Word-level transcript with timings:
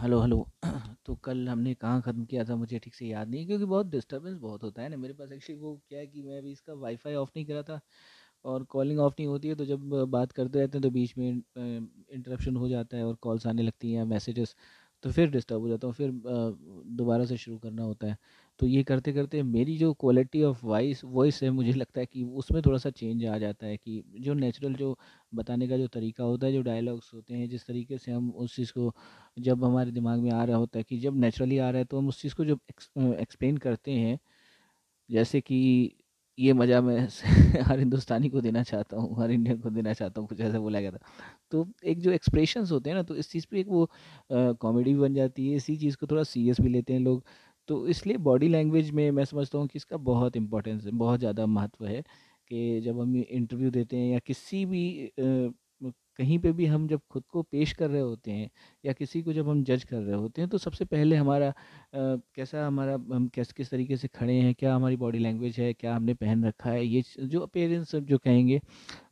Hello 0.00 0.20
hello. 0.20 0.36
तो 1.06 1.14
कल 1.16 1.48
हमने 1.48 1.72
कहाँ 1.74 2.00
ख़त्म 2.02 2.24
किया 2.24 2.44
था 2.44 2.54
मुझे 2.56 2.78
ठीक 2.78 2.94
से 2.94 3.06
याद 3.06 3.28
नहीं 3.28 3.46
क्योंकि 3.46 3.64
बहुत 3.64 3.86
डिस्टर्बेंस 3.86 4.36
बहुत 4.38 4.62
होता 4.62 4.82
है 4.82 4.88
ना। 4.88 4.96
मेरे 4.96 5.14
पास 5.14 5.32
एक्चुअली 5.32 5.60
वो 5.60 5.74
क्या 5.88 5.98
है 5.98 6.06
कि 6.06 6.22
मैं 6.22 6.38
अभी 6.38 6.52
इसका 6.52 6.74
वाईफाई 6.74 7.14
ऑफ़ 7.14 7.30
नहीं 7.36 7.44
करा 7.46 7.62
था 7.62 7.80
और 8.44 8.64
कॉलिंग 8.66 9.00
ऑफ़ 9.00 9.14
नहीं 9.18 9.26
होती 9.28 9.48
है 9.48 9.54
तो 9.54 9.64
जब 9.64 9.88
बात 10.10 10.32
करते 10.32 10.58
रहते 10.60 10.78
हैं 10.78 10.82
तो 10.82 10.90
बीच 10.90 11.16
में 11.18 11.28
इंटरप्शन 11.28 12.56
हो 12.56 12.68
जाता 12.68 12.96
है 12.96 13.04
और 13.06 13.14
कॉल्स 13.22 13.46
आने 13.46 13.62
लगती 13.62 13.90
हैं 13.92 13.98
या 13.98 14.04
मैसेजेस 14.06 14.54
तो 15.04 15.10
फिर 15.12 15.30
डिस्टर्ब 15.30 15.60
हो 15.60 15.68
जाता 15.68 15.86
हूँ, 15.86 15.94
फिर 15.94 16.10
दोबारा 16.96 17.24
से 17.24 17.36
शुरू 17.36 17.58
करना 17.58 17.82
होता 17.82 18.06
है। 18.06 18.16
तो 18.60 18.66
ये 18.66 18.82
करते 18.84 19.12
करते 19.12 19.42
मेरी 19.44 19.76
जो 19.78 19.92
क्वालिटी 19.94 20.42
ऑफ़ 20.44 20.64
वॉइस 20.64 21.00
वॉइस 21.06 21.42
है, 21.42 21.50
मुझे 21.50 21.72
लगता 21.74 22.00
है 22.00 22.06
कि 22.06 22.22
उसमें 22.36 22.60
थोड़ा 22.62 22.78
सा 22.78 22.90
चेंज 22.92 23.24
आ 23.26 23.36
जाता 23.38 23.66
है 23.66 23.76
कि 23.78 24.02
जो 24.18 24.34
नेचुरल 24.34 24.74
जो 24.74 24.96
बताने 25.32 25.68
का 25.68 25.76
जो 25.76 25.86
तरीका 25.88 26.24
होता 26.24 26.46
है, 26.46 26.52
जो 26.52 26.62
डायलॉग्स 26.62 27.12
होते 27.14 27.34
हैं, 27.34 27.48
जिस 27.48 27.66
तरीके 27.66 27.98
से 27.98 28.12
हम 28.12 28.30
उस 28.32 28.56
चीज़ 28.56 28.72
को 28.72 28.92
जब 29.40 29.64
हमारे 29.64 29.90
दिमाग 29.92 30.20
में 30.20 30.30
आ 30.32 30.44
रहा 30.44 30.56
होता 30.56 30.78
है 30.78 30.84
कि 30.84 30.98
जब 31.00 31.16
नेचुरली 31.20 31.58
आ 31.58 31.70
रहा 31.70 31.78
है 31.78 31.84
तो 31.86 31.98
हम 31.98 32.08
उस 32.08 32.20
चीज़ 32.22 32.34
को 32.34 32.44
जब 32.44 32.60
एक्सप्लेन 33.18 33.56
करते 33.58 33.92
हैं, 33.92 34.18
जैसे 35.08 35.40
कि 35.42 35.56
ये 36.38 36.52
मज़ा 36.52 36.80
मैं 36.80 36.98
हर 37.64 37.78
हिंदुस्तानी 37.78 38.28
को 38.30 38.40
देना 38.40 38.62
चाहता 38.62 38.96
हूँ, 38.96 39.16
हर 39.22 39.30
इंडियन 39.30 39.58
को 39.60 39.70
देना 39.70 39.92
चाहता 39.92 40.20
हूँ, 40.20 40.28
कुछ 40.28 40.40
ऐसा 40.40 40.58
बोला 40.60 40.80
गया 40.80 40.90
था। 40.92 40.98
तो 41.52 41.66
एक 41.84 41.98
जो 42.00 42.10
एक्सप्रेशंस 42.12 42.70
होते 42.72 42.90
हैं 42.90 42.96
ना 42.96 43.02
तो 43.04 43.16
इस 43.16 43.30
चीज़ 43.30 43.46
पे 43.50 43.60
एक 43.60 43.66
वो 43.68 43.88
कॉमेडी 44.30 44.94
भी 44.94 45.00
बन 45.00 45.14
जाती 45.14 45.48
है, 45.48 45.56
इसी 45.56 45.76
चीज़ 45.76 45.96
को 45.96 46.06
थोड़ा 46.06 46.22
सीरियस 46.24 46.60
भी 46.60 46.68
लेते 46.68 46.92
हैं 46.92 47.00
लोग। 47.00 47.24
तो 47.70 47.86
इसलिए 47.88 48.16
बॉडी 48.18 48.48
लैंग्वेज 48.48 48.90
में 48.90 49.10
मैं 49.10 49.24
समझता 49.24 49.58
हूँ 49.58 49.66
कि 49.66 49.76
इसका 49.76 49.96
बहुत 50.04 50.36
इम्पोर्टेंस 50.36 50.84
है 50.84 50.90
बहुत 50.92 51.20
ज़्यादा 51.20 51.46
महत्व 51.46 51.86
है 51.86 52.02
कि 52.50 52.80
जब 52.80 53.00
हम 53.00 53.16
इंटरव्यू 53.16 53.70
देते 53.70 53.96
हैं 53.96 54.12
या 54.12 54.18
किसी 54.18 54.64
भी 54.66 55.12
कहीं 56.18 56.38
पे 56.38 56.52
भी 56.52 56.66
हम 56.66 56.86
जब 56.88 57.00
खुद 57.10 57.22
को 57.26 57.42
पेश 57.42 57.72
कर 57.72 57.90
रहे 57.90 58.00
होते 58.00 58.30
हैं 58.30 58.50
या 58.84 58.92
किसी 58.92 59.22
को 59.22 59.32
जब 59.32 59.48
हम 59.48 59.62
जज 59.64 59.84
कर 59.84 59.96
रहे 59.96 60.16
होते 60.16 60.42
हैं 60.42 60.48
तो 60.50 60.58
सबसे 60.58 60.84
पहले 60.84 61.16
हमारा 61.16 61.48
आ, 61.48 61.52
कैसा 61.94 62.66
हमारा 62.66 62.94
हम 63.12 63.28
कैस 63.28 63.52
किस 63.52 63.70
तरीके 63.70 63.96
से 63.96 64.08
खड़े 64.08 64.34
हैं 64.34 64.54
क्या 64.54 64.74
हमारी 64.74 64.96
बॉडी 64.96 65.18
लैंग्वेज 65.18 65.58
है 65.60 65.72
क्या 65.74 65.94
हमने 65.96 66.14
पहन 66.14 66.44
रखा 66.44 66.70
है 66.70 66.86
ये 66.86 67.02
जो 67.20 67.46
पेरेंट्स 67.46 67.96
जो 67.96 68.18
कहेंगे 68.18 68.60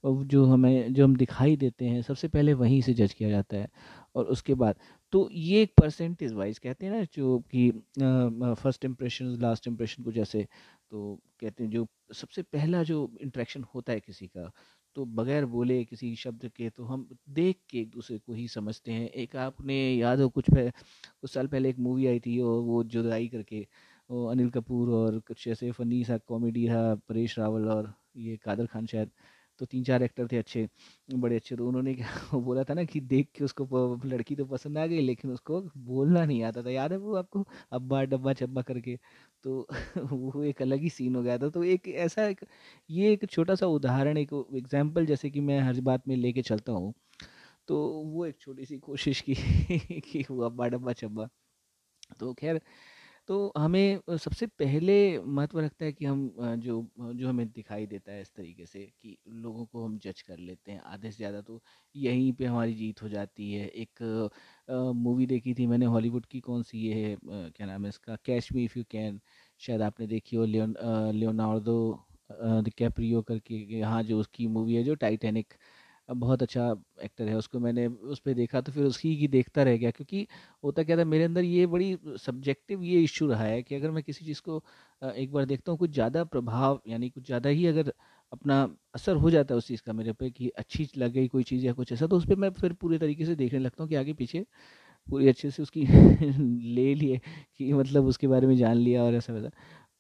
जो 0.07 0.45
हमें 0.47 0.93
जो 0.95 1.05
हम 1.05 1.17
दिखाई 1.17 1.57
देते 1.57 1.85
हैं 1.85 2.03
सबसे 2.03 2.29
पहले 2.29 2.55
वहीं 2.55 2.81
से 2.83 2.95
जज 2.95 3.13
किया 3.15 3.31
जाता 3.31 3.57
है। 3.57 3.69
और 4.15 4.27
उसके 4.27 4.55
बाद 4.55 4.77
तो 5.13 5.29
ये 5.33 5.63
एक 5.63 5.73
परसेंटेज 5.81 6.33
वाइज 6.33 6.59
कहते 6.59 6.87
हैं 6.87 6.93
ना 6.93 7.03
जो 7.15 7.39
कि 7.55 7.71
फ़र्स्ट 8.55 8.85
इम्प्रेशन 8.85 9.27
लास्ट 9.41 9.67
इम्प्रेशन 9.69 10.03
को 10.03 10.13
जैसे 10.13 10.47
तो 10.91 11.19
कहते 11.41 11.65
हैं 11.65 11.71
जो 11.71 11.87
सबसे 12.15 12.43
पहला 12.43 12.83
जो 12.83 12.99
इंट्रैक्शन 13.23 13.65
होता 13.75 13.93
है 13.93 14.01
किसी 14.01 14.27
का 14.27 14.51
तो 14.97 15.05
बगैर 15.07 15.45
बोले 15.47 15.83
किसी 15.85 16.15
शब्द 16.17 16.47
के 16.57 16.69
तो 16.71 16.85
हम 16.85 17.09
देख 17.31 17.59
के 17.71 17.79
एक 17.81 17.91
दूसरे 17.91 18.19
को 18.19 18.33
ही 18.33 18.47
समझते 18.49 18.93
हैं। 18.93 19.09
एक 19.11 19.37
आपने 19.37 19.75
याद 19.95 20.21
हो 20.21 20.29
कुछ 20.29 20.51
पह, 20.51 20.71
कुछ 21.21 21.31
साल 21.31 21.47
पहले 21.47 21.71
एक 21.71 21.79
मूवी 21.79 22.07
आई 22.07 22.21
थी 22.21 22.39
और 22.41 22.61
वो 22.63 22.83
जुदाई 22.85 23.29
करके 23.29 23.61
अनिल 24.31 24.51
कपूर 24.51 24.91
और 24.95 25.19
कुछ 25.29 25.47
ऐसे 25.49 25.71
फनी 25.73 26.03
सा 26.05 26.19
कॉमेडी 26.29 26.67
था 26.69 26.95
परेश 27.09 27.39
रावल 27.39 27.69
और 27.71 27.93
ये 28.17 28.37
कादर 28.45 28.67
खान 28.67 28.87
शायद। 28.87 29.11
तो 29.61 29.67
तीन 29.67 29.85
चार 29.85 30.03
एक्टर 30.03 30.27
थे 30.33 30.37
अच्छे, 30.39 30.69
बड़े 31.15 31.37
अच्छे 31.37 31.57
तो 31.57 31.67
उन्होंने 31.69 31.95
क्या 31.95 32.09
बोला 32.41 32.65
था 32.65 32.75
ना 32.75 32.85
कि 32.85 33.01
देख 33.03 33.29
के 33.35 33.45
उसको 33.45 33.67
लड़की 34.05 34.37
तो 34.37 34.45
पसंद 34.47 34.79
आ 34.79 34.87
गई, 34.87 35.01
लेकिन 35.01 35.31
उसको 35.31 35.61
बोलना 35.79 36.25
नहीं 36.25 36.43
आता 36.45 36.63
था। 36.63 36.71
याद 36.71 36.93
है 36.93 36.99
वो 36.99 37.15
आपको? 37.17 37.45
अब्बा 37.73 38.03
डब्बा 38.05 38.33
चब्बा 38.33 38.63
करके। 38.63 38.99
तो 39.45 39.67
वो 40.13 40.43
एक 40.45 40.63
अलग 40.63 40.81
ही 40.81 40.91
सीन 40.91 41.17
हो 41.17 41.23
गया 41.23 41.39
था। 41.39 41.49
तो 41.51 41.65
एक 41.65 41.89
ऐसा 41.89 42.27
एक, 42.27 42.45
ये 42.91 43.13
एक 43.13 43.27
छोटा 43.31 43.55
सा 43.55 43.67
उदाहरण, 43.69 44.17
एक 44.19 44.33
एग्ज़ाम्पल 44.55 45.07
जैसे 45.07 45.31
कि 45.31 45.41
मैं 45.41 45.61
हर 45.61 45.81
बात 45.83 46.09
में 46.09 46.17
लेके 46.17 46.43
चलता 46.43 46.73
हूँ। 46.73 46.93
तो 47.69 47.79
वो 48.07 48.27
एक 48.27 48.39
छोटी 48.41 48.65
सी 48.65 48.79
कोशिश 48.81 49.21
की 49.23 49.35
कि 50.03 50.25
वो 50.31 50.43
अब्बा 50.45 50.69
डब्बा 50.69 50.93
चब्बा। 50.95 51.29
तो 52.21 52.33
खैर 52.35 52.61
तो 53.29 53.53
हमें 53.59 54.17
सबसे 54.19 54.47
पहले 54.49 54.95
महत्व 55.21 55.59
रखता 55.61 55.85
है 55.85 55.93
कि 55.93 56.05
हम 56.05 56.21
जो 56.59 56.77
जो 57.15 57.29
हमें 57.29 57.47
दिखाई 57.49 57.87
देता 57.87 58.13
है 58.13 58.21
इस 58.23 58.33
तरीके 58.37 58.67
से 58.67 58.81
कि 59.03 59.17
लोगों 59.37 59.65
को 59.67 59.85
हम 59.85 59.99
जज 59.99 60.23
कर 60.23 60.39
लेते 60.39 60.73
हैं 60.73 60.81
आधे 60.87 61.11
से 61.11 61.17
ज़्यादा 61.17 61.41
तो 61.43 61.61
यहीं 61.95 62.33
पे 62.33 62.45
हमारी 62.47 62.75
जीत 62.75 63.03
हो 63.03 63.09
जाती 63.09 63.53
है। 63.53 63.67
एक 63.69 64.03
मूवी 64.97 65.27
देखी 65.27 65.55
थी 65.55 65.67
मैंने 65.67 65.87
हॉलीवुड 65.87 66.27
की 66.27 66.41
कौन 66.41 66.63
सी 66.63 66.79
ये 66.81 66.95
है? 67.03 67.17
क्या 67.25 67.67
नाम 67.67 67.85
है 67.85 67.89
इसका? 67.89 68.17
Catch 68.25 68.53
me 68.53 68.65
if 68.65 68.79
you 68.79 68.85
can. 68.91 69.21
शायद 69.61 69.83
आपने 69.83 70.07
देखी 70.07 70.37
हो 70.37 70.45
लियोन 70.47 70.75
लियोनार्डो 71.15 71.79
कैप्रियो 72.79 73.21
करके 73.23 73.55
यहाँ 73.79 74.03
जो 74.05 74.19
उसकी 74.21 74.47
मूवी 74.49 74.75
है, 74.75 74.83
जो 74.85 74.95
टाइटैनिक 74.97 75.55
बहुत 76.09 76.43
अच्छा 76.43 76.75
एक्टर 77.03 77.29
है, 77.29 77.35
उसको 77.37 77.59
मैंने 77.61 77.87
उस 77.87 78.19
पर 78.21 78.35
देखा 78.35 78.61
तो 78.61 78.73
फिर 78.73 78.85
उसकी 78.85 79.15
ही 79.17 79.29
देखता 79.29 79.63
रह 79.63 79.77
गया, 79.77 79.91
क्योंकि 79.93 80.27
होता 80.65 80.83
क्या 80.85 80.97
था, 80.97 81.05
मेरे 81.07 81.25
अंदर 81.25 81.45
ये 81.45 81.67
बड़ी 81.69 81.97
सब्जेक्टिव 82.19 82.83
ये 82.85 83.03
इशू 83.03 83.27
रहा 83.29 83.45
है 83.45 83.63
कि 83.63 83.75
अगर 83.75 83.91
मैं 83.91 84.03
किसी 84.05 84.25
चीज़ 84.25 84.41
को 84.43 84.63
एक 85.03 85.33
बार 85.33 85.45
देखता 85.47 85.73
हूँ, 85.73 85.79
कुछ 85.79 85.91
ज़्यादा 85.93 86.25
प्रभाव 86.27 86.81
यानी 86.89 87.11
कुछ 87.11 87.27
ज़्यादा 87.27 87.49
ही 87.51 87.67
अगर 87.67 87.93
अपना 88.33 88.63
असर 88.95 89.17
हो 89.17 89.31
जाता 89.31 89.55
है 89.55 89.59
उस 89.59 89.67
चीज़ 89.69 89.83
का 89.83 89.93
मेरे 89.93 90.13
पे 90.15 90.31
कि 90.31 90.49
अच्छी 90.59 90.89
लग 90.97 91.13
गई 91.13 91.29
कोई 91.29 91.43
चीज़ 91.45 91.67
या 91.67 91.73
कुछ 91.75 91.93
ऐसा 91.93 92.07
तो 92.07 92.17
उस 92.17 92.27
पर 92.27 92.37
मैं 92.37 92.51
फिर 92.53 92.73
पूरे 92.75 92.99
तरीके 92.99 93.25
से 93.25 93.35
देखने 93.37 93.59
लगता 93.59 93.83
हूँ 93.83 93.89
कि 93.91 93.97
आगे 93.97 94.13
पीछे 94.15 94.45
पूरी 95.09 95.29
अच्छे 95.29 95.51
से 95.51 95.63
उसकी 95.63 95.85
ले 96.75 96.95
लिए 96.95 97.21
कि 97.57 97.73
मतलब 97.73 98.07
उसके 98.07 98.27
बारे 98.29 98.47
में 98.47 98.57
जान 98.57 98.77
लिया 98.79 99.03
और 99.05 99.15
ऐसा 99.15 99.33
वैसा 99.33 99.51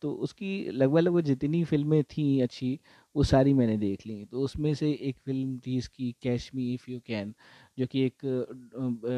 तो 0.03 0.13
उसकी 0.25 0.49
लगभग 0.71 0.99
लगभग 0.99 1.21
जितनी 1.25 1.63
फ़िल्में 1.65 2.03
थी 2.07 2.41
अच्छी, 2.41 2.79
वो 3.17 3.25
सारी 3.25 3.55
मैंने 3.55 3.77
देख 3.79 4.07
ली। 4.07 4.25
तो 4.25 4.41
उसमें 4.41 4.73
से 4.75 4.91
एक 4.93 5.17
फ़िल्म 5.25 5.59
थी 5.67 5.77
इसकी 5.79 6.15
catch 6.23 6.51
me 6.55 6.73
if 6.75 6.91
you 6.91 7.01
can 7.07 7.35
जो 7.79 7.87
कि 7.87 8.05
एक 8.07 8.25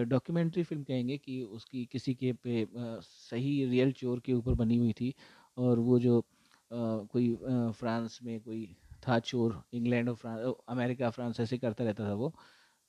डॉक्यूमेंट्री 0.09 0.63
फ़िल्म 0.63 0.83
कहेंगे 0.85 1.17
कि 1.19 1.41
उसकी 1.43 1.85
किसी 1.93 2.15
के 2.15 2.33
पे 2.45 2.67
सही 3.03 3.65
रियल 3.67 3.93
चोर 3.93 4.21
के 4.21 4.33
ऊपर 4.33 4.55
बनी 4.55 4.77
हुई 4.77 4.93
थी 4.93 5.15
और 5.57 5.79
वो 5.81 5.99
जो 5.99 6.23
कोई 6.71 7.35
फ्रांस 7.79 8.19
में 8.25 8.39
कोई 8.41 8.67
था 9.09 9.19
चोर, 9.21 9.63
इंग्लैंड 9.75 10.09
और 10.09 10.15
फ्रांस 10.17 10.55
अमेरिका, 10.69 11.11
फ्रांस 11.11 11.41
ऐसे 11.41 11.59
करता 11.59 11.85
रहता 11.85 12.09
था 12.09 12.15
वो। 12.15 12.35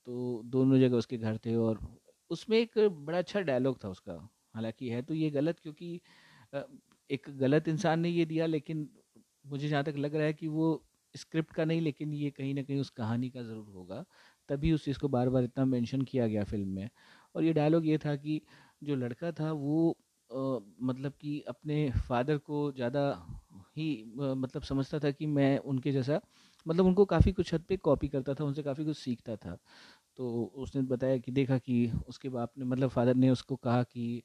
तो 0.06 0.42
दोनों 0.46 0.78
जगह 0.80 0.96
उसके 0.96 1.18
घर 1.18 1.38
थे 1.46 1.54
और 1.56 1.80
उसमें 2.30 2.58
एक 2.58 2.78
बड़ा 2.78 3.18
अच्छा 3.18 3.40
डायलॉग 3.42 3.78
था 3.84 3.88
उसका। 3.88 4.14
हालाँकि 4.54 4.88
है 4.90 5.02
तो 5.02 5.14
ये 5.14 5.30
गलत 5.30 5.58
क्योंकि 5.58 6.00
एक 7.10 7.26
गलत 7.38 7.68
इंसान 7.68 8.00
ने 8.00 8.08
ये 8.08 8.24
दिया 8.26 8.46
लेकिन 8.46 8.88
मुझे 9.44 9.68
जहाँ 9.68 9.84
तक 9.84 9.94
लग 9.96 10.14
रहा 10.14 10.26
है 10.26 10.32
कि 10.34 10.48
वो 10.48 10.66
स्क्रिप्ट 11.14 11.52
का 11.54 11.64
नहीं 11.64 11.80
लेकिन 11.80 12.12
ये 12.14 12.30
कहीं 12.30 12.54
ना 12.54 12.62
कहीं 12.62 12.80
उस 12.80 12.90
कहानी 12.90 13.30
का 13.30 13.42
ज़रूर 13.42 13.68
होगा। 13.70 14.04
तभी 14.48 14.72
उस 14.72 14.84
चीज़ 14.84 14.98
को 14.98 15.08
बार 15.08 15.28
बार 15.30 15.44
इतना 15.44 15.64
मेंशन 15.64 16.02
किया 16.02 16.26
गया 16.26 16.44
फ़िल्म 16.44 16.68
में। 16.68 16.88
और 17.34 17.44
ये 17.44 17.52
डायलॉग 17.52 17.86
ये 17.86 17.98
था 17.98 18.14
कि 18.16 18.40
जो 18.82 18.94
लड़का 18.96 19.32
था 19.32 19.52
वो 19.54 19.90
आ, 20.30 20.58
मतलब 20.82 21.12
कि 21.20 21.40
अपने 21.48 21.90
फादर 22.08 22.38
को 22.38 22.70
ज़्यादा 22.72 23.02
ही 23.76 23.86
आ, 24.22 24.34
मतलब 24.34 24.62
समझता 24.62 24.98
था 24.98 25.10
कि 25.10 25.26
मैं 25.28 25.58
उनके 25.60 25.92
जैसा 25.92 26.20
मतलब 26.66 26.86
उनको 26.86 27.04
काफ़ी 27.04 27.32
कुछ 27.32 27.52
हद 27.54 27.64
पे 27.68 27.76
कॉपी 27.78 28.08
करता 28.08 28.34
था 28.34 28.44
उनसे 28.44 28.62
काफ़ी 28.62 28.84
कुछ 28.84 28.96
सीखता 28.98 29.36
था। 29.36 29.56
तो 30.18 30.44
उसने 30.56 30.82
बताया 30.84 31.18
कि 31.18 31.32
देखा 31.32 31.58
कि 31.58 31.86
उसके 32.08 32.28
बाप 32.28 32.52
ने 32.58 32.64
मतलब 32.64 32.90
फादर 32.90 33.14
ने 33.16 33.30
उसको 33.30 33.56
कहा 33.58 33.82
कि 33.84 34.22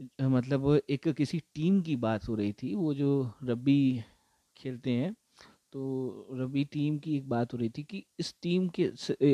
मतलब 0.00 0.80
एक 0.90 1.08
किसी 1.08 1.38
टीम 1.54 1.80
की 1.80 1.96
बात 1.96 2.28
हो 2.28 2.34
रही 2.34 2.52
थी, 2.52 2.74
वो 2.74 2.92
जो 2.94 3.30
रबी 3.44 4.02
खेलते 4.56 4.90
हैं 4.90 5.12
तो 5.72 6.28
रबी 6.34 6.64
टीम 6.66 6.98
की 6.98 7.16
एक 7.16 7.28
बात 7.28 7.52
हो 7.52 7.58
रही 7.58 7.68
थी 7.70 7.82
कि 7.84 8.04
इस 8.20 8.34
टीम 8.42 8.68
के 8.70 8.84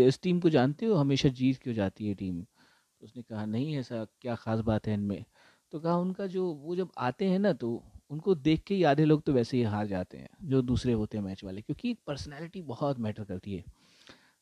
इस 0.06 0.20
टीम 0.22 0.40
को 0.40 0.50
जानते 0.50 0.86
हो, 0.86 0.94
हमेशा 0.94 1.28
जीत 1.30 1.58
क्यों 1.62 1.74
जाती 1.74 2.08
है 2.08 2.14
टीम? 2.14 2.40
तो 2.42 3.04
उसने 3.06 3.22
कहा, 3.22 3.44
नहीं, 3.46 3.76
ऐसा 3.78 4.04
क्या 4.22 4.34
ख़ास 4.36 4.60
बात 4.62 4.86
है 4.86 4.94
इनमें? 4.94 5.24
तो 5.72 5.80
कहा, 5.80 5.96
उनका 5.96 6.26
जो, 6.28 6.46
वो 6.46 6.76
जब 6.76 6.90
आते 6.98 7.26
हैं 7.26 7.38
ना 7.38 7.52
तो 7.54 7.82
उनको 8.10 8.34
देख 8.36 8.62
के 8.66 8.74
ही 8.74 8.82
आधे 8.84 9.04
लोग 9.04 9.22
तो 9.22 9.32
वैसे 9.32 9.56
ही 9.56 9.62
हार 9.64 9.86
जाते 9.86 10.18
हैं, 10.18 10.28
जो 10.44 10.62
दूसरे 10.62 10.92
होते 10.92 11.18
हैं 11.18 11.24
मैच 11.24 11.44
वाले, 11.44 11.62
क्योंकि 11.62 11.94
पर्सनैलिटी 12.06 12.62
बहुत 12.64 12.98
मैटर 13.00 13.24
करती 13.24 13.54
है। 13.54 13.64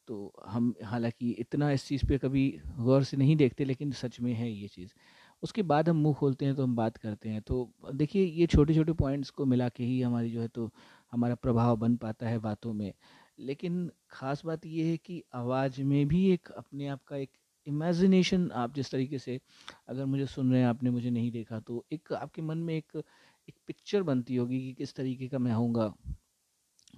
तो 0.08 0.32
हम, 0.46 0.74
हालाँकि 0.84 1.30
इतना 1.32 1.70
इस 1.72 1.86
चीज़ 1.86 2.06
पे 2.06 2.18
कभी 2.18 2.48
गौर 2.80 3.04
से 3.04 3.16
नहीं 3.16 3.36
देखते, 3.36 3.64
लेकिन 3.64 3.92
सच 3.92 4.20
में 4.20 4.32
है 4.34 4.50
ये 4.52 4.68
चीज़। 4.68 4.90
उसके 5.44 5.62
बाद 5.64 5.88
हम 5.88 5.96
मुँह 5.96 6.14
खोलते 6.14 6.44
हैं 6.46 6.54
तो 6.54 6.62
हम 6.62 6.74
बात 6.76 6.96
करते 6.96 7.28
हैं। 7.28 7.40
तो 7.42 7.70
देखिए, 7.94 8.24
ये 8.24 8.46
छोटे 8.46 8.74
छोटे 8.74 8.92
पॉइंट्स 8.94 9.30
को 9.30 9.44
मिला 9.46 9.68
के 9.68 9.84
ही 9.84 10.00
हमारी 10.02 10.30
जो 10.30 10.40
है 10.40 10.48
तो 10.48 10.70
हमारा 11.12 11.34
प्रभाव 11.34 11.76
बन 11.76 11.96
पाता 11.96 12.28
है 12.28 12.38
बातों 12.38 12.72
में। 12.72 12.92
लेकिन 13.40 13.90
ख़ास 14.10 14.44
बात 14.46 14.66
ये 14.66 14.84
है 14.90 14.96
कि 14.96 15.22
आवाज़ 15.34 15.82
में 15.82 16.06
भी 16.08 16.26
एक 16.32 16.50
अपने 16.56 16.88
आप 16.88 17.02
का 17.08 17.16
एक 17.16 17.30
इमेजिनेशन 17.66 18.50
आप 18.54 18.74
जिस 18.74 18.90
तरीके 18.90 19.18
से 19.18 19.40
अगर 19.88 20.04
मुझे 20.04 20.26
सुन 20.26 20.52
रहे 20.52 20.60
हैं, 20.60 20.68
आपने 20.68 20.90
मुझे 20.90 21.10
नहीं 21.10 21.30
देखा 21.32 21.60
तो 21.60 21.84
एक 21.92 22.12
आपके 22.12 22.42
मन 22.42 22.58
में 22.58 22.74
एक 22.76 22.96
एक 23.48 23.54
पिक्चर 23.66 24.02
बनती 24.02 24.36
होगी 24.36 24.60
कि 24.60 24.72
किस 24.74 24.94
तरीके 24.94 25.28
का 25.28 25.38
मैं 25.38 25.52
आऊँगा 25.52 25.92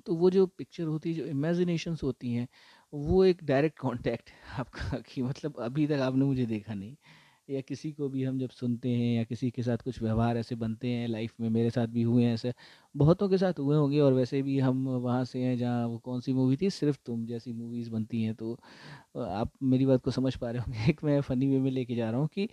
तो 0.07 0.15
वो 0.15 0.31
जो 0.31 0.47
पिक्चर 0.49 0.85
होती 0.85 1.11
है, 1.11 1.17
जो 1.17 1.25
इमेजिनेशंस 1.27 2.03
होती 2.03 2.33
हैं, 2.33 2.47
वो 2.93 3.25
एक 3.25 3.45
डायरेक्ट 3.45 3.79
कांटेक्ट 3.79 4.31
आपका 4.59 4.99
कि 5.07 5.23
मतलब 5.23 5.57
अभी 5.61 5.87
तक 5.87 6.01
आपने 6.01 6.25
मुझे 6.25 6.47
देखा 6.47 6.75
नहीं। 6.75 6.97
या 7.49 7.61
किसी 7.61 7.91
को 7.93 8.09
भी 8.09 8.23
हम 8.25 8.39
जब 8.39 8.51
सुनते 8.51 8.89
हैं 8.91 9.15
या 9.17 9.25
किसी 9.25 9.51
के 9.51 9.63
साथ 9.63 9.79
कुछ 9.79 10.01
व्यवहार 10.03 10.37
ऐसे 10.37 10.55
बनते 10.57 10.89
हैं, 10.89 11.07
लाइफ 11.09 11.35
में 11.41 11.49
मेरे 11.51 11.71
साथ 11.71 11.87
भी 11.89 12.03
हुए 12.03 12.25
हैं 12.25 12.35
ऐसे, 12.35 12.53
बहुतों 12.95 13.29
के 13.29 13.39
साथ 13.39 13.59
हुए 13.59 13.77
होंगे 13.77 14.01
और 14.01 14.13
वैसे 14.13 14.43
भी 14.43 14.59
हम 14.61 14.87
वहाँ 14.89 15.25
से 15.25 15.39
हैं 15.41 15.57
जहाँ 15.59 15.87
वो 15.89 15.99
कौन 16.01 16.21
सी 16.21 16.33
मूवी 16.33 16.57
थी? 16.57 16.71
सिर्फ़ 16.71 16.99
तुम 17.07 17.25
जैसी 17.27 17.53
मूवीज़ 17.53 17.91
बनती 17.91 18.23
हैं। 18.23 18.35
तो 18.35 18.59
आप 19.17 19.53
मेरी 19.65 19.87
बात 19.87 20.03
को 20.03 20.11
समझ 20.11 20.35
पा 20.37 20.51
रहे 20.51 20.63
होंगे। 20.63 20.79
एक 20.91 21.05
मैं 21.05 21.21
फ़नी 21.23 21.49
वे 21.49 21.59
में 21.61 21.71
लेके 21.71 21.95
जा 21.95 22.11
रहा 22.11 22.21
हूँ 22.21 22.29
कि 22.29 22.49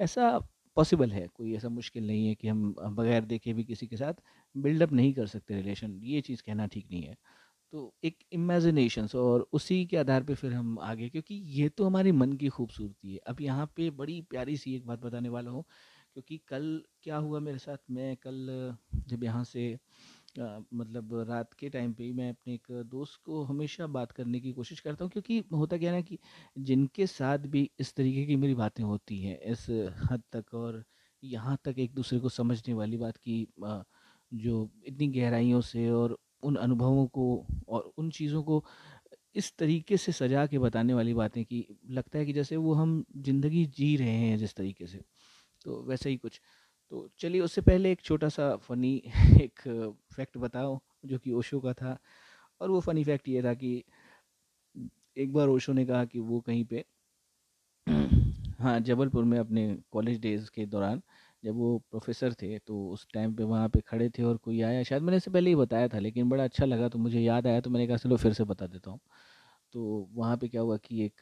ऐसा 0.00 0.38
पॉसिबल 0.76 1.12
है, 1.12 1.26
कोई 1.28 1.54
ऐसा 1.56 1.68
मुश्किल 1.70 2.06
नहीं 2.06 2.26
है 2.28 2.34
कि 2.34 2.48
हम 2.48 2.74
बगैर 2.90 3.24
देखे 3.26 3.52
भी 3.54 3.64
किसी 3.64 3.86
के 3.86 3.96
साथ 3.96 4.14
बिल्डअप 4.54 4.92
नहीं 4.92 5.12
कर 5.14 5.26
सकते 5.26 5.54
रिलेशन। 5.54 6.00
ये 6.04 6.20
चीज़ 6.20 6.42
कहना 6.42 6.66
ठीक 6.68 6.86
नहीं 6.90 7.02
है। 7.02 7.16
तो 7.72 7.92
एक 8.04 8.16
इमेजिनेशंस 8.32 9.14
और 9.14 9.46
उसी 9.52 9.84
के 9.86 9.96
आधार 9.96 10.22
पे 10.24 10.34
फिर 10.34 10.52
हम 10.52 10.78
आगे 10.82 11.08
क्योंकि 11.08 11.34
ये 11.58 11.68
तो 11.68 11.84
हमारे 11.84 12.12
मन 12.12 12.32
की 12.32 12.48
खूबसूरती 12.48 13.12
है। 13.12 13.18
अब 13.28 13.40
यहाँ 13.40 13.66
पे 13.76 13.88
बड़ी 14.00 14.20
प्यारी 14.30 14.56
सी 14.56 14.74
एक 14.76 14.86
बात 14.86 14.98
बताने 15.00 15.28
वाला 15.28 15.50
हूँ 15.50 15.62
क्योंकि 16.14 16.40
कल 16.48 16.64
क्या 17.02 17.16
हुआ 17.18 17.40
मेरे 17.40 17.58
साथ? 17.58 17.76
मैं 17.90 18.16
कल 18.16 18.76
जब 19.08 19.24
यहाँ 19.24 19.44
से 19.44 19.72
आ, 20.40 20.58
मतलब 20.74 21.14
रात 21.28 21.54
के 21.54 21.68
टाइम 21.70 21.92
पे 21.94 22.10
मैं 22.12 22.28
अपने 22.30 22.54
एक 22.54 22.66
दोस्त 22.90 23.20
को 23.24 23.42
हमेशा 23.44 23.86
बात 23.88 24.12
करने 24.12 24.40
की 24.40 24.52
कोशिश 24.52 24.80
करता 24.80 25.04
हूँ 25.04 25.10
क्योंकि 25.12 25.42
होता 25.54 25.76
क्या 25.78 25.92
ना 25.92 26.00
कि 26.00 26.18
जिनके 26.60 27.06
साथ 27.06 27.38
भी 27.48 27.70
इस 27.80 27.94
तरीके 27.94 28.24
की 28.26 28.36
मेरी 28.36 28.54
बातें 28.54 28.82
होती 28.84 29.20
हैं 29.22 29.38
इस 29.52 29.66
हद 30.10 30.22
तक 30.32 30.54
और 30.54 30.82
यहाँ 31.22 31.58
तक 31.64 31.78
एक 31.78 31.94
दूसरे 31.94 32.18
को 32.20 32.28
समझने 32.28 32.74
वाली 32.74 32.96
बात 32.96 33.16
की 33.18 33.46
जो 34.32 34.70
इतनी 34.86 35.08
गहराइयों 35.10 35.60
से 35.62 35.88
और 35.90 36.18
उन 36.42 36.56
अनुभवों 36.56 37.06
को 37.08 37.24
और 37.68 37.92
उन 37.98 38.10
चीज़ों 38.10 38.42
को 38.42 38.64
इस 39.36 39.52
तरीके 39.58 39.96
से 39.96 40.12
सजा 40.12 40.46
के 40.46 40.58
बताने 40.58 40.94
वाली 40.94 41.14
बातें 41.14 41.44
कि 41.44 41.66
लगता 41.90 42.18
है 42.18 42.26
कि 42.26 42.32
जैसे 42.32 42.56
वो 42.56 42.74
हम 42.74 43.04
ज़िंदगी 43.18 43.64
जी 43.66 43.96
रहे 43.96 44.08
हैं 44.10 44.38
जिस 44.38 44.54
तरीके 44.54 44.86
से। 44.86 45.00
तो 45.64 45.82
वैसे 45.82 46.10
ही 46.10 46.16
कुछ। 46.16 46.40
तो 46.92 47.08
चलिए 47.18 47.40
उससे 47.40 47.60
पहले 47.60 47.92
एक 47.92 48.00
छोटा 48.00 48.28
सा 48.28 48.56
फ़नी 48.58 48.96
एक 49.42 49.60
फैक्ट 50.16 50.38
बताओ, 50.38 50.80
जो 51.06 51.18
कि 51.18 51.32
ओशो 51.32 51.60
का 51.60 51.72
था। 51.72 51.98
और 52.60 52.70
वो 52.70 52.80
फ़नी 52.80 53.04
फैक्ट 53.04 53.28
ये 53.28 53.42
था 53.42 53.54
कि 53.54 53.84
एक 55.16 55.32
बार 55.32 55.48
ओशो 55.48 55.72
ने 55.72 55.84
कहा 55.86 56.04
कि 56.04 56.18
वो 56.20 56.40
कहीं 56.40 56.64
पे 56.64 56.84
हाँ 58.60 58.78
जबलपुर 58.80 59.24
में 59.24 59.38
अपने 59.38 59.66
कॉलेज 59.92 60.20
डेज़ 60.20 60.50
के 60.50 60.66
दौरान 60.66 61.02
जब 61.42 61.54
वो 61.56 61.78
प्रोफेसर 61.90 62.32
थे 62.34 62.58
तो 62.60 62.88
उस 62.90 63.06
टाइम 63.14 63.34
पे 63.36 63.44
वहाँ 63.44 63.68
पे 63.68 63.80
खड़े 63.82 64.08
थे 64.10 64.22
और 64.22 64.36
कोई 64.38 64.60
आया, 64.62 64.82
शायद 64.82 65.02
मैंने 65.02 65.16
इससे 65.16 65.30
पहले 65.30 65.50
ही 65.50 65.56
बताया 65.56 65.88
था, 65.88 65.98
लेकिन 65.98 66.28
बड़ा 66.28 66.44
अच्छा 66.44 66.64
लगा 66.66 66.88
तो 66.88 66.98
मुझे 66.98 67.20
याद 67.20 67.46
आया 67.46 67.60
तो 67.60 67.70
मैंने 67.70 67.86
कहा, 67.86 67.96
चलो 67.96 68.16
फिर 68.16 68.32
से 68.32 68.44
बता 68.44 68.66
देता 68.66 68.90
हूँ। 68.90 69.00
तो 69.74 70.08
वहाँ 70.14 70.36
पे 70.36 70.48
क्या 70.48 70.60
हुआ 70.62 70.76
कि 70.78 71.04
एक, 71.04 71.20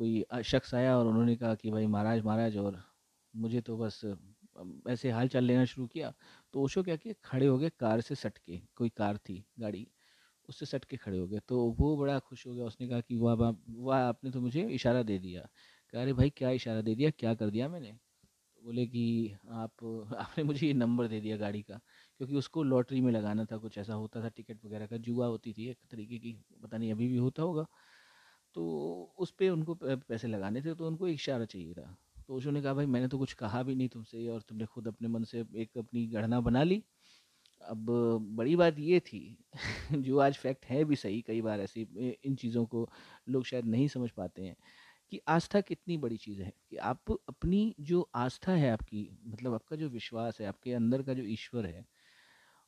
कोई 0.00 0.24
शख्स 0.44 0.74
आया 0.74 0.96
और 0.98 1.06
उन्होंने 1.06 1.36
कहा 1.36 1.54
कि, 1.54 1.70
भाई 1.70 1.86
महाराज 1.88 2.22
महाराज, 2.24 2.56
और 2.58 2.82
मुझे 3.34 3.60
तो 3.60 3.76
बस 3.78 4.00
ऐसे 4.88 5.10
हाल 5.10 5.28
चाल 5.28 5.44
लेना 5.44 5.64
शुरू 5.64 5.86
किया। 5.86 6.12
तो 6.54 6.62
ओशो 6.62 6.82
क्या 6.82 6.96
किया, 6.96 7.14
खड़े 7.24 7.46
हो 7.46 7.58
गए 7.58 7.70
कार 7.80 8.00
से 8.00 8.14
सट 8.14 8.38
के, 8.38 8.60
कोई 8.76 8.88
कार 8.96 9.16
थी, 9.18 9.44
गाड़ी, 9.60 9.86
उससे 10.48 10.66
सट 10.66 10.84
के 10.84 10.96
खड़े 10.96 11.18
हो 11.18 11.26
गए। 11.28 11.40
तो 11.48 11.60
वो 11.78 11.96
बड़ा 11.96 12.18
खुश 12.20 12.46
हो 12.46 12.54
गया, 12.54 12.64
उसने 12.66 12.88
कहा 12.88 13.00
कि, 13.00 13.16
वाह 13.16 13.34
वाह 13.34 14.00
आपने 14.00 14.30
तो 14.30 14.40
मुझे 14.40 14.66
इशारा 14.70 15.02
दे 15.04 15.18
दिया। 15.18 15.48
कह 15.92 16.02
अरे 16.02 16.12
भाई, 16.12 16.30
क्या 16.30 16.50
इशारा 16.52 16.80
दे 16.82 16.94
दिया, 16.94 17.10
क्या 17.10 17.34
कर 17.34 17.50
दिया 17.50 17.68
मैंने? 17.68 17.96
बोले 18.64 18.86
कि 18.86 19.34
आप, 19.50 19.72
आपने 20.18 20.44
मुझे 20.44 20.66
ये 20.66 20.72
नंबर 20.72 21.08
दे 21.08 21.20
दिया 21.20 21.36
गाड़ी 21.36 21.62
का, 21.62 21.80
क्योंकि 22.18 22.34
उसको 22.34 22.62
लॉटरी 22.62 23.00
में 23.00 23.12
लगाना 23.12 23.44
था, 23.44 23.56
कुछ 23.56 23.78
ऐसा 23.78 23.94
होता 23.94 24.22
था, 24.22 24.28
टिकट 24.28 24.64
वगैरह 24.64 24.86
का, 24.86 24.96
जुआ 24.96 25.26
होती 25.26 25.52
थी 25.52 25.68
एक 25.68 25.78
तरीके 25.90 26.18
की, 26.18 26.36
पता 26.62 26.78
नहीं 26.78 26.92
अभी 26.92 27.08
भी 27.08 27.16
होता 27.16 27.42
होगा। 27.42 27.66
तो 28.54 29.14
उस 29.18 29.30
पर 29.30 29.50
उनको 29.50 29.74
पैसे 29.84 30.28
लगाने 30.28 30.62
थे 30.62 30.74
तो 30.74 30.86
उनको 30.86 31.08
इशारा 31.08 31.44
चाहिए 31.44 31.74
था। 31.74 31.96
तो 32.28 32.34
उसने 32.34 32.62
कहा, 32.62 32.74
भाई, 32.74 32.86
मैंने 32.86 33.08
तो 33.08 33.18
कुछ 33.18 33.32
कहा 33.32 33.62
भी 33.62 33.74
नहीं 33.74 33.88
तुमसे 33.88 34.28
और 34.28 34.42
तुमने 34.42 34.66
खुद 34.66 34.88
अपने 34.88 35.08
मन 35.08 35.24
से 35.24 35.44
एक 35.56 35.78
अपनी 35.78 36.06
गणना 36.06 36.40
बना 36.40 36.62
ली। 36.62 36.82
अब 37.60 37.86
बड़ी 38.36 38.56
बात 38.56 38.78
ये 38.78 39.00
थी, 39.00 39.38
जो 39.92 40.18
आज 40.18 40.36
फैक्ट 40.36 40.64
है 40.66 40.84
भी 40.84 40.96
सही, 40.96 41.22
कई 41.22 41.40
बार 41.40 41.60
ऐसी, 41.60 41.82
इन 42.24 42.36
चीज़ों 42.36 42.66
को 42.66 42.88
लोग 43.28 43.44
शायद 43.44 43.64
नहीं 43.64 43.88
समझ 43.88 44.10
पाते 44.10 44.42
हैं। 44.42 44.56
कि 45.12 45.20
आस्था 45.28 45.60
कितनी 45.60 45.96
बड़ी 45.98 46.16
चीज़ 46.16 46.42
है, 46.42 46.52
कि 46.70 46.76
आप 46.76 47.12
अपनी 47.28 47.74
जो 47.80 48.08
आस्था 48.14 48.52
है 48.52 48.70
आपकी 48.72 49.08
मतलब 49.26 49.54
आपका 49.54 49.76
जो 49.76 49.88
विश्वास 49.88 50.40
है, 50.40 50.46
आपके 50.46 50.72
अंदर 50.74 51.02
का 51.02 51.14
जो 51.14 51.22
ईश्वर 51.24 51.66
है, 51.66 51.84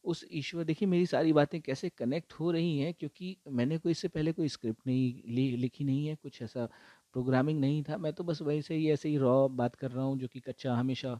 उस 0.04 0.24
ईश्वर, 0.32 0.64
देखिए 0.64 0.88
मेरी 0.88 1.06
सारी 1.06 1.32
बातें 1.32 1.60
कैसे 1.62 1.88
कनेक्ट 1.90 2.32
हो 2.32 2.50
रही 2.50 2.78
हैं, 2.78 2.94
क्योंकि 2.94 3.36
मैंने 3.48 3.78
कोई 3.78 3.92
इससे 3.92 4.08
पहले 4.08 4.32
कोई 4.32 4.48
स्क्रिप्ट 4.48 4.86
नहीं 4.86 5.56
लिखी 5.58 5.84
नहीं 5.84 6.06
है, 6.06 6.14
कुछ 6.16 6.42
ऐसा 6.42 6.66
प्रोग्रामिंग 7.14 7.60
नहीं 7.60 7.82
था, 7.82 7.96
मैं 7.98 8.12
तो 8.12 8.24
बस 8.24 8.42
वैसे 8.42 8.74
ही 8.74 8.90
ऐसे 8.90 9.08
ही 9.08 9.16
रॉ 9.18 9.48
बात 9.50 9.74
कर 9.76 9.90
रहा 9.90 10.04
हूँ, 10.04 10.18
जो 10.18 10.28
कि 10.28 10.40
कच्चा 10.40 10.74
हमेशा 10.74 11.18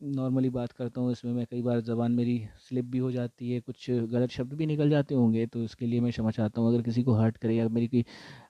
नॉर्मली 0.00 0.48
बात 0.50 0.72
करता 0.72 1.00
हूँ, 1.00 1.12
इसमें 1.12 1.32
मैं 1.32 1.44
कई 1.46 1.62
बार 1.62 1.80
ज़बान 1.80 2.12
मेरी 2.12 2.38
स्लिप 2.60 2.84
भी 2.84 2.98
हो 2.98 3.10
जाती 3.12 3.50
है, 3.50 3.60
कुछ 3.60 3.90
गलत 3.90 4.30
शब्द 4.30 4.52
भी 4.54 4.66
निकल 4.66 4.90
जाते 4.90 5.14
होंगे 5.14 5.46
तो 5.46 5.62
इसके 5.64 5.86
लिए 5.86 6.00
मैं 6.00 6.10
क्षमा 6.12 6.30
चाहता 6.30 6.60
हूँ। 6.60 6.68
अगर 6.68 6.82
किसी 6.82 7.02
को 7.02 7.14
हर्ट 7.14 7.36
करे 7.36 7.54
या 7.56 7.68
मेरी 7.68 7.88
कोई 7.88 8.04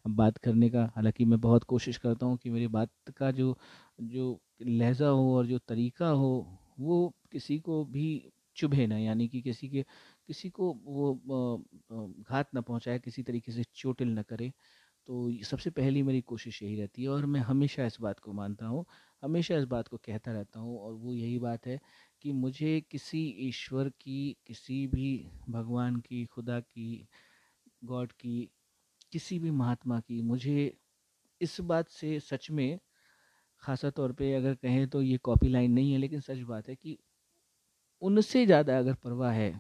बात 0.09 0.39
करने 0.39 0.71
का, 0.71 0.85
हालाँकि 0.97 1.25
मैं 1.25 1.41
बहुत 1.41 1.65
कोशिश 1.65 1.97
करता 1.99 2.27
हूँ 2.27 2.37
कि 2.37 2.51
मेरी 2.51 2.67
बात 2.69 2.91
का 3.17 3.31
जो 3.33 3.57
जो 4.03 4.39
लहजा 4.63 5.09
हो 5.09 5.37
और 5.37 5.47
जो 5.47 5.59
तरीका 5.69 6.09
हो, 6.09 6.47
वो 6.81 7.15
किसी 7.33 7.59
को 7.61 7.85
भी 7.87 8.31
चुभे 8.57 8.87
ना, 8.87 8.99
यानी 8.99 9.27
कि 9.29 9.41
किसी 9.43 9.69
के, 9.69 9.83
किसी 10.29 10.51
को 10.51 10.73
वो 10.85 11.15
घात 12.23 12.49
ना 12.55 12.61
पहुँचाए, 12.61 12.99
किसी 12.99 13.23
तरीके 13.23 13.53
से 13.53 13.65
चोटिल 13.75 14.09
ना 14.09 14.23
करे। 14.23 14.53
तो 15.09 15.31
सबसे 15.45 15.71
पहली 15.71 16.03
मेरी 16.03 16.21
कोशिश 16.23 16.63
यही 16.63 16.77
रहती 16.77 17.03
है 17.03 17.09
और 17.09 17.27
मैं 17.27 17.41
हमेशा 17.41 17.87
इस 17.87 17.97
बात 18.01 18.21
को 18.21 18.33
मानता 18.33 18.67
हूँ 18.67 18.85
हमेशा 19.25 19.57
इस 19.57 19.65
बात 19.65 19.89
को 19.89 19.97
कहता 19.97 20.33
रहता 20.33 20.61
हूँ 20.61 20.79
और 20.79 20.93
वो 20.93 21.13
यही 21.13 21.39
बात 21.39 21.67
है 21.67 21.81
कि 22.23 22.33
मुझे 22.33 22.81
किसी 22.91 23.27
ईश्वर 23.39 23.89
की 23.89 24.37
किसी 24.47 24.87
भी 24.87 25.31
भगवान 25.51 25.97
की 25.97 26.25
खुदा 26.25 26.61
की 26.61 27.09
गॉड 27.85 28.13
की 28.13 28.51
किसी 29.13 29.39
भी 29.39 29.51
महात्मा 29.51 30.01
की 30.01 30.23
मुझे 30.23 30.77
इस 31.41 31.61
बात 31.61 31.89
से 31.89 32.21
सच 32.21 32.51
में 32.51 32.79
ख़ासा 33.63 33.91
तौर 33.91 34.13
पे 34.13 34.35
अगर 34.35 34.55
कहें 34.55 34.89
तो 34.89 35.03
ये 35.03 35.17
कॉपी 35.19 35.49
लाइन 35.49 35.73
नहीं 35.73 35.93
है 35.93 35.99
लेकिन 35.99 36.21
सच 36.21 36.39
बात 36.39 36.69
है 36.69 36.75
कि 36.75 36.99
उनसे 38.03 38.47
ज़्यादा 38.47 38.79
अगर 38.79 38.95
परवाह 38.95 39.33
है 39.33 39.53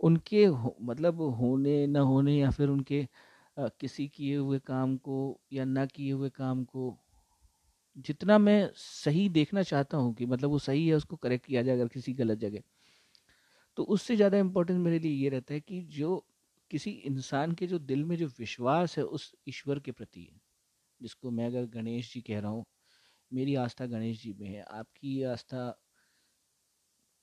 उनके 0.00 0.44
हो, 0.44 0.76
मतलब 0.80 1.20
होने 1.20 1.86
न 1.86 1.96
होने 1.96 2.36
या 2.38 2.50
फिर 2.50 2.68
उनके 2.68 3.08
आ, 3.58 3.68
किसी 3.68 4.08
किए 4.08 4.36
हुए 4.36 4.58
काम 4.58 4.96
को 4.96 5.40
या 5.52 5.64
ना 5.64 5.86
किए 5.86 6.12
हुए 6.12 6.30
काम 6.30 6.64
को 6.64 6.98
जितना 7.96 8.38
मैं 8.38 8.70
सही 8.76 9.28
देखना 9.28 9.62
चाहता 9.62 9.96
हूँ 9.96 10.14
कि 10.14 10.26
मतलब 10.26 10.50
वो 10.50 10.58
सही 10.58 10.88
है, 10.88 10.94
उसको 10.94 11.16
करेक्ट 11.16 11.46
किया 11.46 11.62
जाए 11.62 11.74
अगर 11.74 11.88
किसी 11.88 12.12
गलत 12.14 12.38
जगह। 12.38 12.62
तो 13.76 13.82
उससे 13.84 14.16
ज़्यादा 14.16 14.38
इम्पोर्टेंस 14.38 14.78
मेरे 14.78 14.98
लिए 14.98 15.12
ये 15.12 15.28
रहता 15.28 15.54
है 15.54 15.60
कि 15.60 15.80
जो 15.80 16.26
किसी 16.70 16.90
इंसान 16.90 17.52
के 17.52 17.66
जो 17.66 17.78
दिल 17.78 18.04
में 18.04 18.16
जो 18.16 18.26
विश्वास 18.38 18.98
है, 18.98 19.04
उस 19.04 19.34
ईश्वर 19.48 19.78
के 19.80 19.92
प्रति 19.92 20.22
है। 20.22 20.40
जिसको 21.00 21.30
मैं 21.30 21.46
अगर 21.46 21.66
गणेश 21.66 22.14
जी 22.14 22.20
कह 22.20 22.40
रहा 22.40 22.50
हूँ, 22.50 22.64
मेरी 23.32 23.54
आस्था 23.54 23.86
गणेश 23.86 24.22
जी 24.22 24.32
में 24.32 24.48
है, 24.48 24.62
आपकी 24.62 25.22
आस्था 25.22 25.80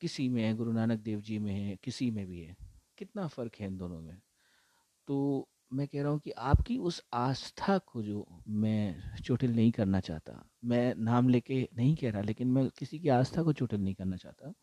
किसी 0.02 0.30
में 0.30 0.44
है, 0.44 0.54
गुरु 0.54 0.72
नानक 0.72 1.00
देव 1.00 1.22
जी 1.22 1.40
में 1.40 1.54
है, 1.54 1.76
किसी 1.76 2.12
में 2.12 2.26
भी 2.28 2.42
है, 2.42 2.56
कितना 2.98 3.28
फ़र्क 3.28 3.56
है 3.56 3.68
इन 3.68 3.78
दोनों 3.78 4.02
में? 4.02 4.22
तो 5.08 5.50
मैं 5.72 5.88
कह 5.88 6.02
रहा 6.02 6.12
हूँ 6.12 6.20
कि 6.20 6.32
आपकी 6.32 6.78
उस 6.78 7.02
आस्था 7.14 7.78
को 7.78 8.02
जो 8.04 8.26
मैं 8.48 9.22
चोटिल 9.24 9.56
नहीं 9.56 9.72
करना 9.72 10.00
चाहता, 10.00 10.34
मैं 10.66 10.94
नाम 10.96 11.30
लेके 11.30 11.68
नहीं 11.78 11.96
कह 11.96 12.12
रहा, 12.12 12.22
लेकिन 12.22 12.48
मैं 12.48 12.68
किसी 12.80 13.00
की 13.00 13.10
आस्था 13.10 13.44
को 13.44 13.54
चोटिल 13.54 13.82
नहीं 13.82 13.94
करना 13.94 14.18
चाहता। 14.18 14.54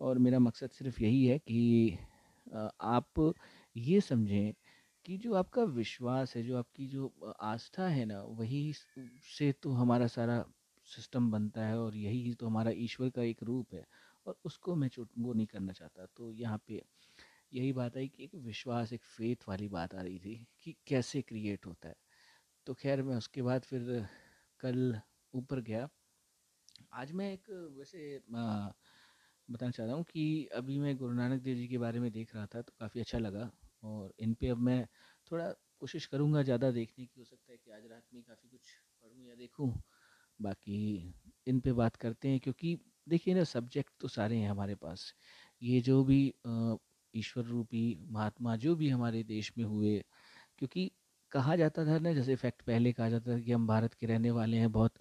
और 0.00 0.18
मेरा 0.18 0.38
मकसद 0.38 0.70
सिर्फ़ 0.70 1.02
यही 1.02 1.24
है 1.26 1.38
कि 1.38 1.98
आप 2.80 3.34
ये 3.76 4.00
समझें 4.00 4.52
कि 5.06 5.16
जो 5.18 5.34
आपका 5.34 5.62
विश्वास 5.62 6.36
है, 6.36 6.42
जो 6.42 6.56
आपकी 6.58 6.86
जो 6.86 7.12
आस्था 7.42 7.86
है 7.88 8.04
ना, 8.04 8.22
वही 8.22 8.72
से 9.38 9.52
तो 9.52 9.72
हमारा 9.72 10.06
सारा 10.06 10.44
सिस्टम 10.88 11.30
बनता 11.30 11.66
है 11.66 11.78
और 11.80 11.96
यही 11.96 12.34
तो 12.34 12.46
हमारा 12.46 12.70
ईश्वर 12.76 13.10
का 13.10 13.22
एक 13.22 13.42
रूप 13.42 13.74
है 13.74 13.84
और 14.26 14.36
उसको 14.44 14.74
मैं 14.74 14.88
चोट, 14.88 15.08
वो 15.18 15.32
नहीं 15.32 15.46
करना 15.46 15.72
चाहता। 15.72 16.06
तो 16.16 16.30
यहाँ 16.32 16.60
पे 16.68 16.82
यही 17.54 17.72
बात 17.72 17.96
आई 17.96 18.08
कि 18.08 18.24
एक 18.24 18.34
विश्वास, 18.36 18.92
एक 18.92 19.04
फेथ 19.06 19.48
वाली 19.48 19.68
बात 19.68 19.94
आ 19.94 20.00
रही 20.02 20.18
थी 20.18 20.34
कि 20.62 20.74
कैसे 20.86 21.22
क्रिएट 21.22 21.66
होता 21.66 21.88
है। 21.88 21.96
तो 22.66 22.74
खैर 22.74 23.02
मैं 23.02 23.16
उसके 23.16 23.42
बाद 23.42 23.62
फिर 23.62 24.06
कल 24.60 25.00
ऊपर 25.34 25.60
गया। 25.60 25.88
आज 26.94 27.12
मैं 27.12 27.32
एक 27.32 27.50
वैसे 27.78 28.20
बताना 29.48 29.70
चाहता 29.70 29.92
हूँ 29.92 30.04
कि 30.04 30.24
अभी 30.54 30.78
मैं 30.78 30.96
गुरु 30.96 31.14
नानक 31.14 31.42
देव 31.42 31.56
जी 31.56 31.66
के 31.68 31.78
बारे 31.78 32.00
में 32.00 32.10
देख 32.12 32.34
रहा 32.34 32.46
था 32.46 32.62
तो 32.62 32.72
काफ़ी 32.80 33.00
अच्छा 33.00 33.18
लगा 33.18 33.50
और 33.82 34.14
इन 34.18 34.34
पे 34.34 34.48
अब 34.48 34.58
मैं 34.60 34.84
थोड़ा 35.30 35.50
कोशिश 35.80 36.06
करूँगा 36.06 36.42
ज़्यादा 36.42 36.70
देखने 36.70 37.06
की। 37.06 37.18
हो 37.18 37.24
सकता 37.24 37.52
है 37.52 37.58
कि 37.58 37.70
आज 37.70 37.86
रात 37.86 38.02
में 38.14 38.22
काफ़ी 38.22 38.48
कुछ 38.48 38.60
पढ़ूँ 39.02 39.26
या 39.28 39.34
देखूँ। 39.34 39.72
बाकी 40.40 40.78
इन 41.46 41.60
पे 41.60 41.72
बात 41.72 41.96
करते 41.96 42.28
हैं 42.28 42.40
क्योंकि 42.40 42.76
देखिए 43.08 43.34
ना 43.34 43.44
सब्जेक्ट 43.44 43.92
तो 44.00 44.08
सारे 44.08 44.36
हैं 44.36 44.50
हमारे 44.50 44.74
पास। 44.74 45.12
ये 45.62 45.80
जो 45.80 46.02
भी 46.04 46.20
ईश्वर 47.14 47.44
रूपी 47.46 47.84
महात्मा 48.10 48.56
जो 48.58 48.74
भी 48.76 48.88
हमारे 48.90 49.22
देश 49.24 49.52
में 49.58 49.64
हुए, 49.66 49.98
क्योंकि 50.58 50.90
कहा 51.32 51.56
जाता 51.56 51.84
था 51.86 51.98
ना, 51.98 52.12
जैसे 52.14 52.36
फैक्ट 52.36 52.62
पहले 52.64 52.92
कहा 52.94 53.08
जाता 53.10 53.32
था 53.32 53.40
कि 53.40 53.52
हम 53.52 53.66
भारत 53.66 53.94
के 53.94 54.06
रहने 54.06 54.30
वाले 54.32 54.56
हैं, 54.58 54.72
बहुत 54.72 54.94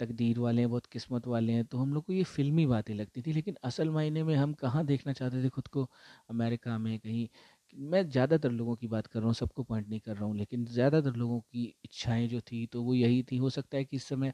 तकदीर 0.00 0.38
वाले 0.40 0.62
हैं, 0.62 0.70
बहुत 0.70 0.86
किस्मत 0.88 1.26
वाले 1.28 1.52
हैं 1.52 1.64
तो 1.66 1.78
हम 1.78 1.94
लोग 1.94 2.04
को 2.06 2.12
ये 2.12 2.24
फ़िल्मी 2.26 2.66
बातें 2.66 2.94
लगती 2.94 3.22
थी, 3.22 3.32
लेकिन 3.32 3.56
असल 3.64 3.90
मायने 3.90 4.22
में 4.24 4.34
हम 4.36 4.52
कहाँ 4.56 4.84
देखना 4.86 5.12
चाहते 5.14 5.44
थे 5.44 5.48
खुद 5.50 5.68
को? 5.68 5.88
अमेरिका 6.30 6.78
में 6.78 6.98
कहीं, 7.00 7.28
मैं 7.74 8.08
ज़्यादातर 8.10 8.50
लोगों 8.52 8.76
की 8.76 8.88
बात 8.88 9.06
कर 9.08 9.18
रहा 9.20 9.26
हूँ, 9.26 9.34
सबको 9.36 9.62
पॉइंट 9.64 9.88
नहीं 9.88 10.00
कर 10.00 10.16
रहा 10.16 10.24
हूँ, 10.24 10.36
लेकिन 10.36 10.64
ज़्यादातर 10.66 11.16
लोगों 11.16 11.40
की 11.42 11.64
इच्छाएँ 11.84 12.28
जो 12.28 12.40
थी 12.42 12.66
तो 12.68 12.82
वो 12.84 12.94
यही 12.94 13.22
थी, 13.24 13.36
हो 13.38 13.50
सकता 13.50 13.78
है 13.78 13.84
कि 13.84 13.96
इस 13.96 14.04
समय 14.04 14.32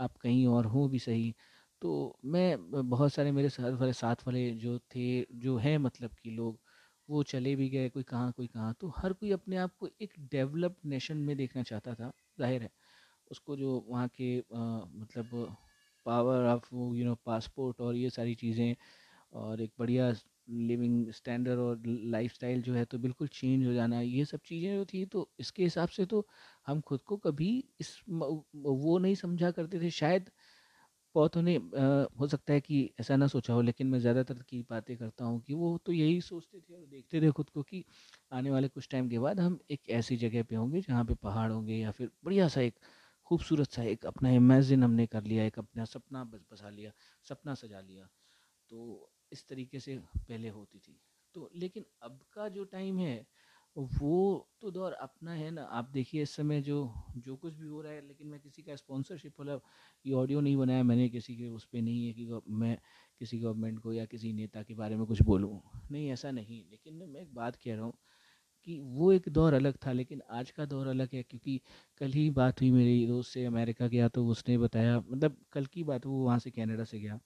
आप 0.00 0.16
कहीं 0.18 0.46
और 0.48 0.66
हों 0.68 0.88
भी 0.90 0.98
सही। 1.00 1.34
तो 1.82 2.18
मैं, 2.26 2.56
बहुत 2.82 3.12
सारे 3.12 3.32
मेरे 3.32 3.48
साथ 3.50 3.72
वाले 3.74 3.92
साथ 3.94 4.26
वाले 4.28 4.50
जो 4.52 4.78
थे, 4.88 5.26
जो 5.32 5.56
हैं 5.58 5.78
मतलब 5.80 6.12
कि 6.14 6.30
लोग 6.32 6.60
वो 7.08 7.22
चले 7.24 7.54
भी 7.56 7.68
गए 7.70 7.88
कोई 7.90 8.02
कहाँ 8.04 8.32
कोई 8.32 8.46
कहाँ। 8.48 8.74
तो 8.74 8.88
हर 8.96 9.12
कोई 9.14 9.30
अपने 9.32 9.56
आप 9.58 9.74
को 9.76 9.88
एक 10.00 10.14
डेवलप्ड 10.30 10.86
नेशन 10.86 11.16
में 11.20 11.36
देखना 11.36 11.62
चाहता 11.64 11.94
था 11.94 12.12
ज़ाहिर 12.38 12.62
है। 12.62 12.70
उसको 13.30 13.56
जो 13.56 13.78
वहाँ 13.88 14.08
के 14.12 14.38
आ, 14.40 14.84
मतलब 14.86 15.56
power 16.06 16.46
of 16.48 16.68
you 16.74 17.04
know 17.04 17.14
passport 17.26 17.80
और 17.80 17.96
ये 17.96 18.10
सारी 18.10 18.34
चीज़ें 18.36 18.74
और 19.34 19.60
एक 19.62 19.72
बढ़िया 19.78 20.12
लिविंग 20.50 21.10
स्टैंडर्ड 21.12 21.60
और 21.60 21.82
लाइफस्टाइल 21.86 22.62
जो 22.62 22.74
है 22.74 22.84
तो 22.86 22.98
बिल्कुल 22.98 23.28
चेंज 23.30 23.66
हो 23.66 23.72
जाना 23.74 24.00
ये 24.00 24.24
सब 24.26 24.40
चीज़ें 24.46 24.74
जो 24.74 24.84
थी 24.86 25.04
तो 25.06 25.30
इसके 25.40 25.62
हिसाब 25.64 25.88
से 25.90 26.06
तो 26.06 26.26
हम 26.66 26.80
खुद 26.82 27.00
को 27.04 27.16
कभी 27.18 27.50
इस 27.80 27.96
वो 28.08 28.98
नहीं 28.98 29.14
समझा 29.16 29.50
करते 29.52 29.80
थे। 29.80 29.90
शायद 29.92 30.30
बहुत 31.14 31.36
उन्हें 31.36 31.58
हो 32.20 32.26
सकता 32.28 32.52
है 32.52 32.60
कि 32.60 32.78
ऐसा 33.00 33.16
ना 33.16 33.26
सोचा 33.26 33.52
हो, 33.52 33.60
लेकिन 33.62 33.86
मैं 33.86 33.98
ज़्यादातर 34.00 34.42
की 34.42 34.62
बातें 34.70 34.96
करता 34.96 35.24
हूँ 35.24 35.40
कि 35.40 35.54
वो 35.54 35.76
तो 35.78 35.92
यही 35.92 36.20
सोचते 36.22 36.60
थे 36.60 36.74
और 36.74 36.86
देखते 36.86 37.20
थे 37.22 37.30
खुद 37.30 37.50
को 37.50 37.62
कि 37.62 37.84
आने 38.32 38.50
वाले 38.50 38.68
कुछ 38.68 38.88
टाइम 38.90 39.08
के 39.10 39.18
बाद 39.18 39.40
हम 39.40 39.58
एक 39.70 39.88
ऐसी 39.92 40.16
जगह 40.16 40.42
पे 40.42 40.56
होंगे 40.56 40.80
जहाँ 40.80 41.04
पे 41.04 41.14
पहाड़ 41.22 41.50
होंगे 41.52 41.76
या 41.76 41.90
फिर 41.90 42.10
बढ़िया 42.24 42.48
सा 42.48 42.60
एक 42.60 42.78
खूबसूरत 43.26 43.70
सा 43.70 43.82
एक 43.84 44.06
अपना 44.06 44.30
इमेजिन 44.30 44.82
हमने 44.84 45.06
कर 45.06 45.22
लिया, 45.24 45.44
एक 45.44 45.58
अपना 45.58 45.84
सपना 45.84 46.24
बस 46.24 46.44
बसा 46.52 46.68
लिया, 46.70 46.92
सपना 47.26 47.54
सजा 47.54 47.80
लिया। 47.80 48.08
तो 48.70 49.10
इस 49.32 49.46
तरीके 49.48 49.80
से 49.80 49.98
पहले 50.18 50.48
होती 50.50 50.78
थी। 50.78 51.00
तो 51.34 51.50
लेकिन 51.54 51.84
अब 52.02 52.20
का 52.32 52.48
जो 52.48 52.64
टाइम 52.66 52.98
है 52.98 53.16
वो 53.76 54.48
तो 54.60 54.70
दौर 54.70 54.92
अपना 54.92 55.32
है 55.32 55.50
ना। 55.50 55.62
आप 55.62 55.88
देखिए 55.90 56.22
इस 56.22 56.34
समय 56.36 56.60
जो 56.62 56.76
जो 57.18 57.36
कुछ 57.36 57.54
भी 57.54 57.66
हो 57.66 57.80
रहा 57.82 57.92
है, 57.92 58.00
लेकिन 58.00 58.26
मैं 58.28 58.40
किसी 58.40 58.62
का 58.62 58.76
स्पॉन्सरशिप 58.76 59.40
वाला 59.40 59.58
ये 60.04 60.12
ऑडियो 60.14 60.40
नहीं 60.40 60.56
बनाया, 60.56 60.82
मैंने 60.82 61.08
किसी 61.08 61.36
के 61.36 61.48
उस 61.48 61.64
पर 61.64 61.82
नहीं 61.82 62.06
है 62.06 62.12
कि 62.12 62.28
मैं 62.50 62.76
किसी 63.20 63.38
गवर्नमेंट 63.38 63.78
को 63.78 63.92
या 63.92 64.04
किसी 64.06 64.32
नेता 64.32 64.62
के 64.62 64.74
बारे 64.74 64.96
में 64.96 65.06
कुछ 65.06 65.22
बोलूँ। 65.22 65.60
नहीं, 65.90 66.08
ऐसा 66.10 66.30
नहीं 66.30 66.62
लेकिन 66.70 66.94
मैं 67.04 67.20
एक 67.22 67.34
बात 67.34 67.56
कह 67.56 67.74
रहा 67.74 67.84
हूँ 67.84 67.94
कि 68.66 68.78
वो 68.80 69.10
एक 69.12 69.28
दौर 69.28 69.54
अलग 69.54 69.76
था, 69.86 69.92
लेकिन 69.92 70.22
आज 70.30 70.50
का 70.50 70.64
दौर 70.66 70.86
अलग 70.86 71.08
है, 71.14 71.22
क्योंकि 71.22 71.60
कल 72.00 72.12
ही 72.12 72.28
बात 72.32 72.60
हुई 72.60 72.70
मेरी 72.70 73.06
दोस्त 73.06 73.32
से 73.32 73.44
अमेरिका 73.44 73.86
गया 73.88 74.08
तो 74.08 74.26
उसने 74.26 74.58
बताया 74.58 74.98
मतलब 75.00 75.36
कल 75.52 75.66
की 75.66 75.84
बात 75.84 76.06
वो 76.06 76.24
वहाँ 76.24 76.38
से 76.38 76.50
कनाडा 76.50 76.84
से 76.84 77.00
गया 77.00 77.18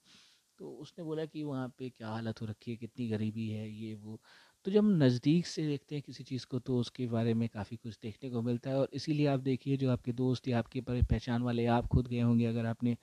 तो 0.58 0.70
उसने 0.72 1.04
बोला 1.04 1.24
कि 1.26 1.42
वहाँ 1.42 1.68
पे 1.78 1.88
क्या 1.90 2.08
हालत 2.08 2.40
हो 2.42 2.46
रखी 2.46 2.70
है, 2.70 2.76
कितनी 2.76 3.08
गरीबी 3.08 3.48
है, 3.48 3.68
ये 3.70 3.94
वो। 3.94 4.20
तो 4.68 4.72
जब 4.72 4.78
हम 4.78 4.90
नज़दीक 5.02 5.46
से 5.46 5.66
देखते 5.66 5.94
हैं 5.94 6.02
किसी 6.06 6.24
चीज़ 6.24 6.44
को 6.46 6.58
तो 6.58 6.76
उसके 6.78 7.06
बारे 7.08 7.32
में 7.34 7.48
काफ़ी 7.48 7.76
कुछ 7.76 7.98
देखने 8.02 8.30
को 8.30 8.40
मिलता 8.42 8.70
है 8.70 8.76
और 8.76 8.88
इसीलिए 8.94 9.26
आप 9.26 9.40
देखिए, 9.40 9.76
जो 9.76 9.90
आपके 9.90 10.12
दोस्त 10.12 10.48
या 10.48 10.58
आपके 10.58 10.80
पहचान 10.82 11.42
वाले 11.42 11.64
आप 11.68 11.86
खुद 11.86 12.08
गए 12.08 12.20
होंगे, 12.20 12.46
अगर 12.46 12.66
आपने 12.66 12.96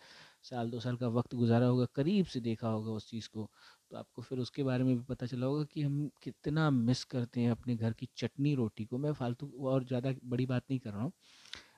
साल, 0.43 0.69
दो 0.69 0.79
साल 0.79 0.97
का 0.97 1.07
वक्त 1.09 1.33
गुजारा 1.35 1.65
होगा, 1.65 1.85
करीब 1.95 2.25
से 2.25 2.39
देखा 2.41 2.67
होगा 2.69 2.91
उस 2.91 3.09
चीज़ 3.09 3.29
को 3.29 3.49
तो 3.91 3.97
आपको 3.97 4.21
फिर 4.21 4.39
उसके 4.39 4.63
बारे 4.63 4.83
में 4.83 4.95
भी 4.97 5.03
पता 5.05 5.25
चला 5.25 5.45
होगा 5.45 5.63
कि 5.73 5.81
हम 5.81 6.09
कितना 6.23 6.69
मिस 6.71 7.03
करते 7.05 7.41
हैं 7.41 7.51
अपने 7.51 7.75
घर 7.75 7.93
की 7.93 8.09
चटनी 8.17 8.53
रोटी 8.55 8.85
को। 8.85 8.97
मैं 8.97 9.13
फालतू 9.13 9.51
और 9.65 9.83
ज़्यादा 9.85 10.13
बड़ी 10.25 10.45
बात 10.45 10.63
नहीं 10.69 10.79
कर 10.79 10.91
रहा 10.91 11.03
हूँ, 11.03 11.11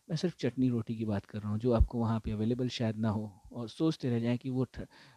मैं 0.09 0.15
सिर्फ़ 0.17 0.35
चटनी 0.39 0.69
रोटी 0.69 0.95
की 0.95 1.05
बात 1.05 1.25
कर 1.25 1.39
रहा 1.39 1.49
हूँ, 1.51 1.59
जो 1.59 1.71
आपको 1.73 1.99
वहाँ 1.99 2.19
पे 2.25 2.31
अवेलेबल 2.31 2.69
शायद 2.71 2.97
ना 2.97 3.09
हो 3.09 3.31
और 3.53 3.69
सोचते 3.69 4.09
रह 4.09 4.19
जाएँ 4.19 4.37
कि 4.37 4.49
वो 4.49 4.65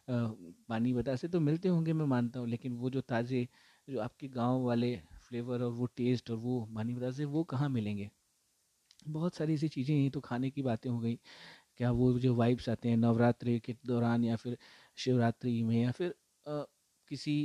पानी 0.09 0.93
बता 0.95 1.17
से 1.17 1.29
तो 1.29 1.41
मिलते 1.41 1.69
होंगे, 1.69 1.93
मैं 1.93 2.07
मानता 2.07 2.41
हूँ, 2.41 2.49
लेकिन 2.49 2.73
वो 2.75 2.91
जो 2.91 3.01
ताज़े 3.03 3.47
जो 3.89 4.01
आपके 4.01 4.29
गाँव 4.31 4.61
वाले 4.63 4.97
फ्लेवर 5.21 5.63
और 5.63 5.71
वो 5.73 5.87
टेस्ट 5.97 6.31
और 6.31 6.37
वो 6.39 6.65
मानी 6.71 6.95
बता 6.95 7.11
से 7.13 7.25
वो 7.27 7.45
कहाँ 7.47 7.69
मिलेंगे? 7.71 8.11
बहुत 9.09 9.35
सारी 9.35 9.55
ऐसी 9.55 9.69
चीज़ें 9.69 9.95
हैं 9.97 10.11
तो 10.11 10.21
खाने 10.21 10.51
की 10.51 10.63
बातें 10.63 10.91
हो 10.91 10.99
गई। 11.01 11.19
क्या 11.79 11.91
वो 11.93 12.13
जो 12.19 12.35
वाइब्स 12.37 12.69
आते 12.69 12.89
हैं 12.89 12.97
नवरात्रि 12.97 13.59
के 13.61 13.77
दौरान 13.87 14.25
या 14.25 14.37
फिर 14.37 14.59
शिवरात्रि 14.99 15.63
में 15.65 15.77
या 15.83 15.91
फिर 15.93 16.15
आ, 16.47 16.63
किसी 17.09 17.37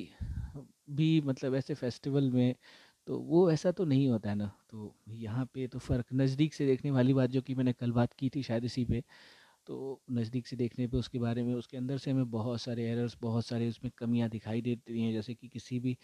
भी 0.91 1.21
मतलब 1.21 1.55
ऐसे 1.55 1.73
फेस्टिवल 1.75 2.29
में 2.31 2.55
तो 3.07 3.19
वो 3.21 3.49
ऐसा 3.51 3.71
तो 3.71 3.85
नहीं 3.85 4.09
होता 4.09 4.29
है 4.29 4.35
ना? 4.35 4.51
तो 4.69 4.95
यहाँ 5.09 5.45
पे 5.53 5.67
तो 5.67 5.79
फ़र्क 5.79 6.07
नज़दीक 6.13 6.53
से 6.53 6.65
देखने 6.65 6.91
वाली 6.91 7.13
बात 7.13 7.29
जो 7.31 7.41
कि 7.41 7.55
मैंने 7.55 7.73
कल 7.73 7.91
बात 7.91 8.13
की 8.13 8.29
थी 8.29 8.43
शायद 8.43 8.65
इसी 8.65 8.85
पे 8.85 9.03
तो 9.67 10.01
नज़दीक 10.11 10.47
से 10.47 10.55
देखने 10.55 10.87
पे 10.87 10.97
उसके 10.97 11.19
बारे 11.19 11.43
में, 11.43 11.53
उसके 11.55 11.77
अंदर 11.77 11.97
से 11.97 12.11
हमें 12.11 12.29
बहुत 12.31 12.61
सारे 12.61 12.83
एरर्स 12.85 13.15
बहुत 13.21 13.45
सारे 13.45 13.67
उसमें 13.69 13.91
कमियाँ 13.97 14.29
दिखाई 14.29 14.61
देती 14.61 15.01
हैं। 15.01 15.11
जैसे 15.13 15.35
कि 15.35 15.47
किसी 15.49 15.79
भी 15.79 15.97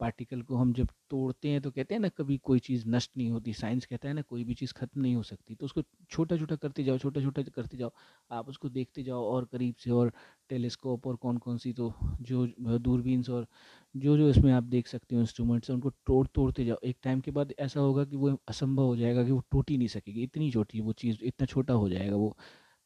पार्टिकल 0.00 0.42
को 0.42 0.56
हम 0.56 0.72
जब 0.72 0.88
तोड़ते 1.10 1.48
हैं 1.48 1.60
तो 1.60 1.70
कहते 1.70 1.94
हैं 1.94 2.00
ना, 2.00 2.08
कभी 2.08 2.36
कोई 2.38 2.58
चीज़ 2.58 2.84
नष्ट 2.88 3.16
नहीं 3.16 3.30
होती। 3.30 3.52
साइंस 3.52 3.86
कहता 3.86 4.08
है 4.08 4.14
ना, 4.14 4.22
कोई 4.22 4.44
भी 4.44 4.54
चीज़ 4.54 4.72
ख़त्म 4.74 5.00
नहीं 5.00 5.14
हो 5.16 5.22
सकती। 5.22 5.54
तो 5.54 5.66
उसको 5.66 5.82
छोटा 6.10 6.36
छोटा 6.36 6.56
करते 6.56 6.84
जाओ 6.84 6.98
छोटा 6.98 7.20
छोटा 7.20 7.42
करते 7.44 7.76
जाओ। 7.76 7.90
आप 8.30 8.48
उसको 8.48 8.68
देखते 8.68 9.02
जाओ 9.02 9.24
और 9.24 9.44
करीब 9.52 9.74
से 9.84 9.90
और 9.90 10.12
टेलीस्कोप 10.48 11.06
और 11.06 11.16
कौन 11.16 11.38
कौन 11.38 11.58
सी 11.58 11.72
तो 11.72 11.92
जो 12.22 12.46
दूरबीन्स 12.58 13.30
और 13.30 13.46
जो 13.94 14.16
जो 14.18 14.28
इसमें 14.30 14.52
आप 14.52 14.62
देख 14.64 14.86
सकते 14.88 15.14
हो 15.16 15.20
इंस्ट्रूमेंट्स 15.20 15.70
उनको 15.70 15.90
तोड़, 16.06 16.26
तोड़ते 16.26 16.64
जाओ। 16.64 16.76
एक 16.84 16.96
टाइम 17.02 17.20
के 17.20 17.30
बाद 17.30 17.52
ऐसा 17.58 17.80
होगा 17.80 18.04
कि 18.04 18.16
वो 18.16 18.38
असंभव 18.48 18.84
हो 18.84 18.96
जाएगा 18.96 19.24
कि 19.24 19.30
वो 19.30 19.42
टूट 19.52 19.70
ही 19.70 19.78
नहीं 19.78 19.88
सकेगी। 19.88 20.22
इतनी 20.22 20.50
छोटी 20.52 20.80
वो 20.80 20.92
चीज़, 20.94 21.24
इतना 21.24 21.46
छोटा 21.46 21.74
हो 21.74 21.88
जाएगा 21.88 22.16
वो 22.16 22.36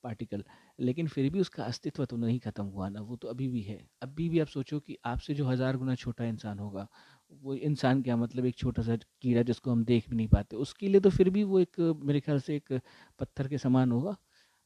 पार्टिकल। 0.05 0.45
लेकिन 0.78 1.06
फिर 1.08 1.30
भी 1.32 1.40
उसका 1.40 1.64
अस्तित्व 1.64 2.04
तो 2.04 2.16
नहीं 2.16 2.38
ख़त्म 2.40 2.64
हुआ 2.64 2.88
ना, 2.88 3.00
वो 3.00 3.16
तो 3.16 3.28
अभी 3.28 3.49
भी 3.49 3.61
है। 3.62 3.78
अभी 4.02 4.28
भी 4.28 4.38
आप 4.40 4.47
सोचो 4.49 4.78
कि 4.80 4.97
आपसे 5.04 5.35
जो 5.35 5.47
हज़ार 5.47 5.76
गुना 5.76 5.94
छोटा 5.94 6.25
इंसान 6.25 6.58
होगा, 6.58 6.87
वो 7.32 7.54
इंसान 7.54 8.02
क्या 8.02 8.16
मतलब 8.16 8.44
एक 8.47 8.56
छोटा 8.56 8.82
सा 8.82 8.97
कीड़ा 9.23 9.42
जिसको 9.42 9.70
हम 9.70 9.85
देख 9.85 10.08
भी 10.11 10.16
नहीं 10.16 10.28
पाते, 10.28 10.56
उसके 10.56 10.88
लिए 10.88 11.00
तो 11.00 11.11
फिर 11.11 11.30
भी 11.30 11.44
वो 11.44 11.61
एक, 11.61 11.80
मेरे 12.04 12.20
ख्याल 12.20 12.40
से 12.40 12.56
एक 12.56 12.80
पत्थर 13.18 13.49
के 13.49 13.58
समान 13.58 13.92
होगा। 13.92 14.16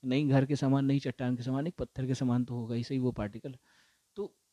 नहीं 0.03 0.29
घर 0.29 0.45
के 0.47 0.57
समान, 0.57 0.85
नहीं 0.85 1.01
चट्टान 1.01 1.37
के 1.37 1.43
समान, 1.43 1.67
एक 1.67 1.75
पत्थर 1.79 2.07
के 2.07 2.15
समान 2.15 2.45
तो 2.45 2.55
होगा 2.55 2.75
ही, 2.75 2.83
सही 2.85 2.99
वो 2.99 3.13
पार्टिकल 3.13 3.57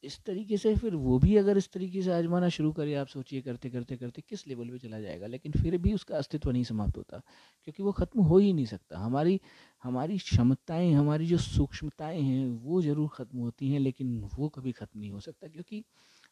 इस 0.04 0.20
तरीके 0.26 0.58
से 0.58 0.76
फिर 0.78 0.96
वो 0.98 1.18
भी 1.20 1.36
अगर 1.38 1.58
इस 1.58 1.70
तरीके 1.72 2.02
से 2.02 2.12
आजमाना 2.14 2.50
शुरू 2.50 2.72
करे, 2.74 2.94
आप 2.96 3.08
सोचिए 3.08 3.42
करते 3.42 3.70
करते 3.70 3.98
करते 3.98 4.22
किस 4.24 4.48
लेवल 4.48 4.70
पे 4.70 4.78
चला 4.80 5.00
जाएगा, 5.02 5.28
लेकिन 5.28 5.52
फिर 5.54 5.78
भी 5.80 5.94
उसका 5.94 6.18
अस्तित्व 6.18 6.52
नहीं 6.52 6.64
समाप्त 6.64 6.98
होता, 6.98 7.18
क्योंकि 7.64 7.84
वो 7.84 7.92
ख़त्म 7.94 8.22
हो 8.24 8.38
ही 8.40 8.54
नहीं 8.54 8.66
सकता। 8.68 9.00
हमारी 9.00 9.40
हमारी 9.84 10.18
क्षमताएँ, 10.20 10.92
हमारी 10.94 11.26
जो 11.28 11.38
सूक्ष्मताएँ 11.40 12.22
हैं, 12.22 12.48
वो 12.60 12.82
ज़रूर 12.82 13.10
ख़त्म 13.14 13.40
होती 13.40 13.72
हैं, 13.72 13.80
लेकिन 13.82 14.18
वो 14.36 14.50
कभी 14.50 14.72
ख़त्म 14.74 15.00
नहीं 15.00 15.12
हो 15.12 15.20
सकता, 15.22 15.48
क्योंकि 15.50 15.84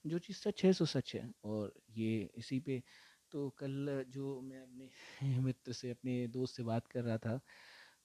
जो 0.06 0.20
चीज़ 0.20 0.38
सच 0.40 0.64
है, 0.66 0.74
सो 0.74 0.86
सच 0.88 1.16
है। 1.16 1.30
और 1.46 1.74
ये 1.98 2.30
इसी 2.38 2.60
पे 2.62 2.82
तो 3.34 3.50
कल 3.58 4.06
जो 4.10 4.40
मैं 4.42 4.62
अपने 4.62 4.90
मित्र 5.44 5.74
से, 5.74 5.90
अपने 5.92 6.28
दोस्त 6.30 6.56
से 6.56 6.64
बात 6.64 6.88
कर 6.88 7.04
रहा 7.04 7.18
था 7.20 7.40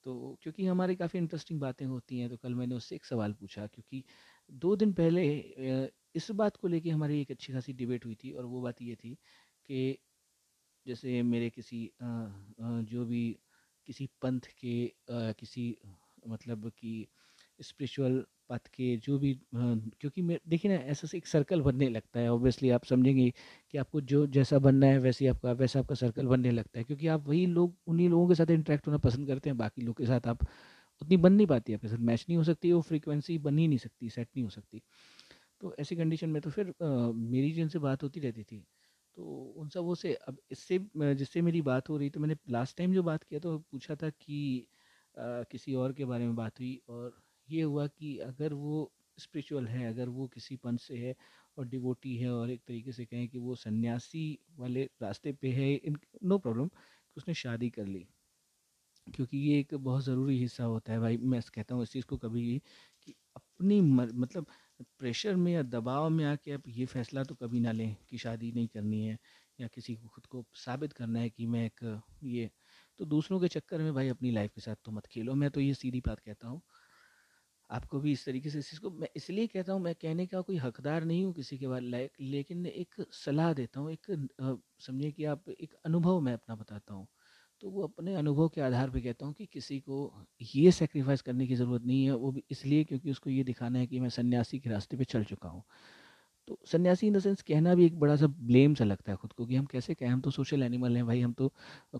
तो 0.06 0.38
क्योंकि 0.42 0.66
हमारी 0.66 0.94
काफ़ी 0.96 1.18
इंटरेस्टिंग 1.18 1.60
बातें 1.60 1.84
होती 1.86 2.18
हैं 2.18 2.28
तो 2.30 2.36
कल 2.38 2.54
मैंने 2.54 2.74
उससे 2.74 2.94
एक 2.96 3.04
सवाल 3.04 3.32
पूछा, 3.34 3.66
क्योंकि 3.68 4.04
दो 4.50 4.74
दिन 4.76 4.92
पहले 4.92 5.24
इस 6.14 6.30
बात 6.32 6.56
को 6.56 6.68
लेके 6.68 6.90
हमारी 6.90 7.20
एक 7.20 7.30
अच्छी 7.30 7.52
खासी 7.52 7.72
डिबेट 7.72 8.04
हुई 8.06 8.14
थी 8.14 8.32
और 8.32 8.44
वो 8.44 8.60
बात 8.62 8.82
ये 8.82 8.94
थी 8.96 9.14
कि 9.68 9.98
जैसे 10.86 11.22
मेरे 11.22 11.50
किसी 11.50 11.90
जो 12.02 13.04
भी 13.06 13.24
किसी 13.88 14.08
पंथ 14.22 14.46
के 14.60 14.74
किसी 15.40 15.76
मतलब 16.28 16.70
कि 16.78 17.06
स्पिरिचुअल 17.60 18.24
पथ 18.50 18.66
के 18.74 18.96
जो 18.98 19.18
भी 19.18 19.34
क्योंकि 19.54 20.22
मैं, 20.22 20.38
देखिए 20.48 20.70
ना, 20.72 20.76
ऐसा 20.84 21.16
एक 21.16 21.26
सर्कल 21.26 21.60
बनने 21.62 21.88
लगता 21.88 22.20
है। 22.20 22.30
ऑब्वियसली 22.32 22.70
आप 22.70 22.84
समझेंगे 22.84 23.30
कि 23.70 23.78
आपको 23.78 24.00
जो 24.02 24.26
जैसा 24.28 24.58
बनना 24.58 24.86
है, 24.86 24.98
वैसे 24.98 25.26
आपका, 25.28 25.52
वैसा 25.52 25.80
आपका 25.80 25.94
सर्कल 25.94 26.26
बनने 26.26 26.50
लगता 26.50 26.78
है। 26.78 26.84
क्योंकि 26.84 27.06
आप 27.08 27.28
वही 27.28 27.44
लोग, 27.46 27.76
उन्हीं 27.86 28.08
लोगों 28.10 28.28
के 28.28 28.34
साथ 28.34 28.50
इंटरेक्ट 28.50 28.86
होना 28.86 28.98
पसंद 29.00 29.26
करते 29.28 29.50
हैं, 29.50 29.56
बाकी 29.58 29.82
लोग 29.82 29.96
के 29.98 30.06
साथ 30.06 30.26
आप 30.28 30.46
उतनी 31.02 31.16
बन 31.18 31.32
नहीं 31.32 31.46
पाती 31.46 31.74
आपके 31.74 31.88
साथ 31.88 31.98
मैच 32.10 32.24
नहीं 32.28 32.36
हो 32.38 32.44
सकती 32.44 32.72
वो 32.72 32.80
फ्रीक्वेंसी 32.82 33.38
बन 33.40 33.58
ही 33.58 33.68
नहीं 33.68 33.78
सकती 33.78 34.10
सेट 34.10 34.28
नहीं 34.28 34.44
हो 34.44 34.50
सकती। 34.50 34.82
तो 35.60 35.74
ऐसी 35.78 35.96
कंडीशन 35.96 36.30
में 36.30 36.40
तो 36.42 36.50
फिर 36.50 36.68
आ, 36.82 37.12
मेरी 37.12 37.50
जिनसे 37.52 37.78
बात 37.80 38.02
होती 38.02 38.20
रहती 38.20 38.44
थी 38.44 38.64
तो 39.16 39.24
उन 39.56 39.68
सब 39.68 39.84
वो 39.84 39.94
से 39.94 40.14
अब 40.28 40.38
इससे 40.50 40.78
जिससे 41.14 41.42
मेरी 41.42 41.60
बात 41.62 41.88
हो 41.88 41.96
रही 41.98 42.10
तो 42.10 42.20
मैंने 42.20 42.36
लास्ट 42.50 42.76
टाइम 42.78 42.92
जो 42.94 43.02
बात 43.02 43.22
किया 43.24 43.40
तो 43.40 43.58
पूछा 43.60 43.96
था 43.96 44.10
कि 44.10 44.66
आ, 45.14 45.42
किसी 45.44 45.74
और 45.74 45.92
के 45.92 46.04
बारे 46.04 46.26
में 46.26 46.34
बात 46.36 46.58
हुई 46.60 46.80
और 46.88 47.20
ये 47.48 47.62
हुआ 47.62 47.86
कि 47.88 48.16
अगर 48.20 48.52
वो 48.54 48.92
स्पिरिचुअल 49.18 49.66
है 49.66 49.86
अगर 49.88 50.08
वो 50.10 50.26
किसी 50.28 50.56
पंथ 50.56 50.78
से 50.78 50.96
है 50.98 51.14
और 51.56 51.66
डिवोटी 51.68 52.16
है 52.16 52.30
और 52.32 52.50
एक 52.50 52.62
तरीके 52.66 52.92
से 52.92 53.04
कहें 53.06 53.28
कि 53.28 53.38
वो 53.38 53.54
सन्यासी 53.56 54.24
वाले 54.58 54.84
रास्ते 55.02 55.32
पे 55.32 55.50
है 55.52 55.72
इन 55.74 55.98
नो 56.24 56.38
प्रॉब्लम 56.38 56.70
उसने 57.16 57.34
शादी 57.34 57.70
कर 57.70 57.86
ली। 57.86 58.06
क्योंकि 59.06 59.38
ये 59.40 59.58
एक 59.60 59.74
बहुत 59.76 60.02
ज़रूरी 60.04 60.38
हिस्सा 60.38 60.64
होता 60.64 60.92
है 60.92 60.98
भाई 61.00 61.16
मैं 61.24 61.40
कहता 61.54 61.74
हूँ 61.74 61.82
इस 61.82 61.92
चीज़ 61.92 62.04
को 62.06 62.16
कभी 62.18 62.58
कि 63.02 63.14
अपनी 63.36 63.80
मर, 63.80 64.12
मतलब 64.14 64.46
प्रेशर 64.98 65.36
में 65.36 65.52
या 65.52 65.62
दबाव 65.64 66.08
में 66.10 66.24
आके 66.26 66.52
आप 66.52 66.68
ये 66.68 66.86
फैसला 66.86 67.24
तो 67.24 67.34
कभी 67.36 67.60
ना 67.60 67.72
लें 67.72 67.94
कि 68.08 68.18
शादी 68.18 68.52
नहीं 68.52 68.68
करनी 68.68 69.04
है 69.04 69.18
या 69.58 69.68
किसी 69.68 69.94
को 69.96 70.08
खुद 70.08 70.26
को 70.26 70.44
साबित 70.56 70.92
करना 70.92 71.20
है 71.20 71.30
कि 71.30 71.46
मैं 71.46 71.64
एक 71.66 72.00
ये 72.24 72.50
तो 73.00 73.04
दूसरों 73.06 73.40
के 73.40 73.48
चक्कर 73.48 73.82
में 73.82 73.92
भाई 73.94 74.08
अपनी 74.08 74.30
लाइफ 74.30 74.52
के 74.54 74.60
साथ 74.60 74.76
तो 74.84 74.92
मत 74.92 75.06
खेलो। 75.06 75.34
मैं 75.34 75.50
तो 75.50 75.60
ये 75.60 75.74
सीधी 75.74 76.00
बात 76.00 76.20
कहता 76.20 76.48
हूँ। 76.48 76.62
आपको 77.70 77.98
भी 78.00 78.12
इस 78.12 78.24
तरीके 78.26 78.50
से 78.50 78.58
इस 78.58 78.70
चीज़ 78.70 78.80
को 78.80 78.90
मैं 78.92 79.08
इसलिए 79.16 79.46
कहता 79.46 79.72
हूँ 79.72 79.80
मैं 79.80 79.94
कहने 79.94 80.26
का 80.26 80.40
कोई 80.42 80.56
हकदार 80.58 81.04
नहीं 81.04 81.24
हूँ 81.24 81.32
किसी 81.34 81.58
के 81.58 81.68
बारे 81.68 82.08
लेकिन 82.22 82.66
एक 82.66 82.94
सलाह 83.14 83.52
देता 83.54 83.80
हूँ 83.80 83.90
एक 83.92 84.06
समझिए 84.80 85.10
कि 85.12 85.24
आप 85.26 85.48
एक 85.50 85.74
अनुभव 85.84 86.20
मैं 86.20 86.32
अपना 86.34 86.54
बताता 86.56 86.94
हूँ। 86.94 87.06
तो 87.62 87.70
वो 87.70 87.82
अपने 87.82 88.14
अनुभव 88.14 88.48
के 88.48 88.60
आधार 88.60 88.90
पे 88.90 89.00
कहता 89.00 89.26
हूँ 89.26 89.34
कि 89.34 89.46
किसी 89.46 89.78
को 89.80 90.26
ये 90.54 90.70
सेक्रीफाइस 90.72 91.22
करने 91.22 91.46
की 91.46 91.54
ज़रूरत 91.54 91.82
नहीं 91.82 92.04
है, 92.04 92.14
वो 92.14 92.30
भी 92.32 92.42
इसलिए 92.50 92.84
क्योंकि 92.84 93.10
उसको 93.10 93.30
ये 93.30 93.44
दिखाना 93.44 93.78
है 93.78 93.86
कि 93.86 94.00
मैं 94.00 94.08
सन्यासी 94.08 94.58
के 94.58 94.70
रास्ते 94.70 94.96
पे 94.96 95.04
चल 95.04 95.24
चुका 95.24 95.48
हूँ। 95.48 95.62
तो 96.48 96.58
सन्यासी 96.66 97.06
इन 97.06 97.12
द 97.12 97.18
सेंस 97.18 97.42
कहना 97.42 97.74
भी 97.74 97.86
एक 97.86 97.98
बड़ा 98.00 98.16
सा 98.16 98.26
ब्लेम 98.26 98.74
सा 98.74 98.84
लगता 98.84 99.12
है 99.12 99.16
खुद 99.16 99.32
को 99.32 99.46
कि 99.46 99.56
हम 99.56 99.66
कैसे 99.66 99.94
कहें, 99.94 100.08
हम 100.10 100.20
तो 100.20 100.30
सोशल 100.30 100.62
एनिमल 100.62 100.96
हैं 100.96 101.06
भाई, 101.06 101.20
हम 101.20 101.32
तो 101.32 101.52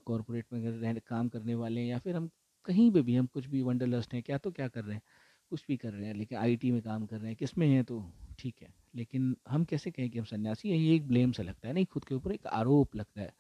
कॉरपोरेट 0.07 0.47
में 0.53 0.71
रह, 0.71 0.99
काम 0.99 1.29
करने 1.29 1.55
वाले 1.55 1.81
हैं 1.81 1.89
या 1.89 1.99
फिर 1.99 2.17
हम 2.17 2.31
कहीं 2.65 2.91
पे 2.91 3.03
भी, 3.03 3.15
हम 3.17 3.27
कुछ 3.27 3.47
भी 3.47 3.63
वंडरलस्ट 3.63 4.15
हैं, 4.15 4.23
क्या 4.23 4.39
तो 4.39 4.51
क्या 4.51 4.69
कर 4.69 4.85
रहे 4.85 4.95
हैं, 4.95 5.03
कुछ 5.51 5.65
भी 5.69 5.77
कर 5.77 5.93
रहे 5.93 6.07
हैं, 6.07 6.15
लेकिन 6.15 6.39
आईटी 6.39 6.71
में 6.71 6.83
काम 6.83 7.07
कर 7.07 7.17
रहे 7.17 7.29
हैं, 7.29 7.37
किसमें 7.37 7.69
हैं 7.69 7.85
तो 7.85 8.05
ठीक 8.39 8.55
है। 8.63 8.69
लेकिन 8.97 9.37
हम 9.49 9.65
कैसे 9.65 9.91
कहें 9.91 10.11
कि 10.11 10.19
हम 10.19 10.25
सन्यासी 10.25 10.71
हैं, 10.71 10.79
ये 10.79 10.95
एक 10.95 11.09
ब्लेम 11.09 11.33
सा 11.33 11.43
लगता 11.43 11.69
है, 11.69 11.75
नहीं, 11.75 11.87
खुद 11.87 12.05
के 12.05 12.15
ऊपर 12.15 12.33
एक 12.33 12.47
आरोप 12.47 12.97
लगता 12.97 13.21
है। 13.21 13.35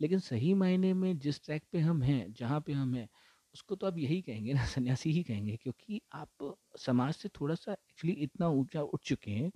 लेकिन 0.00 0.18
सही 0.18 0.52
मायने 0.54 0.92
में 0.94 1.18
जिस 1.18 1.44
ट्रैक 1.44 1.62
पे 1.72 1.78
हम 1.78 2.02
हैं, 2.02 2.32
जहाँ 2.32 2.60
पे 2.60 2.72
हम 2.72 2.94
हैं, 2.94 3.08
उसको 3.54 3.74
तो 3.74 3.86
आप 3.86 3.98
यही 3.98 4.20
कहेंगे 4.22 4.52
ना, 4.52 4.64
सन्यासी 4.66 5.12
ही 5.12 5.22
कहेंगे, 5.22 5.56
क्योंकि 5.56 6.00
आप 6.14 6.54
समाज 6.78 7.14
से 7.14 7.28
थोड़ा 7.40 7.54
सा 7.54 7.72
एक्चुअली 7.72 8.14
इतना 8.22 8.48
ऊँचा 8.48 8.82
उठ 8.82 9.00
चुके 9.04 9.30
हैं 9.30 9.50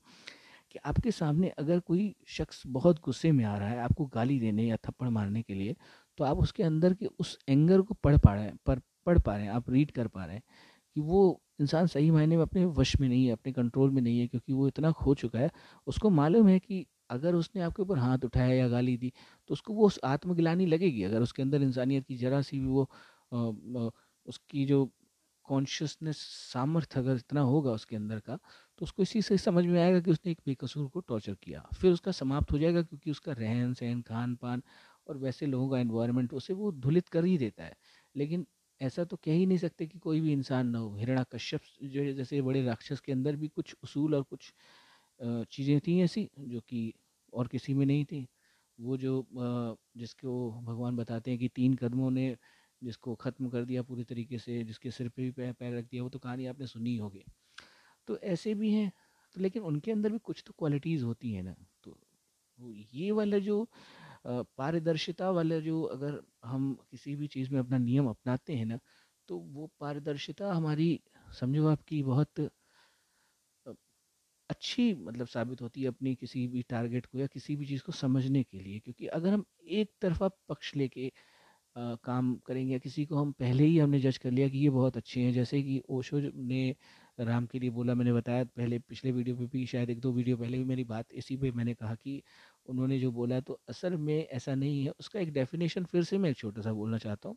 कि 0.72 0.78
आपके 0.86 1.10
सामने 1.10 1.48
अगर 1.58 1.80
कोई 1.80 2.14
शख्स 2.28 2.62
बहुत 2.66 3.00
गुस्से 3.04 3.32
में 3.32 3.44
आ 3.44 3.56
रहा 3.58 3.68
है 3.68 3.78
आपको 3.80 4.06
गाली 4.06 4.38
देने 4.40 4.64
या 4.64 4.76
थप्पड़ 4.86 5.08
मारने 5.08 5.42
के 5.42 5.54
लिए 5.54 5.74
तो 6.18 6.24
आप 6.24 6.38
उसके 6.38 6.62
अंदर 6.62 6.94
के 6.94 7.06
उस 7.20 7.38
एंगर 7.48 7.80
को 7.82 7.94
पढ़ 7.94 8.16
पा 8.18 8.34
रहे 8.34 8.44
हैं, 8.44 8.58
पर 8.66 8.80
पढ़ 9.06 9.18
पा 9.18 9.36
रहे 9.36 9.44
हैं, 9.44 9.52
आप 9.52 9.70
रीड 9.70 9.90
कर 9.90 10.08
पा 10.08 10.24
रहे 10.24 10.34
हैं 10.36 10.42
कि 10.96 11.00
वो 11.00 11.40
इंसान 11.60 11.86
सही 11.86 12.10
मायने 12.10 12.36
में 12.36 12.42
अपने 12.42 12.64
वश 12.66 12.96
में 13.00 13.08
नहीं 13.08 13.26
है, 13.26 13.32
अपने 13.32 13.52
कंट्रोल 13.52 13.90
में 13.90 14.02
नहीं 14.02 14.18
है, 14.20 14.26
क्योंकि 14.28 14.52
वो 14.52 14.68
इतना 14.68 14.90
खो 14.92 15.14
चुका 15.14 15.38
है। 15.38 15.50
उसको 15.86 16.10
मालूम 16.10 16.48
है 16.48 16.58
कि 16.58 16.86
अगर 17.12 17.34
उसने 17.34 17.62
आपके 17.62 17.82
ऊपर 17.82 17.98
हाथ 17.98 18.24
उठाया 18.24 18.54
या 18.54 18.68
गाली 18.68 18.96
दी 18.96 19.12
तो 19.50 19.52
उसको 19.54 19.74
वो 19.74 19.86
उस 19.86 19.98
आत्मगिलानी 20.06 20.66
लगेगी। 20.66 21.02
अगर 21.04 21.22
उसके 21.22 21.42
अंदर 21.42 21.62
इंसानियत 21.62 22.06
की 22.06 22.16
जरा 22.18 22.40
सी 22.42 22.58
भी 22.60 22.66
वो 22.68 22.84
आ, 23.32 23.88
उसकी 24.26 24.64
जो 24.66 24.84
कॉन्शियसनेस 25.48 26.16
सामर्थ्य 26.52 27.00
अगर 27.00 27.16
इतना 27.16 27.40
होगा 27.42 27.70
उसके 27.72 27.96
अंदर 27.96 28.18
का 28.20 28.36
तो 28.78 28.84
उसको 28.84 29.02
इसी 29.02 29.22
से 29.22 29.36
समझ 29.38 29.64
में 29.66 29.80
आएगा 29.82 30.00
कि 30.00 30.10
उसने 30.10 30.32
एक 30.32 30.38
बेकसूर 30.46 30.88
को 30.88 31.00
टॉर्चर 31.00 31.34
किया। 31.42 31.60
फिर 31.74 31.92
उसका 31.92 32.12
समाप्त 32.12 32.52
हो 32.52 32.58
जाएगा 32.58 32.82
क्योंकि 32.82 33.10
उसका 33.10 33.32
रहन 33.32 33.72
सहन 33.74 34.00
खान 34.02 34.34
पान 34.36 34.62
और 35.08 35.16
वैसे 35.18 35.46
लोगों 35.46 35.68
का 35.70 35.78
एनवायरनमेंट 35.78 36.32
उसे 36.34 36.54
वो 36.54 36.70
धुलित 36.74 37.08
कर 37.08 37.24
ही 37.24 37.36
देता 37.38 37.64
है। 37.64 37.76
लेकिन 38.14 38.46
ऐसा 38.80 39.04
तो 39.04 39.16
कह 39.16 39.32
ही 39.32 39.46
नहीं 39.46 39.58
सकते 39.58 39.86
कि 39.86 39.98
कोई 39.98 40.20
भी 40.20 40.32
इंसान 40.32 40.68
ना 40.68 40.78
हो। 40.78 40.94
हिरणा 40.96 41.22
कश्यप 41.32 41.60
जो 41.84 42.12
जैसे 42.14 42.40
बड़े 42.42 42.62
राक्षस 42.64 43.00
के 43.00 43.12
अंदर 43.12 43.36
भी 43.36 43.48
कुछ 43.48 43.74
उसूल 43.84 44.14
और 44.14 44.22
कुछ 44.22 44.52
चीज़ें 45.20 45.78
थी 45.80 46.00
ऐसी 46.02 46.28
जो 46.38 46.60
कि 46.60 46.92
और 47.32 47.48
किसी 47.48 47.74
में 47.74 47.84
नहीं 47.86 48.04
थी। 48.04 48.26
वो 48.78 48.96
जो 48.96 49.26
जिसको 49.32 50.50
भगवान 50.62 50.96
बताते 50.96 51.30
हैं 51.30 51.40
कि 51.40 51.48
तीन 51.48 51.74
कदमों 51.76 52.10
ने 52.10 52.36
जिसको 52.82 53.14
ख़त्म 53.16 53.48
कर 53.48 53.64
दिया 53.64 53.82
पूरी 53.82 54.04
तरीके 54.04 54.38
से, 54.38 54.62
जिसके 54.64 54.90
सिर 54.90 55.08
पे 55.08 55.30
भी 55.30 55.52
पैर 55.52 55.76
रख 55.76 55.84
दिया, 55.84 56.02
वो 56.02 56.08
तो 56.08 56.18
कहानी 56.18 56.46
आपने 56.46 56.66
सुनी 56.66 56.96
होगी। 56.96 57.24
तो 58.08 58.18
ऐसे 58.18 58.54
भी 58.54 58.72
हैं 58.72 58.90
तो 59.36 59.40
लेकिन 59.40 59.62
उनके 59.62 59.92
अंदर 59.92 60.12
भी 60.12 60.18
कुछ 60.20 60.42
तो 60.46 60.52
क्वालिटीज़ 60.58 61.04
होती 61.04 61.32
हैं 61.32 61.42
ना। 61.42 61.54
तो 61.84 61.98
ये 62.94 63.10
वाला 63.12 63.38
जो 63.40 63.66
पारदर्शिता 64.26 65.30
वाला 65.30 65.58
जो 65.60 65.82
अगर 65.84 66.20
हम 66.44 66.72
किसी 66.90 67.14
भी 67.16 67.26
चीज़ 67.28 67.50
में 67.52 67.58
अपना 67.60 67.78
नियम 67.78 68.08
अपनाते 68.08 68.54
हैं 68.56 68.66
ना 68.66 68.78
तो 69.28 69.38
वो 69.38 69.70
पारदर्शिता 69.80 70.52
हमारी, 70.52 71.00
समझो 71.40 71.66
आपकी 71.68 72.02
बहुत 72.02 72.40
अच्छी 74.52 74.92
मतलब 74.96 75.26
साबित 75.28 75.62
होती 75.62 75.82
है 75.82 75.88
अपनी 75.88 76.14
किसी 76.16 76.46
भी 76.48 76.62
टारगेट 76.68 77.06
को 77.06 77.18
या 77.18 77.26
किसी 77.28 77.56
भी 77.56 77.66
चीज़ 77.66 77.82
को 77.82 77.92
समझने 77.94 78.42
के 78.44 78.58
लिए, 78.58 78.78
क्योंकि 78.80 79.06
अगर 79.08 79.30
हम 79.30 79.44
एक 79.72 79.92
तरफा 80.02 80.28
पक्ष 80.48 80.74
लेके 80.76 81.12
काम 81.76 82.34
करेंगे 82.46 82.72
या 82.72 82.78
किसी 82.80 83.04
को 83.06 83.16
हम 83.16 83.30
पहले 83.34 83.64
ही 83.64 83.78
हमने 83.78 84.00
जज 84.00 84.18
कर 84.18 84.30
लिया 84.30 84.48
कि 84.48 84.58
ये 84.58 84.70
बहुत 84.70 84.96
अच्छे 84.96 85.20
हैं, 85.20 85.32
जैसे 85.32 85.62
कि 85.62 85.80
ओशो 85.90 86.20
ने 86.20 86.74
राम 87.18 87.46
के 87.46 87.58
लिए 87.58 87.70
बोला, 87.72 87.94
मैंने 87.94 88.12
बताया 88.12 88.44
पहले 88.46 88.78
पिछले 88.80 89.12
वीडियो 89.12 89.36
पे 89.36 89.46
भी, 89.48 89.64
शायद 89.66 89.90
एक 89.90 90.00
दो 90.00 90.12
वीडियो 90.12 90.36
पहले 90.38 90.58
भी 90.58 90.64
मेरी 90.66 90.84
बात 90.86 91.12
इसी 91.14 91.36
पे 91.38 91.50
मैंने 91.52 91.74
कहा 91.76 91.94
कि 91.96 92.22
उन्होंने 92.66 92.98
जो 93.00 93.12
बोला 93.12 93.40
तो 93.42 93.60
असल 93.68 93.96
में 93.98 94.16
ऐसा 94.20 94.54
नहीं 94.56 94.84
है, 94.84 94.90
उसका 94.92 95.20
एक 95.20 95.32
डेफिनेशन 95.34 95.84
फिर 95.86 96.04
से 96.04 96.18
मैं 96.18 96.30
एक 96.30 96.36
छोटा 96.38 96.62
सा 96.62 96.72
बोलना 96.74 96.98
चाहता 96.98 97.28
हूँ। 97.28 97.36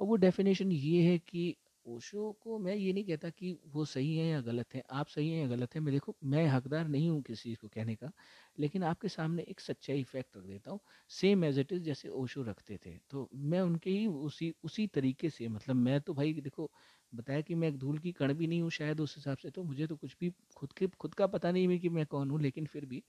और 0.00 0.06
वो 0.08 0.16
डेफिनेशन 0.18 0.72
ये 0.72 1.02
है 1.04 1.18
कि 1.20 1.54
ओशो 1.88 2.30
को 2.42 2.58
मैं 2.58 2.74
ये 2.74 2.92
नहीं 2.92 3.04
कहता 3.04 3.28
कि 3.30 3.52
वो 3.66 3.84
सही 3.86 4.16
है 4.16 4.26
या 4.26 4.40
गलत 4.42 4.74
है, 4.74 4.82
आप 4.90 5.06
सही 5.08 5.28
हैं 5.30 5.40
या 5.42 5.48
गलत 5.48 5.74
है, 5.74 5.80
मैं 5.80 5.92
देखो, 5.94 6.16
मैं 6.24 6.46
हकदार 6.46 6.88
नहीं 6.88 7.08
हूँ 7.10 7.20
किसी 7.22 7.42
चीज़ 7.42 7.58
को 7.58 7.68
कहने 7.68 7.94
का, 7.96 8.10
लेकिन 8.58 8.82
आपके 8.84 9.08
सामने 9.08 9.42
एक 9.44 9.60
सच्चाई 9.60 10.02
फैक्ट 10.04 10.36
रख 10.36 10.44
देता 10.44 10.70
हूँ 10.70 10.80
सेम 11.10 11.44
एज 11.44 11.58
इट 11.58 11.72
इज़ 11.72 11.82
जैसे 11.82 12.08
ओशो 12.10 12.42
रखते 12.42 12.78
थे। 12.86 12.96
तो 13.10 13.28
मैं 13.34 13.60
उनके 13.60 13.90
ही 13.90 14.06
उसी 14.08 14.52
उसी 14.62 14.86
तरीके 14.88 15.30
से 15.30 15.48
मतलब 15.48 15.76
मैं 15.78 16.00
तो 16.02 16.14
भाई 16.14 16.32
देखो, 16.34 16.70
बताया 17.12 17.40
कि 17.42 17.54
मैं 17.54 17.68
एक 17.68 17.76
धूल 17.78 17.98
की 17.98 18.12
कण 18.12 18.32
भी 18.34 18.46
नहीं 18.46 18.60
हूँ 18.62 18.70
शायद 18.72 19.00
उस 19.00 19.16
हिसाब 19.16 19.36
से 19.38 19.50
तो 19.50 19.62
मुझे 19.64 19.86
तो 19.86 19.96
कुछ 19.96 20.16
भी 20.20 20.30
खुद 20.56 20.72
के, 20.72 20.86
खुद 20.90 21.14
का 21.14 21.26
पता 21.28 21.50
नहीं 21.52 21.68
है 21.68 21.78
कि 21.78 21.88
मैं 21.90 22.06
कौन 22.06 22.30
हूँ, 22.30 22.40
लेकिन 22.40 22.66
फिर 22.66 22.84
भी 22.86 23.02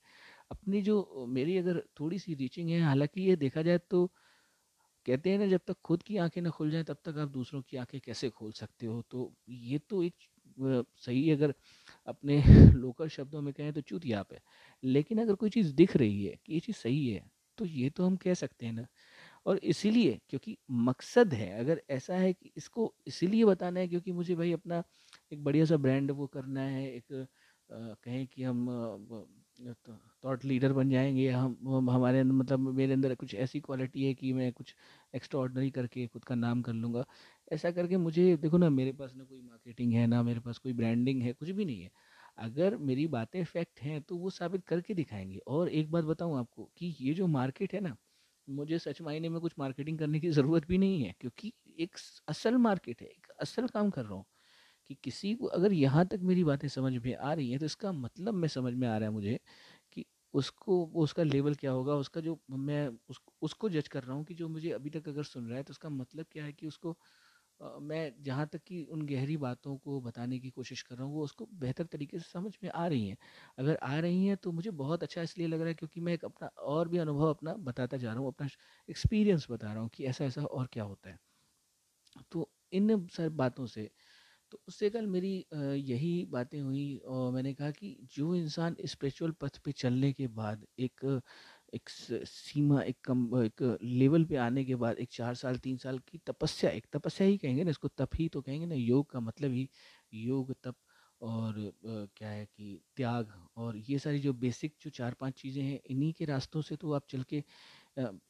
अपनी 0.52 0.82
जो 0.84 1.26
मेरी 1.30 1.58
अगर 1.58 1.84
थोड़ी 2.00 2.20
सी 2.20 2.34
रीचिंग 2.36 2.70
है, 2.70 2.82
हालाँकि 2.82 3.22
ये 3.24 3.36
देखा 3.38 3.62
जाए 3.63 3.78
तो 3.89 4.12
कहते 5.06 5.30
हैं 5.32 5.38
ना 5.40 5.48
जब 5.48 5.62
तक 5.68 5.76
खुद 5.86 6.04
की 6.04 6.18
आँखें 6.18 6.42
ना 6.42 6.50
खुल 6.52 6.72
जाएँ 6.72 6.84
तब 6.84 6.98
तक 7.06 7.18
आप 7.18 7.30
दूसरों 7.30 7.62
की 7.64 7.78
आँखें 7.78 8.00
कैसे 8.02 8.30
खोल 8.32 8.52
सकते 8.54 8.86
हो? 8.86 9.02
तो 9.04 9.34
ये 9.50 9.80
तो 9.82 10.04
एक 10.04 10.16
सही 10.98 11.30
अगर 11.32 11.54
अपने 12.08 12.42
लोकल 12.76 13.08
शब्दों 13.10 13.42
में 13.42 13.54
कहें 13.54 13.72
तो 13.74 13.82
चूतियाप 13.82 14.34
है। 14.34 14.42
लेकिन 14.84 15.22
अगर 15.22 15.36
कोई 15.36 15.50
चीज़ 15.50 15.74
दिख 15.76 15.96
रही 15.98 16.26
है 16.26 16.36
कि 16.46 16.54
ये 16.54 16.60
चीज़ 16.60 16.76
सही 16.78 17.08
है 17.08 17.24
तो 17.58 17.66
ये 17.66 17.90
तो 17.90 18.06
हम 18.06 18.16
कह 18.18 18.34
सकते 18.36 18.66
हैं 18.66 18.74
ना। 18.74 18.86
और 19.46 19.58
इसीलिए 19.66 20.20
क्योंकि 20.30 20.58
मकसद 20.72 21.34
है 21.34 21.50
अगर 21.60 21.82
ऐसा 21.92 22.16
है 22.16 22.34
कि 22.34 22.52
इसको 22.58 22.94
इसीलिए 23.08 23.46
बताना 23.46 23.80
है 23.80 23.88
क्योंकि 23.88 24.12
मुझे 24.14 24.36
भाई 24.36 24.52
अपना 24.54 24.84
एक 25.32 25.44
बढ़िया 25.44 25.66
सा 25.66 25.78
ब्रांड 25.78 26.12
वो 26.14 26.28
करना 26.30 26.62
है 26.64 26.88
एक 26.92 27.14
आ, 27.14 27.94
कहें 27.96 28.26
कि 28.28 28.44
हम 28.44 28.68
थॉट 30.24 30.43
लीडर 30.45 30.74
बन 30.74 30.89
जाएँगे 30.89 31.30
हम, 31.30 31.58
हम 31.67 31.89
हमारे 31.89 32.19
अंदर 32.19 32.34
मतलब 32.34 32.60
मेरे 32.74 32.93
अंदर 32.93 33.15
कुछ 33.15 33.36
ऐसी 33.36 33.60
क्वालिटी 33.60 34.06
है 34.06 34.13
कि 34.13 34.32
मैं 34.34 34.52
कुछ 34.54 34.76
एक्स्ट्रा 35.13 35.69
करके 35.72 36.06
खुद 36.08 36.24
का 36.26 36.36
नाम 36.36 36.62
कर 36.62 36.74
लूँगा। 36.74 37.06
ऐसा 37.52 37.72
करके 37.72 37.98
मुझे 37.98 38.36
देखो 38.38 38.58
ना 38.58 38.69
मेरे 38.69 38.91
पास 38.93 39.13
ना 39.15 39.24
कोई 39.24 39.41
मार्केटिंग 39.41 39.93
है 39.93 40.06
ना 40.08 40.22
मेरे 40.24 40.39
पास 40.39 40.58
कोई 40.58 40.74
ब्रांडिंग 40.74 41.22
है 41.24 41.34
कुछ 41.34 41.50
भी 41.50 41.65
नहीं 41.65 41.82
है। 41.82 41.89
अगर 42.38 42.78
मेरी 42.78 43.08
बातें 43.08 43.43
फैक्ट 43.43 43.80
हैं 43.82 44.02
तो 44.02 44.17
वो 44.17 44.30
साबित 44.30 44.65
करके 44.65 44.93
दिखाएँगे। 44.93 45.38
और 45.48 45.69
एक 45.69 45.91
बात 45.91 46.04
बताऊँ 46.04 46.38
आपको 46.39 46.72
कि 46.78 46.95
ये 47.02 47.13
जो 47.13 47.28
मार्केट 47.28 47.74
है 47.74 47.80
ना 47.80 47.95
मुझे 48.48 48.80
सच 48.80 49.02
मायने 49.02 49.30
में 49.30 49.39
कुछ 49.41 49.54
मार्केटिंग 49.60 50.00
करने 50.00 50.19
की 50.19 50.30
ज़रूरत 50.30 50.65
भी 50.67 50.78
नहीं 50.78 51.04
है 51.04 51.13
क्योंकि 51.19 51.54
एक 51.80 51.98
असल 52.28 52.58
मार्केट 52.58 53.02
है 53.02 53.08
एक 53.08 53.28
असल 53.41 53.67
काम 53.67 53.89
कर 53.89 54.06
रहा 54.06 54.13
हूँ। 54.15 54.26
कि 54.89 54.95
किसी 54.97 55.34
को 55.36 55.45
अगर 55.49 55.73
यहाँ 55.73 56.06
तक 56.08 56.19
मेरी 56.23 56.43
बातें 56.43 56.67
समझ 56.67 56.93
में 56.97 57.15
आ 57.15 57.34
रही 57.34 57.49
हैं 57.52 57.60
तो 57.60 57.65
इसका 57.65 57.91
मतलब 57.93 58.34
मैं 58.36 58.47
समझ 58.49 58.73
में 58.75 58.88
आ 58.88 58.97
रहा 58.97 59.10
है 59.10 59.13
मुझे 59.13 59.39
कि 59.93 60.06
उसको 60.34 60.84
उसका 60.97 61.23
लेवल 61.23 61.56
क्या 61.56 61.71
होगा 61.71 61.93
उसका 61.95 62.21
जो 62.21 62.39
मैं 62.52 62.88
उस, 63.10 63.19
उसको 63.41 63.69
जज 63.69 63.88
कर 63.88 64.04
रहा 64.04 64.15
हूँ 64.15 64.25
कि 64.25 64.34
जो 64.36 64.49
मुझे 64.49 64.71
अभी 64.71 64.89
तक 64.89 65.08
अगर 65.10 65.23
सुन 65.25 65.47
रहा 65.47 65.58
है 65.58 65.63
तो 65.63 65.71
उसका 65.71 65.89
मतलब 65.91 66.25
क्या 66.32 66.43
है 66.45 66.54
कि 66.54 66.67
उसको 66.67 66.97
आ, 67.60 67.80
मैं 67.80 68.13
जहाँ 68.23 68.45
तक 68.47 68.62
कि 68.63 68.84
उन 68.88 69.02
गहरी 69.06 69.38
बातों 69.38 69.78
को 69.78 69.99
बताने 70.02 70.39
की 70.39 70.49
कोशिश 70.52 70.82
कर 70.82 70.95
रहा 70.95 71.06
हूँ 71.06 71.13
वो 71.15 71.23
उसको 71.23 71.45
बेहतर 71.56 71.86
तरीके 71.88 72.19
से 72.19 72.30
समझ 72.30 72.52
में 72.63 72.69
आ 72.71 72.86
रही 72.88 73.08
हैं। 73.08 73.17
अगर 73.58 73.75
आ 73.84 73.99
रही 73.99 74.25
हैं 74.25 74.38
तो 74.38 74.52
मुझे 74.52 74.71
बहुत 74.75 75.04
अच्छा 75.04 75.21
इसलिए 75.21 75.47
लग 75.47 75.60
रहा 75.60 75.67
है 75.67 75.73
क्योंकि 75.73 75.99
मैं 76.02 76.13
एक 76.13 76.25
अपना 76.25 76.47
और 76.69 76.88
भी 76.88 76.97
अनुभव 76.97 77.30
अपना 77.30 77.54
बताता 77.63 77.97
जा 77.97 78.12
रहा 78.12 78.19
हूँ 78.19 78.28
अपना 78.28 78.47
एक्सपीरियंस 78.89 79.47
बता 79.52 79.71
रहा 79.73 79.82
हूँ 79.82 79.89
कि 79.89 80.06
ऐसा 80.06 80.25
ऐसा 80.25 80.43
और 80.43 80.67
क्या 80.67 80.84
होता 80.84 81.10
है। 81.10 81.19
तो 82.32 82.49
इन 82.71 83.08
सब 83.08 83.36
बातों 83.36 83.65
से 83.65 83.89
तो 84.52 84.60
उससे 84.68 84.90
कल 84.90 85.08
मेरी 85.08 85.34
यही 85.54 86.26
बातें 86.30 86.60
हुई 86.62 86.98
और 87.08 87.32
मैंने 87.34 87.54
कहा 87.54 87.72
कि 87.72 87.96
जो 88.16 88.34
इंसान 88.36 88.76
स्पिरिचुअल 88.86 89.32
पथ 89.42 89.58
पे 89.66 89.72
चलने 89.74 90.12
के 90.14 90.28
बाद 90.30 90.66
एक 90.80 91.22
एक 91.76 91.90
सीमा, 91.90 92.82
एक 92.82 92.98
कम, 93.06 93.44
एक 93.44 93.78
लेवल 93.84 94.26
पे 94.26 94.36
आने 94.38 94.64
के 94.66 94.76
बाद, 94.76 94.98
एक 95.00 95.10
चार 95.12 95.36
साल, 95.36 95.58
तीन 95.60 95.78
साल 95.78 96.00
की 96.08 96.18
तपस्या, 96.28 96.72
एक 96.72 96.86
तपस्या 96.94 97.28
ही 97.28 97.38
कहेंगे 97.38 97.64
ना, 97.64 97.70
इसको 97.72 97.88
तप 97.98 98.16
ही 98.16 98.28
तो 98.30 98.42
कहेंगे 98.42 98.66
ना, 98.66 98.76
योग 98.76 99.10
का 99.12 99.20
मतलब 99.20 99.52
ही 99.52 99.70
योग, 100.14 100.54
तप 100.64 100.76
और 101.22 101.56
क्या 102.18 102.30
है 102.30 102.46
कि 102.48 102.80
त्याग 102.96 103.32
और 103.58 103.78
ये 103.80 103.98
सारी 104.00 104.20
जो 104.20 104.34
बेसिक 104.36 104.74
जो 104.82 104.90
चार 104.90 105.14
पाँच 105.20 105.34
चीज़ें 105.42 105.62
हैं, 105.64 105.80
इन्हीं 105.90 106.12
के 106.14 106.26
रास्तों 106.26 106.62
से 106.62 106.76
तो 106.76 106.92
आप 106.94 107.06
चल 107.10 107.24
के 107.24 107.44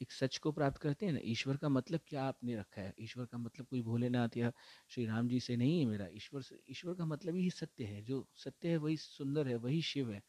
एक 0.01 0.11
सच 0.11 0.37
को 0.37 0.51
प्राप्त 0.51 0.77
करते 0.77 1.05
हैं 1.05 1.13
ना, 1.13 1.19
ईश्वर 1.23 1.57
का 1.57 1.69
मतलब 1.69 1.99
क्या 2.07 2.23
आपने 2.23 2.55
रखा 2.55 2.81
है? 2.81 2.93
ईश्वर 2.99 3.25
का 3.25 3.37
मतलब 3.37 3.65
कोई 3.67 3.81
भोलेनाथ 3.81 4.37
या 4.37 4.51
श्री 4.89 5.05
राम 5.05 5.27
जी 5.27 5.39
से 5.39 5.55
नहीं 5.55 5.79
है 5.79 5.85
मेरा 5.85 6.07
ईश्वर 6.13 6.41
से, 6.41 6.59
ईश्वर 6.69 6.95
का 6.95 7.05
मतलब 7.05 7.35
ही 7.35 7.49
सत्य 7.51 7.83
है, 7.85 8.01
जो 8.01 8.25
सत्य 8.35 8.69
है 8.69 8.77
वही 8.77 8.97
सुंदर 8.97 9.47
है, 9.47 9.55
वही 9.57 9.81
शिव 9.81 10.11
है। 10.11 10.21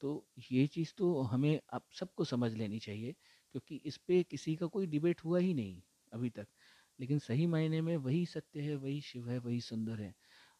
तो 0.00 0.26
ये 0.52 0.66
चीज़ 0.66 0.92
तो 0.98 1.20
हमें 1.22 1.60
आप 1.72 1.86
सबको 1.92 2.24
समझ 2.24 2.52
लेनी 2.54 2.78
चाहिए, 2.78 3.12
क्योंकि 3.52 3.76
इस 3.84 3.96
पर 3.98 4.22
किसी 4.22 4.56
का 4.56 4.66
कोई 4.68 4.86
डिबेट 4.86 5.24
हुआ 5.24 5.38
ही 5.38 5.54
नहीं 5.54 5.82
अभी 6.12 6.30
तक। 6.30 6.48
लेकिन 6.98 7.18
सही 7.18 7.46
मायने 7.46 7.80
में 7.82 7.96
वही 7.96 8.24
सत्य 8.26 8.60
है, 8.60 8.74
वही 8.76 9.00
शिव 9.00 9.28
है, 9.30 9.38
वही 9.38 9.60
सुंदर 9.60 10.00
है। 10.00 10.14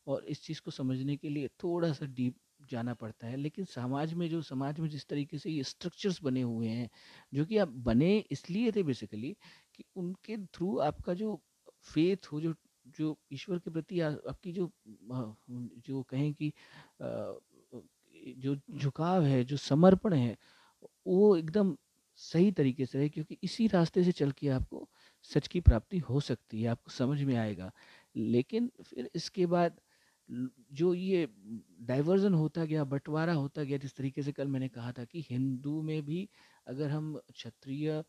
और 0.07 0.25
इस 0.25 0.43
चीज़ 0.43 0.61
को 0.63 0.71
समझने 0.71 1.17
के 1.17 1.29
लिए 1.29 1.49
थोड़ा 1.63 1.93
सा 1.93 2.07
डीप 2.07 2.37
जाना 2.71 2.95
पड़ता 2.95 3.27
है। 3.27 3.37
लेकिन 3.37 3.65
समाज 3.67 4.15
में 4.15 4.29
जो, 4.31 4.43
समाज 4.43 4.81
में 4.81 4.89
जिस 4.89 5.07
तरीके 5.09 5.39
से 5.39 5.51
ये 5.51 5.63
स्ट्रक्चर्स 5.65 6.23
बने 6.23 6.43
हुए 6.43 6.69
हैं, 6.69 6.89
जो 7.33 7.45
कि 7.47 7.59
आप 7.59 7.69
बने 7.85 8.17
इसलिए 8.31 8.73
थे 8.73 8.83
बेसिकली 8.83 9.37
कि 9.75 9.85
उनके 9.97 10.37
थ्रू 10.47 10.77
आपका 10.81 11.15
जो 11.15 11.41
फेथ 11.87 12.33
हो, 12.33 12.41
जो 12.41 12.55
जो 12.89 13.17
ईश्वर 13.33 13.59
के 13.59 13.71
प्रति 13.71 14.01
आपकी 14.01 14.53
जो 14.53 14.71
जो 15.81 16.03
कहें 16.03 16.33
कि 16.35 16.53
जो 18.39 18.57
झुकाव 18.73 19.25
है, 19.25 19.43
जो 19.45 19.57
समर्पण 19.57 20.15
है, 20.15 20.37
वो 21.07 21.37
एकदम 21.37 21.77
सही 22.19 22.51
तरीके 22.53 22.87
से 22.87 22.99
है 22.99 23.09
क्योंकि 23.09 23.39
इसी 23.43 23.67
रास्ते 23.69 24.05
से 24.05 24.13
चल 24.13 24.31
के 24.33 24.49
आपको 24.51 24.89
सच 25.31 25.49
की 25.49 25.61
प्राप्ति 25.61 25.99
हो 26.01 26.21
सकती 26.21 26.63
है, 26.63 26.69
आपको 26.69 26.91
समझ 26.91 27.23
में 27.23 27.35
आएगा। 27.37 27.71
लेकिन 28.17 28.71
फिर 28.85 29.11
इसके 29.15 29.47
बाद 29.47 29.81
जो 30.29 30.93
ये 30.95 31.27
डाइवर्जन 31.83 32.35
होता 32.35 32.65
गया, 32.65 32.85
बंटवारा 32.85 33.33
होता 33.35 33.63
गया, 33.65 33.79
जिस 33.79 33.95
तरीके 33.97 34.23
से 34.23 34.33
कल 34.33 34.49
मैंने 34.49 34.69
कहा 34.69 34.93
था 34.93 35.05
कि 35.07 35.25
हिंदू 35.31 35.81
में 35.83 36.03
भी 36.05 36.29
अगर 36.67 36.91
हम 36.91 37.15
क्षत्रिय 37.33 38.03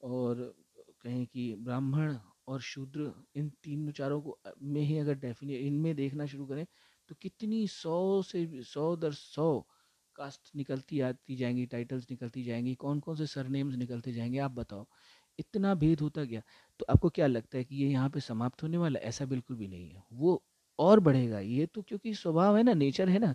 और 0.00 0.54
कहें 1.02 1.26
कि 1.26 1.54
ब्राह्मण 1.56 2.16
और 2.48 2.60
शूद्र 2.62 3.12
इन 3.34 3.48
तीन 3.62 3.90
चारों 3.92 4.20
को 4.22 4.38
में 4.64 4.80
ही 4.82 4.98
अगर 4.98 5.14
डेफिनेट 5.16 5.60
इनमें 5.62 5.94
देखना 5.96 6.26
शुरू 6.26 6.46
करें 6.46 6.66
तो 7.08 7.14
कितनी 7.16 7.66
सौ 7.68 8.22
से 8.24 8.46
सौ 8.64 8.94
दर 8.96 9.12
सौ 9.12 9.48
कास्ट 10.16 10.50
निकलती 10.56 11.00
आती 11.00 11.36
जाएँगी, 11.36 11.64
टाइटल्स 11.66 12.06
निकलती 12.10 12.42
जाएँगी 12.44 12.74
कौन 12.76 13.00
कौन 13.00 13.16
से 13.16 13.26
सरनेम्स 13.26 13.74
निकलते 13.76 14.12
जाएँगे, 14.12 14.38
आप 14.38 14.50
बताओ। 14.52 14.86
इतना 15.38 15.74
भेद 15.74 16.00
होता 16.00 16.24
गया। 16.24 16.42
तो 16.80 16.86
आपको 16.90 17.08
क्या 17.10 17.26
लगता 17.26 17.58
है 17.58 17.64
कि 17.64 17.76
ये 17.76 17.88
यहाँ 17.90 18.10
पे 18.10 18.20
समाप्त 18.20 18.62
होने 18.62 18.78
वाला 18.78 19.00
ऐसा 19.02 19.24
बिल्कुल 19.26 19.56
भी 19.56 19.68
नहीं 19.68 19.90
है। 19.90 20.04
वो 20.12 20.42
और 20.78 21.00
बढ़ेगा। 21.00 21.40
ये 21.40 21.66
तो 21.66 21.82
क्योंकि 21.82 22.14
स्वभाव 22.14 22.56
है 22.56 22.62
ना, 22.62 22.74
नेचर 22.74 23.08
है 23.08 23.18
ना, 23.18 23.34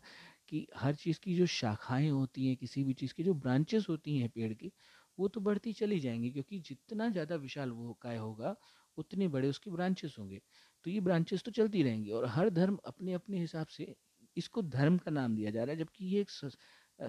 कि 0.50 0.68
हर 0.78 0.96
चीज़ 0.96 1.20
की 1.20 1.36
जो 1.36 1.46
शाखाएँ 1.48 2.10
होती 2.10 2.48
हैं, 2.48 2.56
किसी 2.58 2.84
भी 2.84 2.94
चीज़ 2.96 3.14
की, 3.14 3.24
जो 3.24 3.34
ब्रांचेस 3.36 3.86
होती 3.90 4.18
हैं 4.18 4.30
पेड़ 4.30 4.54
की, 4.54 4.72
वो 5.18 5.28
तो 5.28 5.42
बढ़ती 5.42 5.74
चली 5.74 6.00
जाएँगी, 6.00 6.30
क्योंकि 6.32 6.60
जितना 6.62 7.10
ज़्यादा 7.10 7.36
विशाल 7.38 7.72
वो 7.72 7.94
काय 8.02 8.18
होगा, 8.18 8.56
उतने 8.98 9.28
बड़े 9.30 9.50
उसके 9.50 9.72
ब्रांचेस 9.72 10.16
होंगे। 10.20 10.42
तो 10.86 10.90
ये 10.90 11.00
ब्रांचेस 11.02 11.44
तो 11.44 11.52
चलती 11.52 11.84
रहेंगी 11.84 12.10
और 12.12 12.26
हर 12.28 12.50
धर्म 12.52 12.78
अपने 12.86 13.14
अपने 13.14 13.40
हिसाब 13.40 13.68
से 13.70 13.94
इसको 14.38 14.62
धर्म 14.64 14.98
का 14.98 15.12
नाम 15.12 15.36
दिया 15.36 15.52
जा 15.52 15.64
रहा 15.64 15.72
है, 15.74 15.78
जबकि 15.80 16.06
ये 16.08 16.22
एक 16.22 16.30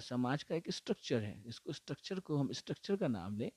समाज 0.00 0.42
का 0.42 0.54
एक 0.54 0.70
स्ट्रक्चर 0.70 1.22
है। 1.22 1.42
इसको 1.46 1.72
स्ट्रक्चर 1.72 2.20
को 2.20 2.36
हम 2.36 2.52
स्ट्रक्चर 2.52 2.96
का 2.96 3.08
नाम 3.08 3.36
दें, 3.36 3.50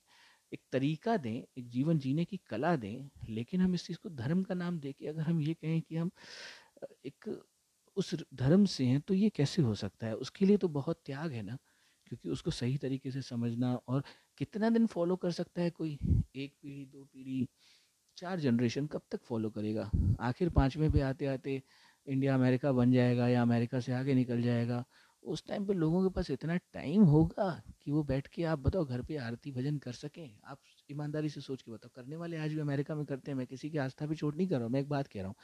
एक 0.52 0.60
तरीका 0.72 1.16
दें, 1.18 1.34
एक 1.58 1.68
जीवन 1.70 1.98
जीने 1.98 2.24
की 2.24 2.38
कला 2.48 2.74
दें, 2.76 3.10
लेकिन 3.28 3.60
हम 3.60 3.74
इस 3.74 3.86
चीज़ 3.86 3.98
को 3.98 4.10
धर्म 4.12 4.42
का 4.44 4.54
नाम 4.54 4.78
दे 4.80 4.92
के 4.92 5.06
अगर 5.06 5.22
हम 5.22 5.40
ये 5.40 5.54
कहें 5.54 5.80
कि 5.82 5.96
हम 5.96 6.10
एक 7.06 7.30
उस 7.96 8.14
धर्म 8.34 8.64
से 8.64 8.84
हैं 8.84 9.00
तो 9.00 9.14
ये 9.14 9.28
कैसे 9.30 9.62
हो 9.62 9.74
सकता 9.74 10.06
है? 10.06 10.14
उसके 10.16 10.46
लिए 10.46 10.56
तो 10.56 10.68
बहुत 10.68 11.00
त्याग 11.06 11.32
है 11.32 11.42
ना, 11.42 11.56
क्योंकि 12.06 12.28
उसको 12.28 12.50
सही 12.50 12.76
तरीके 12.78 13.10
से 13.10 13.22
समझना 13.22 13.74
और 13.88 14.02
कितना 14.38 14.70
दिन 14.70 14.86
फॉलो 14.86 15.16
कर 15.16 15.30
सकता 15.32 15.62
है 15.62 15.70
कोई? 15.70 15.98
एक 16.36 16.52
पीढ़ी, 16.62 16.84
दो 16.86 17.04
पीढ़ी, 17.04 17.46
चार 18.16 18.40
जनरेशन 18.40 18.86
कब 18.86 19.02
तक 19.10 19.22
फॉलो 19.24 19.50
करेगा? 19.50 19.90
आखिर 20.20 20.50
पाँचवें 20.50 20.90
पे 20.92 21.00
आते 21.00 21.26
आते 21.26 21.62
इंडिया 22.06 22.34
अमेरिका 22.34 22.72
बन 22.72 22.92
जाएगा 22.92 23.28
या 23.28 23.42
अमेरिका 23.42 23.80
से 23.80 23.92
आगे 23.92 24.14
निकल 24.14 24.42
जाएगा? 24.42 24.84
उस 25.22 25.42
टाइम 25.48 25.66
पे 25.66 25.74
लोगों 25.74 26.02
के 26.02 26.12
पास 26.14 26.30
इतना 26.30 26.56
टाइम 26.72 27.02
होगा 27.04 27.50
कि 27.82 27.90
वो 27.90 28.02
बैठ 28.02 28.26
के 28.26 28.44
आप 28.44 28.58
बताओ, 28.58 28.84
घर 28.84 29.02
पे 29.02 29.16
आरती 29.16 29.52
भजन 29.52 29.78
कर 29.78 29.92
सकें? 29.92 30.30
आप 30.46 30.58
ईमानदारी 30.90 31.28
से 31.28 31.40
सोच 31.40 31.62
के 31.62 31.72
बताओ, 31.72 31.90
करने 31.96 32.16
वाले 32.16 32.36
आज 32.38 32.52
भी 32.54 32.60
अमेरिका 32.60 32.94
में 32.94 33.04
करते 33.06 33.30
हैं? 33.30 33.38
मैं 33.38 33.46
किसी 33.46 33.70
की 33.70 33.78
आस्था 33.78 34.06
पे 34.06 34.14
चोट 34.14 34.36
नहीं 34.36 34.48
कर 34.48 34.56
रहा 34.56 34.64
हूँ, 34.64 34.72
मैं 34.72 34.80
एक 34.80 34.88
बात 34.88 35.06
कह 35.06 35.20
रहा 35.20 35.28
हूँ। 35.28 35.36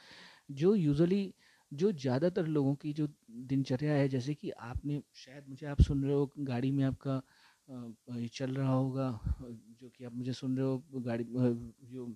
जो 0.53 0.73
यूजली 0.75 1.33
जो 1.71 1.91
ज़्यादातर 1.91 2.47
लोगों 2.47 2.73
की 2.75 2.91
जो 2.93 3.07
दिनचर्या 3.31 3.93
है, 3.93 4.07
जैसे 4.09 4.33
कि 4.33 4.49
आपने, 4.51 5.01
शायद 5.15 5.47
मुझे 5.49 5.65
आप 5.67 5.81
सुन 5.81 6.03
रहे 6.03 6.13
हो 6.13 6.31
गाड़ी 6.39 6.71
में 6.71 6.83
आपका 6.83 7.21
चल 8.33 8.55
रहा 8.55 8.73
होगा, 8.73 9.09
जो 9.81 9.89
कि 9.89 10.03
आप 10.05 10.13
मुझे 10.13 10.33
सुन 10.33 10.57
रहे 10.57 10.65
हो 10.65 10.83
गाड़ी 10.95 11.23
जो 11.23 12.13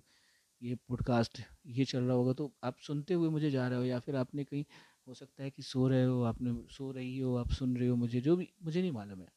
ये 0.62 0.74
पॉडकास्ट 0.88 1.40
ये 1.68 1.84
चल 1.84 2.02
रहा 2.02 2.16
होगा 2.16 2.32
तो 2.32 2.52
आप 2.64 2.76
सुनते 2.82 3.14
हुए 3.14 3.28
मुझे 3.28 3.50
जा 3.50 3.66
रहे 3.68 3.78
हो 3.78 3.84
या 3.84 3.98
फिर 4.00 4.16
आपने 4.16 4.44
कहीं, 4.44 4.64
हो 5.08 5.14
सकता 5.14 5.42
है 5.44 5.50
कि 5.50 5.62
सो 5.62 5.88
रहे 5.88 6.04
हो, 6.04 6.22
आपने 6.22 6.52
सो 6.70 6.90
रही 6.92 7.18
हो, 7.18 7.36
आप 7.36 7.50
सुन 7.52 7.76
रहे 7.76 7.88
हो 7.88 7.96
मुझे, 7.96 8.20
जो 8.20 8.36
भी, 8.36 8.48
मुझे 8.64 8.80
नहीं 8.80 8.92
मालूम 8.92 9.20
है, 9.20 9.28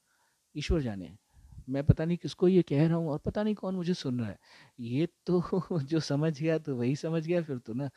ईश्वर 0.56 0.82
जाने। 0.82 1.12
मैं 1.70 1.84
पता 1.86 2.06
नहीं 2.06 2.18
किसको 2.18 2.48
ये 2.48 2.62
कह 2.64 2.88
रहा 2.88 2.98
हूँ 2.98 3.10
और 3.10 3.20
पता 3.20 3.44
नहीं 3.44 3.56
कौन 3.56 3.76
मुझे 3.76 3.94
सुन 3.94 4.20
रहा 4.20 4.30
है। 4.30 4.38
ये 4.80 5.08
तो 5.28 5.42
जो 5.84 6.00
समझ 6.02 6.40
गया 6.42 6.58
तो 6.60 6.76
वही 6.76 6.96
समझ 6.96 7.26
गया, 7.28 7.42
फिर 7.44 7.58
तो 7.60 7.74
ना 7.74 7.90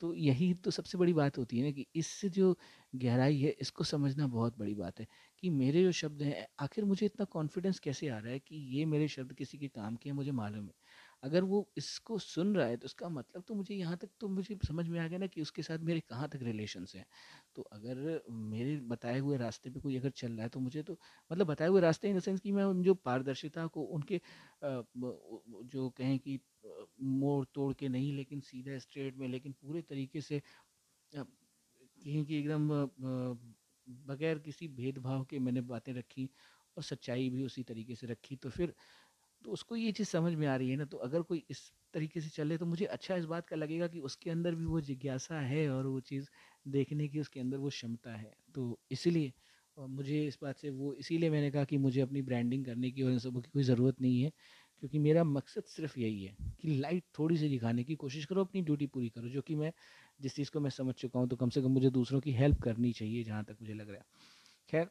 तो 0.00 0.12
यही 0.14 0.52
तो 0.56 0.70
सबसे 0.70 0.98
बड़ी 0.98 1.12
बात 1.14 1.38
होती 1.38 1.58
है 1.58 1.64
ना 1.64 1.70
कि 1.72 1.86
इससे 1.94 2.28
जो 2.30 2.56
गहराई 2.94 3.38
है, 3.38 3.50
इसको 3.52 3.84
समझना 3.84 4.26
बहुत 4.28 4.58
बड़ी 4.58 4.74
बात 4.74 5.00
है 5.00 5.06
कि 5.42 5.50
मेरे 5.52 5.82
जो 5.82 5.92
शब्द 5.94 6.22
हैं, 6.22 6.46
आखिर 6.60 6.84
मुझे 6.84 7.06
इतना 7.06 7.24
कॉन्फिडेंस 7.28 7.78
कैसे 7.80 8.08
आ 8.08 8.18
रहा 8.18 8.32
है 8.32 8.38
कि 8.40 8.56
ये 8.76 8.84
मेरे 8.86 9.08
शब्द 9.08 9.32
किसी 9.34 9.58
के 9.58 9.68
काम 9.70 9.96
के 9.96 10.08
हैं, 10.08 10.16
मुझे 10.16 10.30
मालूम 10.32 10.66
है। 10.66 10.74
अगर 11.22 11.44
वो 11.44 11.68
इसको 11.76 12.18
सुन 12.18 12.54
रहा 12.56 12.66
है 12.66 12.76
तो 12.76 12.84
उसका 12.84 13.08
मतलब 13.08 13.42
तो 13.48 13.54
मुझे 13.54 13.74
यहाँ 13.74 13.96
तक 13.96 14.08
तो 14.20 14.28
मुझे 14.28 14.58
समझ 14.66 14.86
में 14.88 14.98
आ 15.00 15.06
गया 15.08 15.18
ना 15.18 15.26
कि 15.26 15.42
उसके 15.42 15.62
साथ 15.62 15.78
मेरे 15.82 16.00
कहाँ 16.02 16.28
तक 16.28 16.40
रिलेशंस 16.42 16.94
हैं। 16.96 17.04
तो 17.56 17.62
अगर 17.64 18.20
मेरे 18.30 18.76
बताए 18.86 19.18
हुए 19.18 19.36
रास्ते 19.38 19.70
पे 19.70 19.80
कोई 19.80 19.96
अगर 19.96 20.10
चल 20.12 20.32
रहा 20.32 20.42
है 20.42 20.48
तो 20.48 20.60
मुझे 20.60 20.82
तो 20.82 20.98
मतलब 21.30 21.46
बताए 21.46 21.68
हुए 21.68 21.80
रास्ते 21.80 22.08
इन 22.10 22.16
द 22.18 22.20
सेंस 22.20 22.40
कि 22.40 22.52
मैं 22.52 22.64
उन 22.64 22.82
जो 22.82 22.94
पारदर्शिता 22.96 23.66
को, 23.68 23.82
उनके 23.84 24.20
जो 24.64 25.88
कहें 25.90 26.18
कि 26.18 26.38
मोड़ 27.02 27.44
तोड़ 27.54 27.72
के 27.74 27.88
नहीं, 27.88 28.12
लेकिन 28.12 28.40
सीधा 28.42 28.78
स्ट्रेट 28.78 29.16
में, 29.16 29.28
लेकिन 29.28 29.52
पूरे 29.54 29.82
तरीके 29.84 30.20
से 30.20 30.42
कहीं 31.12 32.24
कि 32.24 32.38
एकदम 32.38 32.68
बगैर 34.06 34.38
किसी 34.38 34.68
भेदभाव 34.70 35.24
के 35.24 35.38
मैंने 35.38 35.60
बातें 35.64 35.92
रखी 35.94 36.28
और 36.76 36.82
सच्चाई 36.82 37.28
भी 37.30 37.44
उसी 37.44 37.62
तरीके 37.62 37.94
से 37.94 38.06
रखी 38.06 38.36
तो 38.36 38.50
फिर 38.50 38.74
तो 39.44 39.50
उसको 39.52 39.76
ये 39.76 39.92
चीज़ 39.92 40.08
समझ 40.08 40.34
में 40.34 40.46
आ 40.46 40.56
रही 40.56 40.70
है 40.70 40.76
ना 40.76 40.84
तो 40.86 40.96
अगर 40.98 41.22
कोई 41.22 41.44
इस 41.50 41.62
तरीके 41.94 42.20
से 42.20 42.30
चले 42.30 42.58
तो 42.58 42.66
मुझे 42.66 42.84
अच्छा 42.86 43.16
इस 43.16 43.24
बात 43.26 43.48
का 43.48 43.56
लगेगा 43.56 43.88
कि 43.88 44.00
उसके 44.00 44.30
अंदर 44.30 44.54
भी 44.54 44.64
वो 44.66 44.80
जिज्ञासा 44.82 45.40
है 45.42 45.68
और 45.70 45.86
वो 45.86 46.00
चीज़ 46.02 46.28
देखने 46.68 47.08
की 47.08 47.20
उसके 47.20 47.40
अंदर 47.40 47.58
वो 47.58 47.68
क्षमता 47.70 48.16
है। 48.16 48.32
तो 48.54 48.80
इसीलिए 48.90 49.32
मुझे 49.76 50.22
इस 50.26 50.38
बात 50.42 50.56
से 50.56 50.70
वो, 50.70 50.92
इसीलिए 50.94 51.30
मैंने 51.30 51.50
कहा 51.50 51.64
कि 51.64 51.78
मुझे 51.78 52.00
अपनी 52.00 52.22
ब्रांडिंग 52.22 52.64
करने 52.66 52.90
की 52.92 53.02
और 53.02 53.10
इन 53.12 53.18
सबों 53.18 53.40
की 53.42 53.50
कोई 53.50 53.62
ज़रूरत 53.64 54.00
नहीं 54.00 54.22
है। 54.22 54.32
क्योंकि 54.82 54.98
मेरा 54.98 55.22
मकसद 55.24 55.64
सिर्फ़ 55.66 55.98
यही 56.00 56.24
है 56.24 56.36
कि 56.60 56.68
लाइट 56.70 57.04
थोड़ी 57.18 57.36
सी 57.36 57.48
दिखाने 57.48 57.84
की 57.84 57.94
कोशिश 57.96 58.24
करो, 58.26 58.40
अपनी 58.40 58.62
ड्यूटी 58.62 58.86
पूरी 58.88 59.08
करो, 59.08 59.28
जो 59.28 59.42
कि 59.42 59.54
मैं, 59.54 59.72
जिस 60.20 60.34
चीज़ 60.36 60.50
को 60.50 60.60
मैं 60.60 60.70
समझ 60.70 60.94
चुका 60.96 61.18
हूँ 61.20 61.28
तो 61.28 61.36
कम 61.36 61.48
से 61.50 61.62
कम 61.62 61.70
मुझे 61.70 61.90
दूसरों 61.90 62.20
की 62.20 62.32
हेल्प 62.34 62.60
करनी 62.62 62.92
चाहिए 62.92 63.24
जहाँ 63.24 63.44
तक 63.44 63.56
मुझे 63.62 63.74
लग 63.74 63.88
रहा 63.90 63.98
है। 63.98 64.04
खैर 64.68 64.90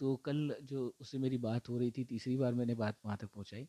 तो 0.00 0.16
कल 0.18 0.56
जो 0.64 0.86
उससे 1.00 1.18
मेरी 1.18 1.38
बात 1.40 1.68
हो 1.68 1.78
रही 1.78 1.90
थी, 1.92 2.04
तीसरी 2.04 2.36
बार 2.36 2.54
मैंने 2.54 2.74
बात 2.76 2.96
वहाँ 3.04 3.16
तक 3.18 3.28
पहुँचाई 3.28 3.64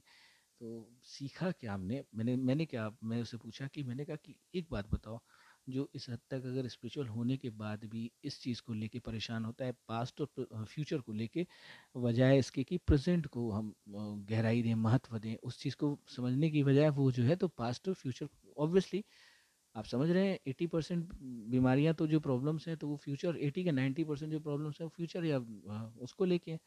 तो 0.62 0.90
सीखा 1.06 1.52
क्या 1.54 1.74
हमने? 1.74 2.04
मैंने 2.16 2.36
मैंने 2.38 2.66
क्या 2.66 2.90
मैं 3.04 3.22
उससे 3.22 3.38
पूछा 3.38 3.68
कि, 3.68 3.84
मैंने 3.84 4.06
कहा 4.06 4.16
कि, 4.18 4.36
एक 4.56 4.68
बात 4.72 4.88
बताओ 4.90 5.20
जो 5.68 5.88
इस 5.96 6.10
हद 6.10 6.20
तक 6.32 6.46
अगर 6.46 6.68
स्पिरिचुअल 6.70 7.08
होने 7.08 7.38
के 7.38 7.50
बाद 7.52 7.84
भी 7.86 8.12
इस 8.24 8.42
चीज़ 8.42 8.62
को 8.62 8.74
लेके 8.74 9.00
परेशान 9.02 9.46
होता 9.46 9.66
है 9.66 9.72
पास्ट 9.88 10.22
और 10.22 10.66
फ्यूचर 10.66 11.02
को 11.02 11.14
लेके, 11.14 11.46
बजाय 11.96 12.38
इसके 12.40 12.64
कि 12.64 12.78
प्रेजेंट 12.80 13.28
को 13.28 13.50
हम 13.52 13.74
गहराई 14.30 14.62
दें, 14.64 14.74
महत्व 14.78 15.18
दें, 15.20 15.36
उस 15.38 15.60
चीज़ 15.60 15.76
को 15.76 15.98
समझने 16.10 16.50
की 16.50 16.64
बजाय 16.64 16.90
वो 16.92 17.12
जो 17.12 17.24
है 17.24 17.36
तो 17.38 17.48
पास्ट 17.50 17.88
और 17.90 17.94
फ्यूचर 17.96 18.28
ऑब्वियसली 18.58 19.04
आप 19.76 19.86
समझ 19.86 20.10
रहे 20.12 20.28
हैं 20.28 20.40
एटी 20.48 20.68
परसेंट 20.68 21.10
बीमारियाँ 21.52 21.94
तो 21.96 22.08
जो 22.08 22.20
प्रॉब्लम्स 22.20 22.68
हैं 22.68 22.76
तो 22.78 22.88
वो 22.88 22.96
फ्यूचर 22.98 23.38
एटी 23.40 23.64
के 23.64 23.72
नाइन्टी 23.72 24.04
परसेंट 24.04 24.32
जो 24.32 24.40
प्रॉब्लम्स 24.40 24.80
हैं 24.82 24.86
वो 24.86 24.90
फ्यूचर 24.96 25.26
या 25.26 25.40
उसको 26.02 26.26
लेके 26.26 26.58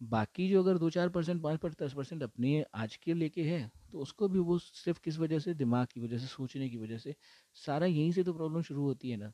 बाकी 0.00 0.48
जो 0.48 0.62
अगर 0.62 0.78
दो 0.78 0.88
चार 0.90 1.08
परसेंट, 1.08 1.42
पाँच 1.42 1.58
पर, 1.60 1.70
दस 1.74 1.92
परसेंट 1.94 2.22
अपने 2.22 2.64
आज 2.76 2.96
के 2.96 3.14
लेके 3.14 3.42
है 3.44 3.70
तो 3.92 3.98
उसको 4.00 4.28
भी 4.28 4.38
वो 4.40 4.58
सिर्फ़ 4.58 5.00
किस 5.04 5.18
वजह 5.18 5.38
से? 5.38 5.54
दिमाग 5.54 5.86
की 5.92 6.00
वजह 6.00 6.18
से, 6.18 6.26
सोचने 6.26 6.68
की 6.68 6.76
वजह 6.76 6.98
से। 6.98 7.14
सारा 7.56 7.86
यहीं 7.86 8.12
से 8.12 8.24
तो 8.24 8.32
प्रॉब्लम 8.34 8.62
शुरू 8.62 8.82
होती 8.82 9.10
है 9.10 9.16
ना। 9.16 9.32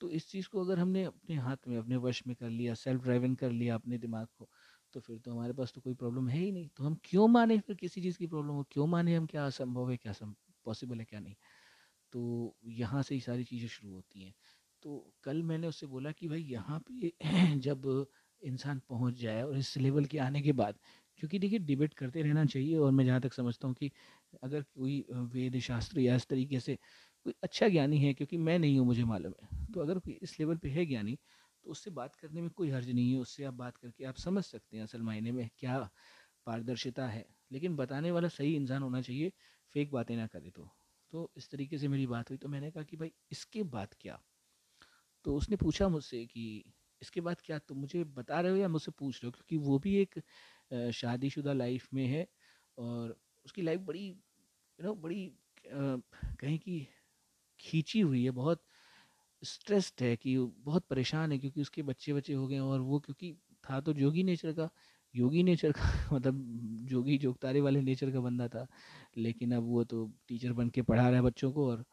तो 0.00 0.10
इस 0.10 0.28
चीज़ 0.30 0.48
को 0.48 0.60
अगर 0.60 0.78
हमने 0.78 1.04
अपने 1.04 1.36
हाथ 1.36 1.56
में, 1.68 1.76
अपने 1.78 1.96
वश 1.98 2.22
में 2.26 2.34
कर 2.36 2.48
लिया 2.50 2.74
सेल्फ 2.76 3.02
ड्राइविंग 3.02 3.36
कर 3.36 3.50
लिया 3.52 3.74
अपने 3.74 3.98
दिमाग 3.98 4.26
को 4.38 4.48
तो 4.94 5.00
फिर 5.00 5.18
तो 5.18 5.32
हमारे 5.32 5.52
पास 5.52 5.72
तो 5.74 5.80
कोई 5.80 5.94
प्रॉब्लम 5.94 6.28
है 6.28 6.38
ही 6.38 6.50
नहीं। 6.52 6.68
तो 6.76 6.84
हम 6.84 6.96
क्यों 7.04 7.26
माने 7.28 7.58
फिर 7.58 7.76
किसी 7.76 8.02
चीज़ 8.02 8.18
की 8.18 8.26
प्रॉब्लम 8.26 8.52
हो 8.52 8.64
क्यों 8.72 8.86
माने 8.86 9.14
हम 9.16 9.26
क्या 9.26 9.46
असंभव 9.46 9.90
है, 9.90 9.96
क्या 9.96 10.12
पॉसिबल 10.66 10.98
है, 10.98 11.04
क्या 11.04 11.20
नहीं? 11.20 11.34
तो 12.12 12.56
यहाँ 12.66 13.02
से 13.02 13.14
ही 13.14 13.20
सारी 13.20 13.44
चीज़ें 13.44 13.68
शुरू 13.68 13.92
होती 13.92 14.24
हैं। 14.24 14.34
तो 14.82 15.12
कल 15.24 15.42
मैंने 15.42 15.66
उससे 15.68 15.86
बोला 15.86 16.12
कि 16.12 16.28
भाई, 16.28 16.42
यहाँ 16.42 16.80
पे 16.82 17.12
जब 17.60 18.06
इंसान 18.42 18.80
पहुँच 18.88 19.14
जाए 19.16 19.42
और 19.42 19.56
इस 19.58 19.76
लेवल 19.76 20.04
के 20.06 20.18
आने 20.20 20.40
के 20.42 20.52
बाद, 20.54 20.78
क्योंकि 21.18 21.38
देखिए 21.38 21.58
डिबेट 21.60 21.94
करते 21.94 22.22
रहना 22.22 22.44
चाहिए 22.46 22.76
और 22.78 22.92
मैं 22.92 23.04
जहाँ 23.06 23.20
तक 23.20 23.32
समझता 23.32 23.68
हूँ 23.68 23.74
कि 23.76 23.90
अगर 24.42 24.62
कोई 24.64 25.04
वेद 25.12 25.58
शास्त्र 25.60 26.00
या 26.00 26.14
इस 26.16 26.26
तरीके 26.26 26.60
से 26.60 26.76
कोई 27.26 27.34
अच्छा 27.42 27.68
ज्ञानी 27.68 27.98
है, 28.00 28.12
क्योंकि 28.14 28.36
मैं 28.38 28.58
नहीं 28.58 28.78
हूँ, 28.78 28.86
मुझे 28.86 29.04
मालूम 29.04 29.32
है 29.42 29.48
तो 29.74 29.80
अगर 29.80 29.98
कोई 29.98 30.18
इस 30.22 30.38
लेवल 30.40 30.56
पे 30.58 30.68
है 30.70 30.86
ज्ञानी 30.86 31.18
तो 31.64 31.70
उससे 31.70 31.90
बात 31.92 32.14
करने 32.16 32.40
में 32.42 32.50
कोई 32.50 32.70
हर्ज 32.70 32.90
नहीं 32.90 33.12
है, 33.12 33.18
उससे 33.18 33.44
आप 33.44 33.54
बात 33.54 33.76
करके 33.76 34.04
आप 34.04 34.16
समझ 34.18 34.44
सकते 34.44 34.76
हैं 34.76 34.84
असल 34.84 35.02
मायने 35.02 35.32
में 35.32 35.48
क्या 35.58 35.78
पारदर्शिता 36.46 37.06
है, 37.08 37.24
लेकिन 37.52 37.76
बताने 37.76 38.10
वाला 38.10 38.28
सही 38.28 38.54
इंसान 38.56 38.82
होना 38.82 39.02
चाहिए, 39.02 39.32
फेक 39.74 39.90
बातें 39.92 40.16
ना 40.16 40.26
करे 40.26 40.50
तो। 40.50 40.68
तो 41.12 41.30
इस 41.36 41.50
तरीके 41.50 41.78
से 41.78 41.88
मेरी 41.88 42.06
बात 42.06 42.30
हुई 42.30 42.38
तो 42.38 42.48
मैंने 42.48 42.70
कहा 42.70 42.82
कि 42.84 42.96
भाई 42.96 43.12
इसके 43.32 43.62
बाद 43.66 43.94
क्या? 44.00 44.20
तो 45.24 45.34
उसने 45.36 45.56
पूछा 45.56 45.88
मुझसे 45.88 46.24
कि 46.26 46.64
इसके 47.02 47.20
बाद 47.20 47.40
क्या 47.44 47.58
तुम 47.60 47.78
मुझे 47.78 48.04
बता 48.04 48.40
रहे 48.40 48.52
हो 48.52 48.58
या 48.58 48.68
मुझसे 48.68 48.92
पूछ 48.92 49.22
रहे 49.24 49.28
हो? 49.28 49.32
क्योंकि 49.32 49.56
वो 49.66 49.78
भी 49.78 49.96
एक 49.96 50.20
शादीशुदा 50.94 51.52
लाइफ 51.54 51.88
में 51.94 52.06
है 52.06 52.26
और 52.78 53.16
उसकी 53.46 53.62
लाइफ 53.62 53.80
बड़ी, 53.82 54.08
यू 54.08 54.42
नो, 54.80 54.94
बड़ी 54.96 55.26
कहीं 55.66 56.58
की 56.58 56.86
खींची 57.60 58.00
हुई 58.00 58.24
है, 58.24 58.30
बहुत 58.32 58.62
स्ट्रेस्ड 59.42 60.02
है 60.02 60.16
कि 60.16 60.36
बहुत 60.60 60.86
परेशान 60.88 61.32
है 61.32 61.38
क्योंकि 61.38 61.60
उसके 61.60 61.82
बच्चे 61.82 62.12
बच्चे 62.14 62.32
हो 62.34 62.46
गए 62.48 62.58
और 62.60 62.80
वो 62.80 63.00
क्योंकि 63.00 63.32
था 63.64 63.80
तो 63.80 63.92
जोगी 63.94 64.22
नेचर 64.24 64.52
का, 64.52 64.68
योगी 65.14 65.42
नेचर 65.42 65.72
का 65.72 65.82
मतलब 66.14 66.40
जोगी 66.86 67.18
जोगतारे 67.18 67.60
वाले 67.60 67.80
नेचर 67.82 68.10
का 68.12 68.20
बंदा 68.20 68.48
था, 68.48 68.66
लेकिन 69.16 69.54
अब 69.54 69.64
वो 69.64 69.84
तो 69.84 70.06
टीचर 70.28 70.52
बन 70.52 70.70
के 70.70 70.82
पढ़ा 70.82 71.08
रहा 71.08 71.16
है 71.16 71.22
बच्चों 71.22 71.52
को 71.52 71.68
और 71.70 71.84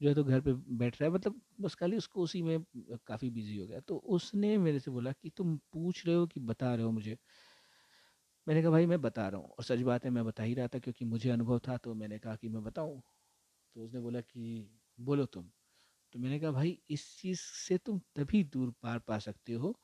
जो 0.00 0.08
है 0.08 0.14
तो 0.14 0.22
घर 0.24 0.40
पे 0.40 0.52
बैठ 0.78 1.00
रहा 1.00 1.08
है 1.08 1.14
मतलब 1.14 1.40
बस 1.60 1.74
खाली 1.74 1.96
उसको 1.96 2.22
उसी 2.22 2.42
में 2.42 2.58
काफ़ी 3.06 3.30
बिज़ी 3.30 3.56
हो 3.56 3.66
गया। 3.66 3.80
तो 3.82 3.96
उसने 4.10 4.56
मेरे 4.58 4.78
से 4.78 4.90
बोला 4.90 5.12
कि 5.14 5.30
तुम 5.30 5.56
पूछ 5.72 6.06
रहे 6.06 6.14
हो 6.16 6.26
कि 6.26 6.40
बता 6.42 6.74
रहे 6.74 6.84
हो 6.84 6.90
मुझे? 6.92 7.16
मैंने 8.46 8.62
कहा, 8.62 8.70
भाई 8.70 8.86
मैं 8.86 9.00
बता 9.00 9.28
रहा 9.28 9.40
हूँ 9.40 9.48
और 9.50 9.64
सच 9.64 9.80
बात 9.82 10.04
है, 10.04 10.10
मैं 10.10 10.24
बता 10.24 10.42
ही 10.42 10.54
रहा 10.54 10.68
था 10.68 10.78
क्योंकि 10.78 11.04
मुझे 11.04 11.30
अनुभव 11.30 11.58
था 11.58 11.76
तो 11.78 11.94
मैंने 11.94 12.18
कहा 12.18 12.36
कि 12.36 12.48
मैं 12.48 12.62
बताऊँ। 12.62 13.00
तो 13.76 13.82
उसने 13.82 14.00
बोला 14.00 14.20
कि, 14.22 14.70
बोलो 14.98 15.26
तुम। 15.26 15.50
तो 16.12 16.18
मैंने 16.18 16.40
कहा, 16.40 16.52
भाई 16.52 16.78
इस 16.90 17.06
चीज़ 17.18 17.40
से 17.40 17.78
तुम 17.80 18.00
तभी 18.16 18.42
दूर 18.46 18.70
पार 18.82 18.98
पा 19.00 19.18
सकते 19.20 19.54
हो 19.54 19.74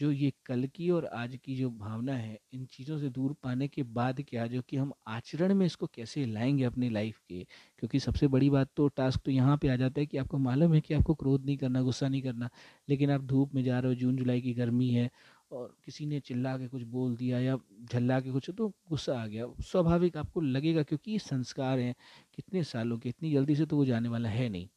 जो 0.00 0.12
ये 0.12 0.32
कल 0.46 0.66
की 0.66 0.90
और 0.90 1.04
आज 1.06 1.38
की 1.44 1.56
जो 1.56 1.70
भावना 1.70 2.12
है, 2.12 2.38
इन 2.52 2.64
चीज़ों 2.64 2.98
से 2.98 3.08
दूर 3.10 3.32
पाने 3.42 3.68
के 3.68 3.82
बाद 3.82 4.20
क्या, 4.28 4.46
जो 4.46 4.62
कि 4.62 4.76
हम 4.76 4.92
आचरण 5.06 5.54
में 5.54 5.66
इसको 5.66 5.86
कैसे 5.86 6.24
लाएँगे 6.26 6.64
अपनी 6.64 6.88
लाइफ 6.90 7.18
के? 7.28 7.42
क्योंकि 7.78 8.00
सबसे 8.00 8.28
बड़ी 8.28 8.50
बात 8.50 8.70
तो 8.76 8.88
टास्क 8.88 9.20
तो 9.24 9.30
यहाँ 9.30 9.56
पे 9.58 9.68
आ 9.68 9.76
जाता 9.76 10.00
है 10.00 10.06
कि 10.06 10.18
आपको 10.18 10.38
मालूम 10.38 10.74
है 10.74 10.80
कि 10.80 10.94
आपको 10.94 11.14
क्रोध 11.14 11.44
नहीं 11.46 11.56
करना, 11.56 11.82
गुस्सा 11.82 12.08
नहीं 12.08 12.22
करना, 12.22 12.50
लेकिन 12.88 13.10
आप 13.10 13.20
धूप 13.20 13.54
में 13.54 13.62
जा 13.64 13.78
रहे 13.80 13.92
हो, 13.92 13.94
जून, 13.94 14.16
जुलाई 14.16 14.40
की 14.40 14.54
गर्मी 14.54 14.88
है 14.90 15.10
और 15.52 15.76
किसी 15.84 16.06
ने 16.06 16.20
चिल्ला 16.20 16.56
के 16.58 16.68
कुछ 16.68 16.82
बोल 16.82 17.16
दिया 17.16 17.38
या 17.40 17.58
झल्ला 17.92 18.20
के 18.20 18.32
कुछ 18.32 18.50
तो 18.58 18.68
गुस्सा 18.88 19.22
आ 19.22 19.26
गया। 19.26 19.46
स्वाभाविक 19.60 20.16
आपको 20.16 20.40
लगेगा 20.40 20.82
क्योंकि 20.82 21.12
ये 21.12 21.18
संस्कार 21.18 21.78
हैं, 21.78 21.94
कितने 22.34 22.64
सालों 22.64 22.98
के, 22.98 23.08
इतनी 23.08 23.32
जल्दी 23.32 23.56
से 23.56 23.66
तो 23.66 23.76
वो 23.76 23.84
जाने 23.84 24.08
वाला 24.08 24.28
है 24.28 24.48
नहीं। 24.48 24.68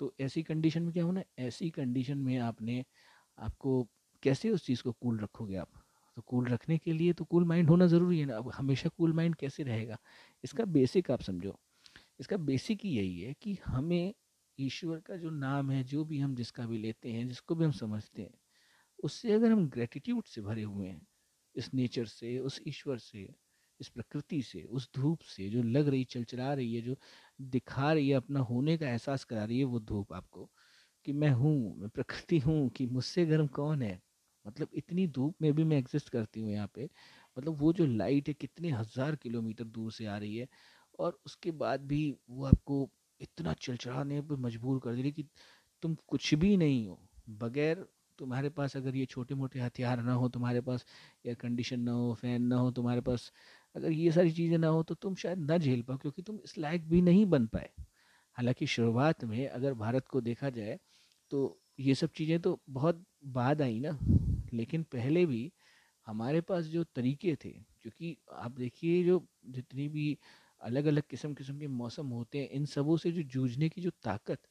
तो 0.00 0.14
ऐसी 0.20 0.42
कंडीशन 0.42 0.82
में 0.82 0.92
क्या 0.92 1.04
होना, 1.04 1.22
ऐसी 1.38 1.70
कंडीशन 1.70 2.18
में 2.18 2.38
आपने 2.38 2.84
आपको 3.38 3.88
कैसे 4.22 4.50
उस 4.50 4.66
चीज़ 4.66 4.82
को 4.82 4.92
कूल 4.92 5.20
रखोगे 5.20 5.56
आप? 5.56 5.68
तो 6.16 6.22
कूल 6.22 6.46
रखने 6.48 6.78
के 6.78 6.92
लिए 6.92 7.12
तो 7.12 7.24
कूल 7.24 7.44
माइंड 7.44 7.70
होना 7.70 7.86
ज़रूरी 7.86 8.20
है 8.20 8.26
ना। 8.26 8.36
अब 8.36 8.52
हमेशा 8.54 8.88
कूल 8.88 9.12
माइंड 9.12 9.34
कैसे 9.34 9.62
रहेगा? 9.62 9.98
इसका 10.44 10.64
बेसिक 10.64 11.10
आप 11.10 11.22
समझो। 11.22 11.60
इसका 12.20 12.36
बेसिक 12.36 12.80
ही 12.84 12.90
यही 12.90 13.20
है 13.20 13.34
कि 13.34 13.58
हमें 13.66 14.14
ईश्वर 14.60 15.00
का 15.00 15.16
जो 15.16 15.30
नाम 15.30 15.70
है, 15.70 15.84
जो 15.84 16.04
भी 16.04 16.18
हम 16.18 16.34
जिसका 16.34 16.66
भी 16.66 16.78
लेते 16.78 17.12
हैं, 17.12 17.28
जिसको 17.28 17.54
भी 17.54 17.64
हम 17.64 17.70
समझते 17.70 18.22
हैं, 18.22 18.34
उससे 19.04 19.32
अगर 19.32 19.52
हम 19.52 19.68
ग्रेटिट्यूड 19.68 20.24
से 20.24 20.40
भरे 20.40 20.62
हुए 20.62 20.88
हैं, 20.88 21.06
इस 21.56 21.74
नेचर 21.74 22.04
से, 22.04 22.38
उस 22.38 22.60
ईश्वर 22.68 22.98
से, 22.98 23.34
इस 23.80 23.88
प्रकृति 23.88 24.42
से, 24.42 24.62
उस 24.62 24.90
धूप 24.96 25.20
से, 25.20 25.50
जो 25.50 25.62
लग 25.62 25.88
रही 25.88 26.04
चलचला 26.04 26.54
रही 26.54 26.74
है, 26.74 26.82
जो 26.82 26.96
दिखा 27.40 27.92
रही 27.92 28.08
है, 28.08 28.14
अपना 28.14 28.40
होने 28.40 28.78
का 28.78 28.90
एहसास 28.90 29.24
करा 29.24 29.44
रही 29.44 29.58
है, 29.58 29.64
वो 29.64 29.80
धूप 29.80 30.12
आपको, 30.12 30.50
कि 31.04 31.12
मैं 31.12 31.30
हूँ, 31.30 31.76
मैं 31.78 31.88
प्रकृति 31.88 32.38
हूँ, 32.38 32.68
कि 32.68 32.86
मुझसे 32.86 33.26
गर्म 33.26 33.46
कौन 33.46 33.82
है? 33.82 34.07
मतलब 34.48 34.68
इतनी 34.74 35.06
धूप 35.08 35.34
में 35.42 35.52
भी 35.54 35.64
मैं 35.64 35.78
एग्जिस्ट 35.78 36.08
करती 36.08 36.40
हूँ 36.40 36.52
यहाँ 36.52 36.70
पे 36.74 36.88
मतलब 37.36 37.60
वो 37.60 37.72
जो 37.72 37.86
लाइट 37.86 38.28
है 38.28 38.34
कितने 38.34 38.70
हज़ार 38.70 39.16
किलोमीटर 39.16 39.64
दूर 39.66 39.92
से 39.92 40.06
आ 40.06 40.16
रही 40.18 40.36
है 40.36 40.48
और 40.98 41.18
उसके 41.26 41.50
बाद 41.62 41.80
भी 41.86 42.02
वो 42.30 42.44
आपको 42.46 42.88
इतना 43.20 43.52
चिलचिलाने 43.54 44.20
पर 44.22 44.36
मजबूर 44.38 44.78
कर 44.84 44.94
दे 44.94 45.02
रही 45.02 45.12
कि 45.12 45.24
तुम 45.82 45.96
कुछ 46.08 46.34
भी 46.34 46.56
नहीं 46.56 46.86
हो, 46.88 46.98
बगैर 47.30 47.86
तुम्हारे 48.18 48.48
पास 48.50 48.76
अगर 48.76 48.96
ये 48.96 49.04
छोटे 49.06 49.34
मोटे 49.34 49.60
हथियार 49.60 50.02
ना 50.02 50.12
हो, 50.12 50.28
तुम्हारे 50.28 50.60
पास 50.60 50.84
एयर 51.26 51.34
कंडीशन 51.36 51.80
ना 51.80 51.92
हो 51.92 52.12
फ़ैन 52.14 52.42
ना 52.42 52.56
हो, 52.56 52.70
तुम्हारे 52.70 53.00
पास 53.00 53.30
अगर 53.74 53.92
ये 53.92 54.12
सारी 54.12 54.30
चीज़ें 54.32 54.56
ना 54.58 54.68
हो 54.68 54.82
तो 54.82 54.94
तुम 54.96 55.14
शायद 55.14 55.38
ना 55.40 55.58
झेल 55.58 55.82
पाओ 55.82 55.96
क्योंकि 55.98 56.22
तुम 56.22 56.38
इस 56.44 56.58
लायक 56.58 56.88
भी 56.88 57.02
नहीं 57.02 57.24
बन 57.26 57.46
पाए। 57.46 57.70
हालाँकि 58.36 58.66
शुरुआत 58.68 59.24
में 59.24 59.46
अगर 59.48 59.74
भारत 59.76 60.08
को 60.08 60.20
देखा 60.22 60.50
जाए 60.50 60.78
तो 61.32 61.58
ये 61.80 61.94
सब 61.94 62.10
चीज़ें 62.16 62.40
तो 62.40 62.60
बहुत 62.70 63.04
बाद 63.28 63.62
आई 63.62 63.80
ना। 63.80 63.98
लेकिन 64.52 64.82
पहले 64.86 65.24
भी 65.26 65.52
हमारे 66.06 66.40
पास 66.42 66.64
जो 66.66 66.84
तरीके 66.86 67.34
थे, 67.36 67.50
क्योंकि 67.80 68.16
आप 68.34 68.52
देखिए 68.52 69.02
जो 69.04 69.26
जितनी 69.48 69.88
भी 69.88 70.18
अलग 70.60 70.86
अलग 70.86 71.02
किस्म 71.10 71.34
किस्म 71.34 71.58
के 71.58 71.66
मौसम 71.68 72.08
होते 72.10 72.38
हैं, 72.38 72.48
इन 72.50 72.64
सबों 72.66 72.96
से 72.98 73.12
जो 73.12 73.22
जूझने 73.24 73.68
की 73.68 73.80
जो 73.80 73.90
ताकत 74.04 74.48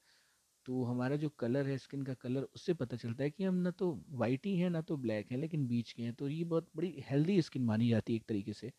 तो 0.66 0.82
हमारा 0.84 1.16
जो 1.16 1.28
कलर 1.38 1.66
है, 1.66 1.76
स्किन 1.78 2.02
का 2.02 2.14
कलर, 2.16 2.42
उससे 2.46 2.74
पता 2.74 2.96
चलता 2.96 3.24
है 3.24 3.30
कि 3.30 3.44
हम 3.44 3.54
ना 3.56 3.70
तो 3.72 3.92
वाइट 4.12 4.46
ही 4.46 4.56
हैं, 4.58 4.70
ना 4.70 4.80
तो 4.82 4.96
ब्लैक 4.98 5.30
हैं, 5.32 5.38
लेकिन 5.38 5.66
बीच 5.66 5.92
के 5.92 6.02
हैं। 6.02 6.14
तो 6.14 6.28
ये 6.28 6.44
बहुत 6.46 6.68
बड़ी 6.76 6.94
हेल्दी 7.10 7.40
स्किन 7.42 7.64
मानी 7.64 7.88
जाती 7.88 8.12
है 8.12 8.16
एक 8.16 8.24
तरीके 8.28 8.52
से। 8.54 8.72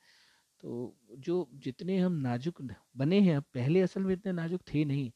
तो 0.63 0.95
जो 1.19 1.47
जितने 1.58 1.97
हम 1.99 2.13
नाजुक 2.21 2.62
बने 2.97 3.19
हैं, 3.21 3.41
पहले 3.43 3.82
असल 3.82 4.03
में 4.03 4.13
इतने 4.13 4.32
नाजुक 4.34 4.62
थे 4.73 4.86
नहीं 4.86 5.12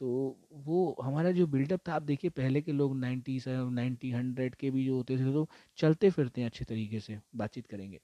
तो 0.00 0.08
वो 0.54 0.96
हमारा 1.02 1.30
जो 1.32 1.46
बिल्डअप 1.46 1.80
था, 1.88 1.94
आप 1.94 2.02
देखिए 2.02 2.30
पहले 2.32 2.60
के 2.62 2.72
लोग 2.72 2.96
नाइन्टी 2.96 3.38
नाइन्टी 3.48 4.10
हंड्रेड 4.12 4.54
के 4.56 4.70
भी 4.70 4.84
जो 4.86 4.96
होते 4.96 5.16
थे 5.18 5.32
तो 5.32 5.48
चलते 5.78 6.10
फिरते 6.10 6.40
हैं 6.40 6.48
अच्छे 6.48 6.64
तरीके 6.64 7.00
से, 7.00 7.18
बातचीत 7.36 7.66
करेंगे। 7.66 8.00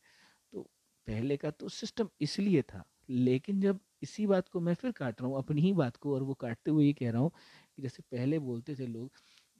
तो 0.53 0.63
पहले 1.07 1.37
का 1.37 1.51
तो 1.53 1.69
सिस्टम 1.71 2.09
इसलिए 2.23 2.63
था, 2.65 2.85
लेकिन 3.11 3.61
जब 3.61 3.81
इसी 4.03 4.27
बात 4.27 4.49
को 4.49 4.61
मैं 4.61 4.75
फिर 4.75 4.93
काट 4.93 5.21
रहा 5.21 5.31
हूँ, 5.31 5.39
अपनी 5.39 5.63
ही 5.63 5.73
बात 5.75 5.97
को 5.99 6.15
और 6.15 6.23
वो 6.25 6.35
काटते 6.37 6.71
हुए 6.71 6.87
ये 6.87 6.93
कह 6.95 7.11
रहा 7.13 7.23
हूँ 7.23 7.31
कि 7.77 7.83
जैसे 7.83 8.03
पहले 8.13 8.39
बोलते 8.41 8.75
थे 8.77 8.87
लोग 8.87 9.11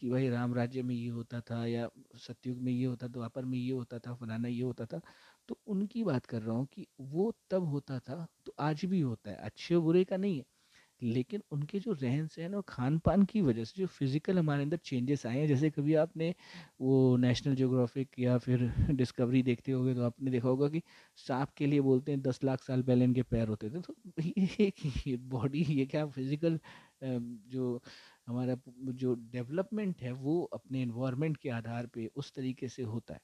कि 0.03 0.11
भाई 0.11 0.29
राम 0.31 0.55
राज्य 0.55 0.83
में 0.83 0.95
ये 0.95 1.09
होता 1.11 1.41
था 1.43 1.65
या 1.67 1.89
सतयुग 2.19 2.59
में 2.61 2.73
ये 2.73 2.85
होता 2.87 3.07
द्वापर 3.09 3.45
में 3.45 3.59
ये 3.59 3.73
होता 3.73 3.99
था, 3.99 4.15
फलाना 4.15 4.49
ये 4.49 4.63
होता 4.63 4.87
था 4.87 5.01
तो 5.49 5.59
उनकी 5.69 6.05
बात 6.05 6.27
कर 6.27 6.43
रहा 6.43 6.57
हूँ 6.57 6.67
कि 6.75 6.87
वो 7.03 7.33
तब 7.51 7.65
होता 7.67 7.99
था 8.01 8.27
तो 8.47 8.55
आज 8.61 8.85
भी 8.87 9.01
होता 9.01 9.31
है, 9.31 9.37
अच्छे 9.39 9.79
बुरे 9.79 10.05
का 10.05 10.17
नहीं 10.19 10.39
है। 10.39 10.45
लेकिन 11.03 11.43
उनके 11.51 11.79
जो 11.81 11.93
रहन 11.95 12.27
सहन 12.29 12.55
और 12.55 12.63
खान 12.69 12.99
पान 13.01 13.23
की 13.25 13.41
वजह 13.43 13.65
से 13.65 13.75
जो 13.77 13.87
फ़िज़िकल 13.89 14.39
हमारे 14.39 14.63
अंदर 14.63 14.77
चेंजेस 14.79 15.25
आए 15.27 15.39
हैं, 15.39 15.47
जैसे 15.47 15.71
कभी 15.71 15.95
आपने 15.97 16.35
वो 16.81 17.17
नेशनल 17.19 17.55
जोग्राफिक 17.57 18.19
या 18.19 18.37
फिर 18.39 18.67
डिस्कवरी 18.93 19.43
देखते 19.43 19.73
होगे 19.73 19.95
तो 19.95 20.05
आपने 20.05 20.31
देखा 20.31 20.49
होगा 20.49 20.69
कि 20.69 20.83
सांप 21.19 21.51
के 21.57 21.67
लिए 21.67 21.81
बोलते 21.83 22.13
हैं 22.13 22.23
दस 22.23 22.41
लाख 22.45 22.63
साल 22.63 22.83
पहले 22.83 23.05
इनके 23.05 23.23
पैर 23.25 23.49
होते 23.49 23.71
थे। 23.71 23.81
तो 23.81 23.95
ये 24.21 25.17
बॉडी, 25.29 25.63
ये 25.71 25.87
क्या 25.87 26.07
फ़िज़िकल 26.09 26.59
जो 27.03 27.81
हमारा 28.27 28.57
जो 28.95 29.15
डेवलपमेंट 29.31 30.03
है 30.03 30.13
वो 30.15 30.43
अपने 30.53 30.83
इन्वायरमेंट 30.83 31.37
के 31.37 31.49
आधार 31.53 31.87
पर 31.89 32.09
उस 32.17 32.33
तरीके 32.33 32.69
से 32.69 32.83
होता 32.85 33.15
है। 33.15 33.21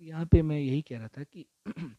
तो 0.00 0.04
यहाँ 0.04 0.26
पे 0.26 0.42
मैं 0.42 0.58
यही 0.58 0.82
कह 0.82 0.98
रहा 0.98 1.08
था 1.10 1.24
कि 1.26 1.46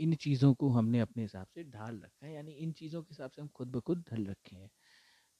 इन 0.00 0.14
चीज़ों 0.16 0.52
को 0.54 0.68
हमने 0.70 1.00
अपने 1.00 1.22
हिसाब 1.22 1.46
से 1.54 1.64
ढाल 1.66 2.00
रखा 2.00 2.26
है, 2.26 2.34
यानी 2.34 2.52
इन 2.54 2.72
चीज़ों 2.72 3.02
के 3.02 3.12
हिसाब 3.12 3.30
से 3.30 3.42
हम 3.42 3.48
खुद 3.54 3.70
ब 3.72 3.80
खुद 3.80 4.04
ढल 4.10 4.26
रखे 4.26 4.56
हैं। 4.56 4.70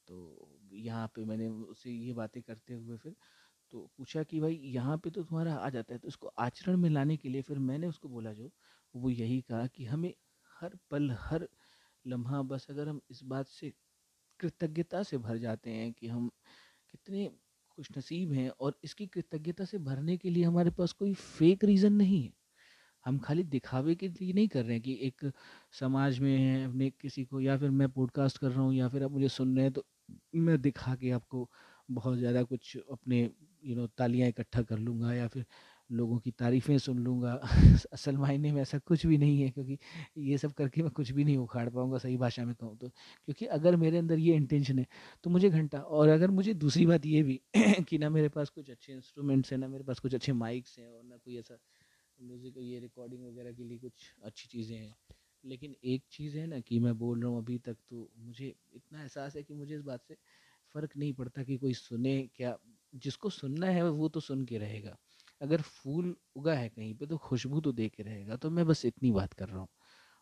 तो 0.07 0.49
यहाँ 0.73 1.07
पे 1.15 1.25
मैंने 1.25 1.47
उससे 1.47 1.91
ये 1.91 2.13
बातें 2.13 2.41
करते 2.43 2.73
हुए 2.73 2.97
फिर 2.97 3.15
तो 3.73 3.87
पूछा 3.97 4.23
कि 4.23 4.39
भाई 4.39 4.59
यहाँ 4.65 4.97
पे 4.97 5.09
तो 5.09 5.23
तुम्हारा 5.23 5.53
आ 5.55 5.69
जाता 5.69 5.93
है 5.93 5.99
तो 5.99 6.07
इसको 6.07 6.31
आचरण 6.39 6.77
में 6.77 6.89
लाने 6.89 7.17
के 7.17 7.29
लिए 7.29 7.41
फिर 7.41 7.59
मैंने 7.61 7.87
उसको 7.87 8.09
बोला 8.09 8.33
जो, 8.33 8.49
वो 8.93 9.09
यही 9.09 9.39
कहा 9.41 9.67
कि 9.67 9.85
हमें 9.85 10.13
हर 10.51 10.77
पल, 10.91 11.11
हर 11.21 11.47
लम्हा 12.05 12.41
बस 12.43 12.67
अगर 12.69 12.89
हम 12.89 13.01
इस 13.11 13.23
बात 13.25 13.47
से 13.47 13.71
कृतज्ञता 14.39 15.03
से 15.03 15.17
भर 15.19 15.37
जाते 15.37 15.71
हैं 15.71 15.91
कि 15.93 16.07
हम 16.07 16.29
कितने 16.91 17.29
खुशनसीब 17.77 18.31
हैं 18.33 18.49
और 18.51 18.77
इसकी 18.83 19.07
कृतज्ञता 19.07 19.65
से 19.65 19.77
भरने 19.79 20.17
के 20.17 20.29
लिए 20.29 20.43
हमारे 20.43 20.71
पास 20.71 20.91
कोई 20.93 21.13
फेक 21.13 21.63
रीज़न 21.63 21.93
नहीं 21.93 22.23
है। 22.23 22.33
हम 23.05 23.17
खाली 23.19 23.43
दिखावे 23.45 23.95
के 23.95 24.07
लिए 24.09 24.33
नहीं 24.33 24.47
कर 24.49 24.63
रहे 24.63 24.73
हैं 24.73 24.81
कि 24.81 24.97
एक 25.03 25.31
समाज 25.73 26.19
में 26.19 26.37
है, 26.37 26.65
अपने 26.65 26.89
किसी 26.91 27.25
को 27.25 27.41
या 27.41 27.57
फिर 27.57 27.69
मैं 27.71 27.89
पॉडकास्ट 27.91 28.37
कर 28.37 28.51
रहा 28.51 28.61
हूँ 28.61 28.73
या 28.75 28.87
फिर 28.89 29.03
आप 29.03 29.11
मुझे 29.11 29.29
सुन 29.29 29.55
रहे 29.55 29.65
हैं 29.65 29.73
तो 29.73 29.85
मैं 30.37 30.61
दिखा 30.61 30.95
के 30.95 31.11
आपको 31.11 31.49
बहुत 31.91 32.17
ज़्यादा 32.17 32.43
कुछ 32.45 32.77
अपने 32.91 33.21
यू 33.63 33.75
नो 33.75 33.87
तालियाँ 33.89 34.29
इकट्ठा 34.29 34.61
कर 34.63 34.77
लूँगा 34.79 35.13
या 35.13 35.27
फिर 35.27 35.45
लोगों 35.89 36.17
की 36.19 36.31
तारीफ़ें 36.31 36.77
सुन 36.77 36.99
लूँगा। 36.99 37.31
असल 37.93 38.17
मायने 38.17 38.51
में 38.51 38.61
ऐसा 38.61 38.77
कुछ 38.79 39.05
भी 39.05 39.17
नहीं 39.17 39.41
है 39.41 39.49
क्योंकि 39.49 39.77
ये 40.19 40.37
सब 40.37 40.51
करके 40.53 40.81
मैं 40.81 40.91
कुछ 40.91 41.11
भी 41.11 41.23
नहीं 41.23 41.37
उखाड़ 41.37 41.67
पाऊँगा, 41.69 41.97
सही 41.97 42.17
भाषा 42.17 42.45
में 42.45 42.53
कहूँ 42.55 42.77
तो। 42.77 42.89
क्योंकि 42.89 43.45
अगर 43.47 43.75
मेरे 43.77 43.97
अंदर 43.97 44.19
ये 44.19 44.35
इंटेंशन 44.35 44.79
है 44.79 44.85
तो 45.23 45.29
मुझे 45.29 45.49
घंटा 45.49 45.79
और 45.79 46.09
अगर 46.09 46.31
मुझे 46.31 46.53
दूसरी 46.55 46.85
बात 46.85 47.05
ये 47.05 47.23
भी 47.23 47.39
कि 47.89 47.97
ना 47.97 48.09
मेरे 48.09 48.29
पास 48.29 48.49
कुछ 48.49 48.69
अच्छे 48.69 48.93
इंस्ट्रूमेंट्स 48.93 49.51
हैं, 49.51 49.59
ना 49.59 49.67
मेरे 49.67 49.83
पास 49.83 49.99
कुछ 49.99 50.15
अच्छे 50.15 50.33
माइक्स 50.35 50.77
हैं 50.79 50.87
और 50.87 51.03
ना 51.03 51.17
कोई 51.17 51.37
ऐसा 51.39 51.57
म्यूज़िक, 52.21 52.55
ये 52.59 52.79
रिकॉर्डिंग 52.79 53.25
वगैरह 53.25 53.53
के 53.53 53.63
लिए 53.63 53.77
कुछ 53.79 54.13
अच्छी 54.23 54.47
चीज़ें 54.49 54.77
हैं। 54.77 54.95
लेकिन 55.43 55.75
एक 55.85 56.03
चीज़ 56.11 56.37
है 56.37 56.45
ना 56.47 56.59
कि 56.61 56.79
मैं 56.79 56.97
बोल 56.97 57.21
रहा 57.21 57.29
हूँ 57.31 57.37
अभी 57.39 57.57
तक 57.59 57.77
तो 57.89 58.09
मुझे 58.17 58.53
इतना 58.73 59.01
एहसास 59.01 59.35
है 59.35 59.43
कि 59.43 59.53
मुझे 59.53 59.75
इस 59.75 59.81
बात 59.83 60.03
से 60.03 60.15
फ़र्क 60.75 60.97
नहीं 60.97 61.13
पड़ता 61.13 61.43
कि 61.43 61.57
कोई 61.57 61.73
सुने 61.75 62.21
क्या। 62.35 62.57
जिसको 62.93 63.29
सुनना 63.31 63.67
है 63.67 63.83
वो 63.91 64.09
तो 64.09 64.19
सुन 64.19 64.45
के 64.45 64.57
रहेगा। 64.57 64.97
अगर 65.41 65.61
फूल 65.61 66.15
उगा 66.35 66.53
है 66.55 66.69
कहीं 66.69 66.93
पे 66.95 67.05
तो 67.07 67.17
खुशबू 67.19 67.61
तो 67.61 67.71
दे 67.71 67.87
के 67.89 68.03
रहेगा। 68.03 68.35
तो 68.37 68.49
मैं 68.49 68.65
बस 68.67 68.85
इतनी 68.85 69.11
बात 69.11 69.33
कर 69.33 69.49
रहा 69.49 69.59
हूँ। 69.59 69.67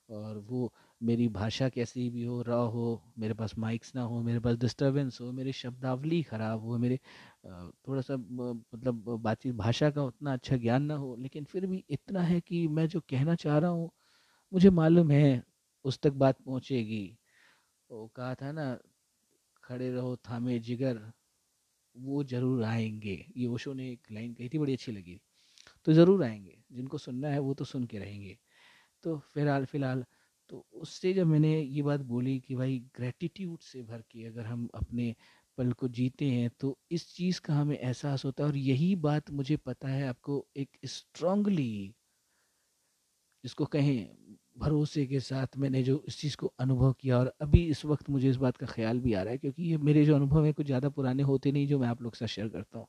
और 0.09 0.37
वो 0.39 0.73
मेरी 1.01 1.27
भाषा 1.29 1.67
कैसी 1.69 2.09
भी 2.09 2.23
हो 2.23 2.41
रॉ 2.41 2.59
हो, 2.67 2.85
मेरे 3.19 3.33
पास 3.33 3.57
माइक्स 3.57 3.93
ना 3.95 4.01
हो, 4.01 4.21
मेरे 4.23 4.39
पास 4.39 4.55
डिस्टरबेंस 4.57 5.19
हो, 5.21 5.31
मेरी 5.31 5.51
शब्दावली 5.53 6.21
ख़राब 6.23 6.63
हो, 6.63 6.77
मेरे 6.77 6.99
थोड़ा 7.47 8.01
सा 8.01 8.17
मतलब 8.17 9.03
बातचीत 9.21 9.55
भाषा 9.55 9.89
का 9.91 10.03
उतना 10.03 10.33
अच्छा 10.33 10.57
ज्ञान 10.57 10.83
ना 10.83 10.95
हो, 10.95 11.15
लेकिन 11.15 11.43
फिर 11.45 11.65
भी 11.67 11.83
इतना 11.89 12.21
है 12.23 12.39
कि 12.41 12.67
मैं 12.69 12.87
जो 12.87 12.99
कहना 13.09 13.35
चाह 13.35 13.57
रहा 13.57 13.69
हूँ, 13.71 13.89
मुझे 14.51 14.69
मालूम 14.71 15.11
है 15.11 15.43
उस 15.85 15.99
तक 15.99 16.13
बात 16.15 16.41
पहुँचेगी। 16.41 17.05
वो 17.89 18.07
कहा 18.15 18.33
था 18.35 18.51
ना, 18.51 18.77
खड़े 19.63 19.91
रहो, 19.91 20.15
थामे 20.29 20.59
जिगर। 20.61 21.01
वो 21.95 22.23
ज़रूर 22.23 22.63
आएँगे। 22.63 23.15
ये 23.37 23.47
ओशो 23.47 23.73
ने 23.73 23.89
एक 23.91 24.11
लाइन 24.11 24.33
कही 24.33 24.49
थी, 24.49 24.59
बड़ी 24.59 24.73
अच्छी 24.73 24.91
लगी। 24.91 25.19
तो 25.87 25.93
ज़रूर 25.93 26.23
आएँगे। 26.23 26.57
जिनको 26.73 26.97
सुनना 26.97 27.29
है, 27.29 27.39
वो 27.39 27.53
तो 27.53 27.65
सुन 27.65 27.83
के 27.85 27.99
रहेंगे। 27.99 28.37
तो 29.03 29.17
फ़िलहाल, 29.33 29.65
फ़िलहाल 29.65 30.05
तो 30.49 30.65
उससे 30.75 31.13
जब 31.13 31.27
मैंने 31.27 31.59
ये 31.61 31.81
बात 31.81 31.99
बोली 32.05 32.39
कि 32.39 32.55
भाई 32.55 32.79
ग्रेटिट्यूड 32.95 33.59
से 33.61 33.81
भर 33.83 34.01
के 34.11 34.25
अगर 34.27 34.45
हम 34.45 34.67
अपने 34.75 35.15
पल 35.57 35.71
को 35.73 35.87
जीते 35.89 36.25
हैं 36.25 36.49
तो 36.59 36.77
इस 36.91 37.13
चीज़ 37.15 37.41
का 37.41 37.53
हमें 37.53 37.77
एहसास 37.77 38.25
होता 38.25 38.43
है 38.43 38.49
और 38.49 38.57
यही 38.57 38.95
बात 39.01 39.31
मुझे 39.31 39.57
पता 39.57 39.87
है 39.87 40.07
आपको 40.07 40.45
एक 40.57 40.77
स्ट्रांगली 40.87 41.93
जिसको 43.43 43.65
कहें, 43.65 44.07
भरोसे 44.57 45.05
के 45.05 45.19
साथ 45.19 45.57
मैंने 45.57 45.81
जो 45.83 46.03
इस 46.07 46.19
चीज़ 46.19 46.35
को 46.37 46.47
अनुभव 46.59 46.93
किया 46.93 47.17
और 47.19 47.33
अभी 47.41 47.63
इस 47.67 47.83
वक्त 47.85 48.09
मुझे 48.09 48.29
इस 48.29 48.35
बात 48.37 48.57
का 48.57 48.65
ख्याल 48.65 48.99
भी 48.99 49.13
आ 49.13 49.21
रहा 49.21 49.31
है 49.31 49.37
क्योंकि 49.37 49.63
ये 49.63 49.77
मेरे 49.79 50.05
जो 50.05 50.15
अनुभव 50.15 50.45
हैं 50.45 50.53
कुछ 50.53 50.65
ज़्यादा 50.65 50.89
पुराने 50.89 51.23
होते 51.23 51.51
नहीं 51.51 51.67
जो 51.67 51.79
मैं 51.79 51.87
आप 51.87 52.01
लोग 52.01 52.15
से 52.15 52.27
शेयर 52.27 52.49
करता 52.49 52.79
हूँ। 52.79 52.87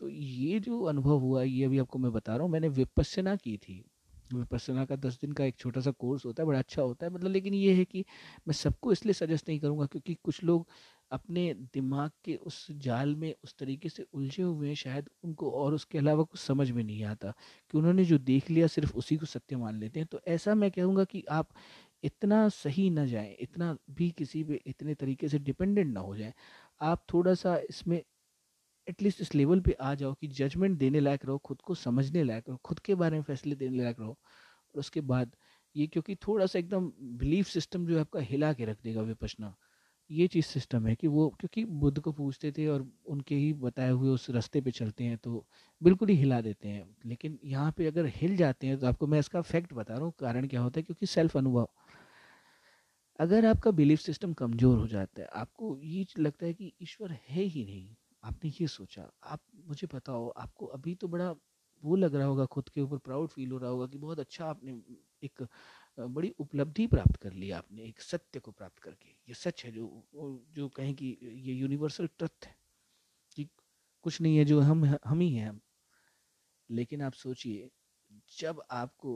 तो 0.00 0.08
ये 0.08 0.58
जो 0.60 0.82
अनुभव 0.84 1.18
हुआ, 1.18 1.42
ये 1.42 1.64
अभी 1.64 1.78
आपको 1.78 1.98
मैं 1.98 2.12
बता 2.12 2.34
रहा 2.34 2.42
हूँ, 2.44 2.50
मैंने 2.52 2.68
विपස්සना 2.70 3.36
की 3.36 3.56
थी। 3.58 3.84
विपස්සना 4.32 4.84
का 4.84 4.96
दस 4.96 5.18
दिन 5.20 5.32
का 5.32 5.44
एक 5.44 5.56
छोटा 5.58 5.80
सा 5.80 5.90
कोर्स 5.92 6.24
होता 6.26 6.42
है, 6.42 6.46
बड़ा 6.46 6.58
अच्छा 6.58 6.82
होता 6.82 7.06
है। 7.06 7.12
मतलब 7.12 7.30
लेकिन 7.32 7.54
ये 7.54 7.72
है 7.74 7.84
कि 7.84 8.04
मैं 8.48 8.52
सबको 8.54 8.92
इसलिए 8.92 9.12
सजेस्ट 9.14 9.48
नहीं 9.48 9.60
करूँगा 9.60 9.86
क्योंकि 9.86 10.14
कुछ 10.24 10.42
लोग 10.44 10.66
अपने 11.10 11.52
दिमाग 11.74 12.10
के 12.24 12.34
उस 12.36 12.66
जाल 12.78 13.14
में 13.16 13.34
उस 13.44 13.54
तरीके 13.58 13.88
से 13.88 14.04
उलझे 14.12 14.42
हुए 14.42 14.68
हैं, 14.68 14.74
शायद 14.74 15.08
उनको 15.24 15.50
और 15.52 15.74
उसके 15.74 15.98
अलावा 15.98 16.22
कुछ 16.24 16.40
समझ 16.40 16.70
में 16.70 16.82
नहीं 16.84 17.04
आता 17.04 17.32
कि 17.70 17.78
उन्होंने 17.78 18.04
जो 18.04 18.18
देख 18.18 18.50
लिया 18.50 18.66
सिर्फ़ 18.66 18.92
उसी 18.94 19.16
को 19.16 19.26
सत्य 19.26 19.56
मान 19.56 19.76
लेते 19.76 20.00
हैं। 20.00 20.06
तो 20.12 20.20
ऐसा 20.28 20.54
मैं 20.54 20.70
कहूँगा 20.70 21.04
कि 21.04 21.24
आप 21.30 21.48
इतना 22.04 22.48
सही 22.50 22.88
ना 22.90 23.04
जाएँ, 23.06 23.34
इतना 23.40 23.76
भी 23.90 24.10
किसी 24.10 24.42
पे 24.44 24.60
इतने 24.66 24.94
तरीके 24.94 25.28
से 25.28 25.38
डिपेंडेंट 25.40 25.92
ना 25.94 26.00
हो 26.00 26.16
जाएँ। 26.16 26.32
आप 26.80 27.04
थोड़ा 27.14 27.34
सा 27.34 27.56
इसमें 27.70 28.02
एटलीस्ट 28.88 29.20
इस 29.20 29.34
लेवल 29.34 29.60
पे 29.60 29.72
आ 29.72 29.94
जाओ 29.94 30.14
कि 30.14 30.26
जजमेंट 30.28 30.78
देने 30.78 31.00
लायक 31.00 31.24
रहो, 31.26 31.38
खुद 31.38 31.60
को 31.60 31.74
समझने 31.76 32.24
लायक 32.24 32.48
रहो, 32.48 32.58
खुद 32.64 32.78
के 32.80 32.94
बारे 32.94 33.16
में 33.16 33.22
फैसले 33.22 33.54
देने 33.56 33.82
लायक 33.82 34.00
रहो 34.00 34.10
और 34.10 34.80
उसके 34.80 35.00
बाद 35.02 35.36
ये 35.74 35.86
क्योंकि 35.86 36.14
थोड़ा 36.16 36.46
सा 36.46 36.58
एकदम 36.58 36.90
बिलीफ 37.18 37.46
सिस्टम 37.46 37.86
जो 37.86 37.94
है 37.94 38.00
आपका 38.00 38.20
हिला 38.20 38.52
के 38.52 38.64
रख 38.64 38.82
देगा 38.84 39.02
विपचना 39.02 39.54
ये 40.10 40.26
चीज़ 40.26 40.46
सिस्टम 40.46 40.86
है 40.86 40.94
कि 40.94 41.08
वो 41.08 41.28
क्योंकि 41.40 41.64
बुद्ध 41.80 41.98
को 42.00 42.12
पूछते 42.12 42.50
थे 42.52 42.66
और 42.66 42.86
उनके 43.06 43.34
ही 43.34 43.52
बताए 43.54 43.90
हुए 43.90 44.08
उस 44.08 44.28
रास्ते 44.30 44.60
पे 44.60 44.70
चलते 44.70 45.04
हैं 45.04 45.16
तो 45.18 45.44
बिल्कुल 45.82 46.08
ही 46.08 46.14
हिला 46.16 46.40
देते 46.40 46.68
हैं। 46.68 46.84
लेकिन 47.06 47.38
यहाँ 47.44 47.72
पे 47.72 47.86
अगर 47.86 48.06
हिल 48.14 48.36
जाते 48.36 48.66
हैं 48.66 48.78
तो 48.78 48.86
आपको 48.86 49.06
मैं 49.06 49.18
इसका 49.18 49.40
फैक्ट 49.42 49.72
बता 49.72 49.94
रहा 49.94 50.04
हूँ, 50.04 50.12
कारण 50.20 50.46
क्या 50.46 50.60
होता 50.60 50.80
है 50.80 50.82
क्योंकि 50.82 51.06
सेल्फ 51.06 51.36
अनुभव 51.36 51.68
अगर 53.18 53.46
आपका 53.46 53.70
बिलीफ 53.70 54.00
सिस्टम 54.00 54.32
कमज़ोर 54.32 54.78
हो 54.78 54.86
जाता 54.86 55.22
है, 55.22 55.28
आपको 55.32 55.78
ये 55.82 56.06
लगता 56.18 56.46
है 56.46 56.54
कि 56.54 56.72
ईश्वर 56.82 57.12
है 57.28 57.42
ही 57.42 57.64
नहीं। 57.64 57.88
आपने 58.22 58.50
ये 58.60 58.66
सोचा, 58.68 59.10
आप 59.24 59.40
मुझे 59.66 59.88
बताओ, 59.94 60.28
आपको 60.28 60.66
अभी 60.66 60.94
तो 60.94 61.08
बड़ा 61.08 61.34
वो 61.82 61.96
लग 61.96 62.14
रहा 62.14 62.26
होगा, 62.26 62.44
खुद 62.46 62.68
के 62.68 62.80
ऊपर 62.80 62.98
प्राउड 62.98 63.28
फील 63.28 63.52
हो 63.52 63.58
रहा 63.58 63.70
होगा 63.70 63.86
कि 63.86 63.98
बहुत 63.98 64.18
अच्छा 64.18 64.46
आपने 64.46 64.72
एक 65.22 65.46
बड़ी 66.00 66.30
उपलब्धि 66.38 66.86
प्राप्त 66.86 67.16
कर 67.16 67.32
ली 67.32 67.50
आपने, 67.50 67.84
एक 67.84 68.00
सत्य 68.00 68.40
को 68.40 68.50
प्राप्त 68.52 68.78
करके। 68.78 69.08
ये 69.28 69.34
सच 69.34 69.64
है, 69.64 69.72
जो 69.72 70.06
जो 70.52 70.68
कहें 70.68 70.94
कि 70.94 71.18
ये 71.22 71.54
यूनिवर्सल 71.54 72.06
ट्रथ 72.18 72.46
है। 72.46 72.56
कि 73.32 73.48
कुछ 74.04 74.20
नहीं 74.20 74.36
है, 74.38 74.44
जो 74.44 74.60
हम 74.60 74.84
हम 75.06 75.20
ही 75.20 75.34
हैं। 75.34 75.60
लेकिन 76.70 77.02
आप 77.02 77.12
सोचिए, 77.12 77.70
जब 78.38 78.62
आपको 78.70 79.14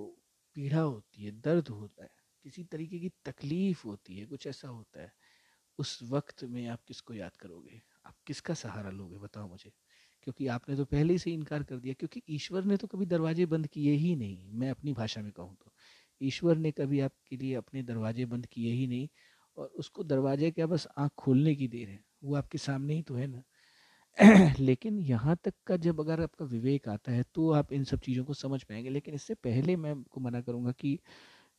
पीड़ा 0.56 0.80
होती 0.80 1.24
है, 1.24 1.30
दर्द 1.40 1.68
होता 1.68 2.02
है, 2.04 2.10
किसी 2.44 2.64
तरीके 2.64 2.98
की 2.98 3.08
तकलीफ़ 3.24 3.86
होती 3.86 4.16
है, 4.18 4.26
कुछ 4.26 4.46
ऐसा 4.46 4.68
होता 4.68 5.00
है, 5.02 5.12
उस 5.78 5.98
वक्त 6.02 6.44
में 6.44 6.66
आप 6.68 6.84
किसको 6.84 7.14
याद 7.14 7.36
करोगे? 7.36 7.82
आप 8.04 8.14
किसका 8.26 8.54
सहारा 8.54 8.90
लोगे? 8.90 9.18
बताओ 9.18 9.48
मुझे। 9.48 9.72
क्योंकि 10.22 10.46
आपने 10.48 10.76
तो 10.76 10.84
पहले 10.86 11.16
से 11.18 11.30
इनकार 11.32 11.62
कर 11.64 11.76
दिया, 11.76 11.94
क्योंकि 11.94 12.22
ईश्वर 12.30 12.64
ने 12.64 12.76
तो 12.76 12.86
कभी 12.86 13.06
दरवाजे 13.06 13.46
बंद 13.46 13.66
किए 13.68 13.92
ही 13.96 14.14
नहीं। 14.16 14.50
मैं 14.52 14.70
अपनी 14.70 14.92
भाषा 14.94 15.22
में 15.22 15.30
कहूँ 15.32 15.56
तो 15.56 15.72
ईश्वर 16.20 16.56
ने 16.58 16.70
कभी 16.72 17.00
आपके 17.00 17.36
लिए 17.36 17.54
अपने 17.54 17.82
दरवाजे 17.82 18.26
बंद 18.26 18.46
किए 18.46 18.72
ही 18.72 18.86
नहीं, 18.86 19.08
और 19.56 19.66
उसको 19.78 20.04
दरवाजे 20.04 20.50
क्या 20.50 20.66
बस 20.66 20.86
आँख 20.98 21.12
खोलने 21.18 21.54
की 21.56 21.68
देर 21.68 21.88
है? 21.88 22.00
वो 22.24 22.34
आपके 22.36 22.58
सामने 22.58 22.94
ही 22.94 23.02
तो 23.02 23.14
है 23.14 23.26
ना? 23.28 23.42
लेकिन 24.60 24.98
यहाँ 25.00 25.36
तक 25.44 25.54
का 25.66 25.76
जब 25.78 26.00
अगर 26.00 26.20
आपका 26.22 26.44
विवेक 26.46 26.88
आता 26.88 27.12
है 27.12 27.24
तो 27.34 27.50
आप 27.52 27.72
इन 27.72 27.84
सब 27.84 28.00
चीज़ों 28.00 28.24
को 28.24 28.34
समझ 28.34 28.62
पाएँगे। 28.64 28.90
लेकिन 28.90 29.14
इससे 29.14 29.34
पहले 29.36 29.76
मैं 29.76 29.92
आपको 29.92 30.20
मना 30.20 30.40
करूँगा 30.42 30.72
कि 30.72 30.98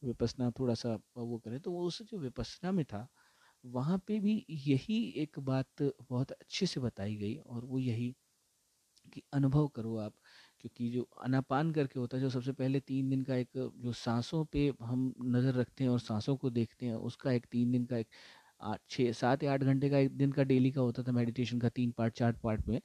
विपसना 0.03 0.51
थोड़ा 0.59 0.73
सा 0.75 0.97
वो 1.17 1.39
करें 1.39 1.59
तो 1.61 1.71
वो 1.71 1.85
उस 1.87 2.01
जो 2.03 2.17
विपसना 2.19 2.71
में 2.71 2.85
था 2.85 3.07
वहाँ 3.63 3.97
पे 4.07 4.19
भी 4.19 4.45
यही 4.51 4.97
एक 5.17 5.39
बात 5.41 5.81
बहुत 5.83 6.31
अच्छे 6.33 6.65
से 6.67 6.79
बताई 6.81 7.15
गई 7.17 7.35
और 7.37 7.65
वो 7.65 7.79
यही 7.79 8.13
कि 9.13 9.21
अनुभव 9.33 9.67
करो 9.69 9.95
आप, 9.97 10.13
क्योंकि 10.61 10.89
जो 10.91 11.01
अनापान 11.23 11.71
करके 11.71 11.99
होता 11.99 12.17
है, 12.17 12.21
जो 12.23 12.29
सबसे 12.29 12.51
पहले 12.53 12.79
तीन 12.81 13.09
दिन 13.09 13.21
का 13.23 13.35
एक 13.35 13.49
जो 13.77 13.91
सांसों 13.95 14.43
पे 14.47 14.67
हम 14.81 15.13
नज़र 15.27 15.53
रखते 15.55 15.83
हैं 15.83 15.91
और 15.91 15.99
सांसों 16.01 16.35
को 16.37 16.49
देखते 16.51 16.85
हैं, 16.85 16.95
उसका 16.95 17.31
एक 17.31 17.45
तीन 17.47 17.71
दिन 17.71 17.85
का 17.85 17.97
एक 17.97 18.07
आठ, 18.63 18.79
छः, 18.89 19.11
सात 19.13 19.43
या 19.43 19.53
आठ 19.53 19.63
घंटे 19.63 19.89
का 19.89 19.97
एक 19.99 20.11
दिन 20.13 20.31
का 20.31 20.43
डेली 20.45 20.71
का 20.71 20.81
होता 20.81 21.03
था 21.03 21.11
मेडिटेशन 21.11 21.59
का 21.59 21.69
तीन 21.71 21.91
पार्ट, 21.93 22.13
चार 22.15 22.33
पार्ट 22.43 22.67
में। 22.67 22.79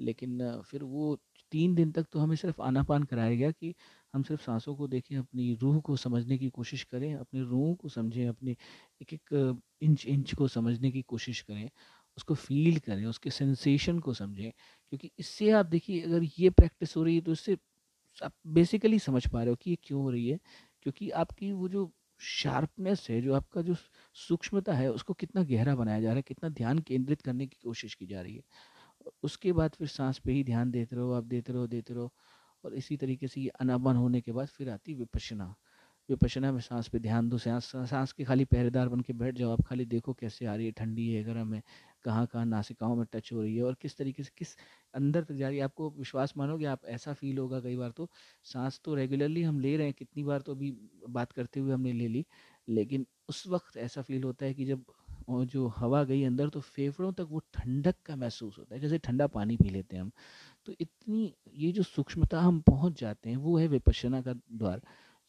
लेकिन 0.00 0.38
फिर 0.62 0.82
वो 0.84 1.16
तीन 1.52 1.74
दिन 1.74 1.90
तक 1.92 2.06
तो 2.12 2.18
हमें 2.18 2.36
सिर्फ़ 2.36 2.60
आनापान 2.62 3.02
कराया 3.04 3.34
गया 3.36 3.50
कि 3.52 3.74
हम 4.14 4.22
सिर्फ़ 4.22 4.42
सांसों 4.42 4.74
को 4.76 4.88
देखें, 4.88 5.16
अपनी 5.16 5.54
रूह 5.62 5.80
को 5.80 5.96
समझने 5.96 6.38
की 6.38 6.48
कोशिश 6.50 6.84
करें, 6.84 7.14
अपनी 7.14 7.40
रूह 7.42 7.74
को 7.76 7.88
समझें, 7.88 8.26
अपने 8.28 8.56
एक 9.02 9.12
एक 9.14 9.60
इंच 9.82 10.06
इंच 10.06 10.34
को 10.34 10.48
समझने 10.48 10.90
की 10.90 11.02
कोशिश 11.04 11.40
करें, 11.42 11.68
उसको 12.18 12.34
फील 12.36 12.78
करें, 12.80 13.04
उसके 13.06 13.30
सेंसेशन 13.30 13.98
को 14.00 14.14
समझें। 14.14 14.50
क्योंकि 14.52 15.10
इससे 15.18 15.50
आप 15.52 15.66
देखिए, 15.66 16.00
अगर 16.02 16.22
ये 16.38 16.50
प्रैक्टिस 16.52 16.96
हो 16.96 17.04
रही 17.04 17.14
है 17.14 17.20
तो 17.20 17.32
इससे 17.32 17.56
आप 18.18 18.32
बेसिकली 18.48 18.98
समझ 18.98 19.26
पा 19.28 19.40
रहे 19.40 19.50
हो 19.50 19.56
कि 19.56 19.70
ये 19.70 19.76
क्यों 19.84 20.02
हो 20.02 20.10
रही 20.10 20.28
है। 20.28 20.38
क्योंकि 20.82 21.10
आपकी 21.12 21.52
वो 21.52 21.68
जो 21.68 21.90
शार्पनेस 22.20 23.06
है, 23.10 23.20
जो 23.22 23.34
आपका 23.34 23.62
जो 23.62 23.74
सूक्ष्मता 24.18 24.72
है, 24.74 24.90
उसको 24.92 25.14
कितना 25.14 25.42
गहरा 25.44 25.74
बनाया 25.76 26.00
जा 26.00 26.08
रहा 26.08 26.16
है, 26.16 26.22
कितना 26.22 26.48
ध्यान 26.50 26.78
केंद्रित 26.80 27.22
करने 27.22 27.46
की 27.46 27.56
कोशिश 27.64 27.94
की 27.94 28.06
जा 28.06 28.20
रही 28.22 28.34
है। 28.36 28.42
उसके 29.22 29.52
बाद 29.52 29.74
फिर 29.78 29.88
सांस 29.88 30.18
पे 30.18 30.32
ही 30.32 30.44
ध्यान 30.44 30.70
देते 30.70 30.96
रहो, 30.96 31.12
आप 31.12 31.24
देते 31.24 31.52
रहो 31.52 31.66
देते 31.66 31.94
रहो 31.94 32.12
और 32.64 32.74
इसी 32.74 32.96
तरीके 32.96 33.28
से 33.28 33.40
ये 33.40 33.48
अनाबन 33.60 33.96
होने 33.96 34.20
के 34.20 34.32
बाद 34.32 34.48
फिर 34.48 34.70
आती 34.70 34.94
विपशना 34.94 35.54
विपशना 36.10 36.50
में 36.52 36.60
सांस 36.60 36.88
पे 36.88 36.98
ध्यान 36.98 37.28
दो, 37.28 37.38
सांस 37.38 37.64
सांस 37.90 38.12
के 38.12 38.24
खाली 38.24 38.44
पहरेदार 38.44 38.88
बन 38.88 39.00
के 39.00 39.12
बैठ 39.12 39.34
जाओ, 39.36 39.50
आप 39.52 39.60
खाली 39.66 39.84
देखो 39.86 40.12
कैसे 40.14 40.46
आ 40.46 40.54
रही 40.54 40.66
है, 40.66 40.72
ठंडी 40.72 41.08
है, 41.10 41.22
गर्म 41.24 41.52
है, 41.54 41.62
कहाँ 42.04 42.26
कहाँ 42.26 42.44
नासिकाओं 42.46 42.96
में 42.96 43.04
टच 43.12 43.32
हो 43.32 43.42
रही 43.42 43.56
है 43.56 43.62
और 43.64 43.74
किस 43.82 43.96
तरीके 43.96 44.22
से, 44.22 44.30
किस 44.38 44.56
अंदर 44.94 45.24
तक 45.24 45.34
जा 45.34 45.48
रही 45.48 45.58
है। 45.58 45.64
आपको 45.64 45.90
विश्वास 45.98 46.34
मानोगे 46.38 46.64
आप 46.66 46.84
ऐसा 46.86 47.12
फील 47.12 47.38
होगा 47.38 47.60
कई 47.60 47.76
बार 47.76 47.90
तो 47.96 48.08
सांस 48.44 48.80
तो 48.84 48.94
रेगुलरली 48.94 49.42
हम 49.42 49.60
ले 49.60 49.76
रहे 49.76 49.86
हैं, 49.86 49.94
कितनी 49.98 50.24
बार 50.24 50.40
तो 50.40 50.54
अभी 50.54 50.70
बात 51.10 51.32
करते 51.32 51.60
हुए 51.60 51.72
हमने 51.74 51.92
ले 51.92 52.08
ली, 52.08 52.24
लेकिन 52.68 53.06
उस 53.28 53.46
वक्त 53.48 53.76
ऐसा 53.78 54.02
फील 54.02 54.24
होता 54.24 54.46
है 54.46 54.54
कि 54.54 54.64
जब 54.66 54.84
जो 55.28 55.66
हवा 55.68 56.02
गई 56.04 56.22
अंदर 56.24 56.48
तो 56.48 56.60
फेफड़ों 56.60 57.12
तक 57.12 57.26
वो 57.30 57.40
ठंडक 57.54 57.96
का 58.06 58.16
महसूस 58.16 58.58
होता 58.58 58.74
है, 58.74 58.80
जैसे 58.80 58.98
ठंडा 58.98 59.26
पानी 59.28 59.56
पी 59.56 59.70
लेते 59.70 59.96
हैं 59.96 60.02
हम। 60.02 60.12
तो 60.66 60.74
इतनी, 60.80 61.34
ये 61.54 61.72
जो 61.72 61.82
सूक्ष्मता 61.82 62.40
हम 62.40 62.60
पहुँच 62.62 63.00
जाते 63.00 63.30
हैं, 63.30 63.36
वो 63.36 63.58
है 63.58 63.68
विपशना 63.68 64.22
का 64.22 64.34
द्वार। 64.52 64.82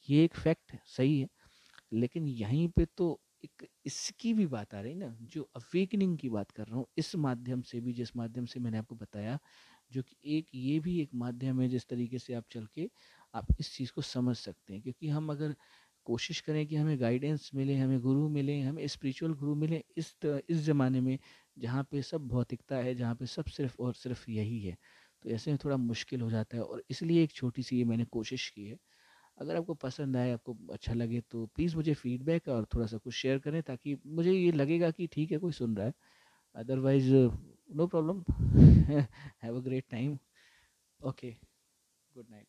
ये 0.10 0.24
एक 0.26 0.36
फैक्ट 0.36 0.78
सही 0.88 1.20
है। 1.22 1.28
लेकिन 1.92 2.28
यहीं 2.28 2.68
पे 2.70 2.86
तो 2.98 3.22
एक 3.46 3.68
इसकी 3.86 4.34
भी 4.34 4.48
बात 4.48 4.76
आ 4.76 4.82
रही 4.82 4.96
ना, 4.96 5.18
जो 5.22 5.44
अवेकनिंग 5.58 6.18
की 6.20 6.30
बात 6.30 6.52
कर 6.52 6.68
रहा 6.68 6.78
हूँ, 6.78 6.88
इस 6.98 7.16
माध्यम 7.18 7.62
से 7.64 7.82
भी, 7.82 7.94
जिस 7.94 8.16
माध्यम 8.18 8.46
से 8.46 8.60
मैंने 8.60 8.78
आपको 8.78 8.96
बताया, 8.96 9.40
जो 9.92 10.04
कि 10.04 10.18
एक, 10.38 10.48
ये 10.56 10.80
भी 10.80 11.02
एक 11.02 11.10
माध्यम 11.16 11.62
है, 11.62 11.70
जिस 11.70 11.88
तरीके 11.88 12.20
से 12.20 12.34
आप 12.34 12.46
चल 12.52 12.68
के 12.76 12.90
आप 13.34 13.48
इस 13.60 13.76
चीज़ 13.78 13.92
को 13.94 14.02
समझ 14.04 14.38
सकते 14.38 14.74
हैं। 14.74 14.84
क्योंकि 14.84 15.10
हम 15.10 15.30
अगर 15.32 15.56
कोशिश 16.06 16.40
करें 16.42 16.66
कि 16.68 16.76
हमें 16.76 17.00
गाइडेंस 17.02 17.50
मिले, 17.56 17.76
हमें 17.78 18.00
गुरु 18.02 18.28
मिले, 18.30 18.60
हमें 18.62 18.86
स्पिरिचुअल 18.88 19.34
गुरु 19.34 19.56
मिले 19.56 19.84
इस 19.98 20.16
इस 20.26 20.58
ज़माने 20.58 21.02
में 21.02 21.18
जहाँ 21.58 21.84
पे 21.92 22.02
सब 22.02 22.28
भौतिकता 22.28 22.76
है, 22.78 22.96
जहाँ 22.96 23.16
पे 23.16 23.26
सब 23.28 23.46
सिर्फ़ 23.48 23.76
और 23.80 23.94
सिर्फ़ 23.94 24.30
यही 24.32 24.60
है। 24.62 24.78
तो 25.26 25.30
ऐसे 25.30 25.52
में 25.52 25.58
थोड़ा 25.66 25.78
मुश्किल 25.78 26.22
हो 26.22 26.30
जाता 26.32 26.58
है 26.58 26.64
और 26.64 26.84
इसलिए 26.90 27.24
एक 27.24 27.32
छोटी 27.34 27.64
सी 27.64 27.78
ये 27.78 27.84
मैंने 27.86 28.06
कोशिश 28.12 28.50
की 28.50 28.66
है। 28.68 28.78
अगर 29.38 29.56
आपको 29.58 29.74
पसंद 29.76 30.18
आए, 30.18 30.32
आपको 30.34 30.58
अच्छा 30.74 30.94
लगे 30.94 31.22
तो 31.32 31.46
प्लीज़ 31.56 31.76
मुझे 31.76 31.94
फीडबैक 31.96 32.48
और 32.50 32.66
थोड़ा 32.76 32.86
सा 32.88 32.98
कुछ 32.98 33.14
शेयर 33.16 33.40
करें 33.40 33.62
ताकि 33.64 33.98
मुझे 34.08 34.34
ये 34.34 34.52
लगेगा 34.54 34.92
कि 34.92 35.08
ठीक 35.08 35.32
है, 35.32 35.38
कोई 35.40 35.52
सुन 35.54 35.76
रहा 35.78 35.88
है। 35.88 35.94
Otherwise 36.56 37.12
no 37.14 37.88
problem 37.88 38.24
have 39.44 39.58
a 39.58 39.62
great 39.62 39.86
time 39.92 40.18
okay 41.00 41.32
good 42.16 42.28
night 42.32 42.48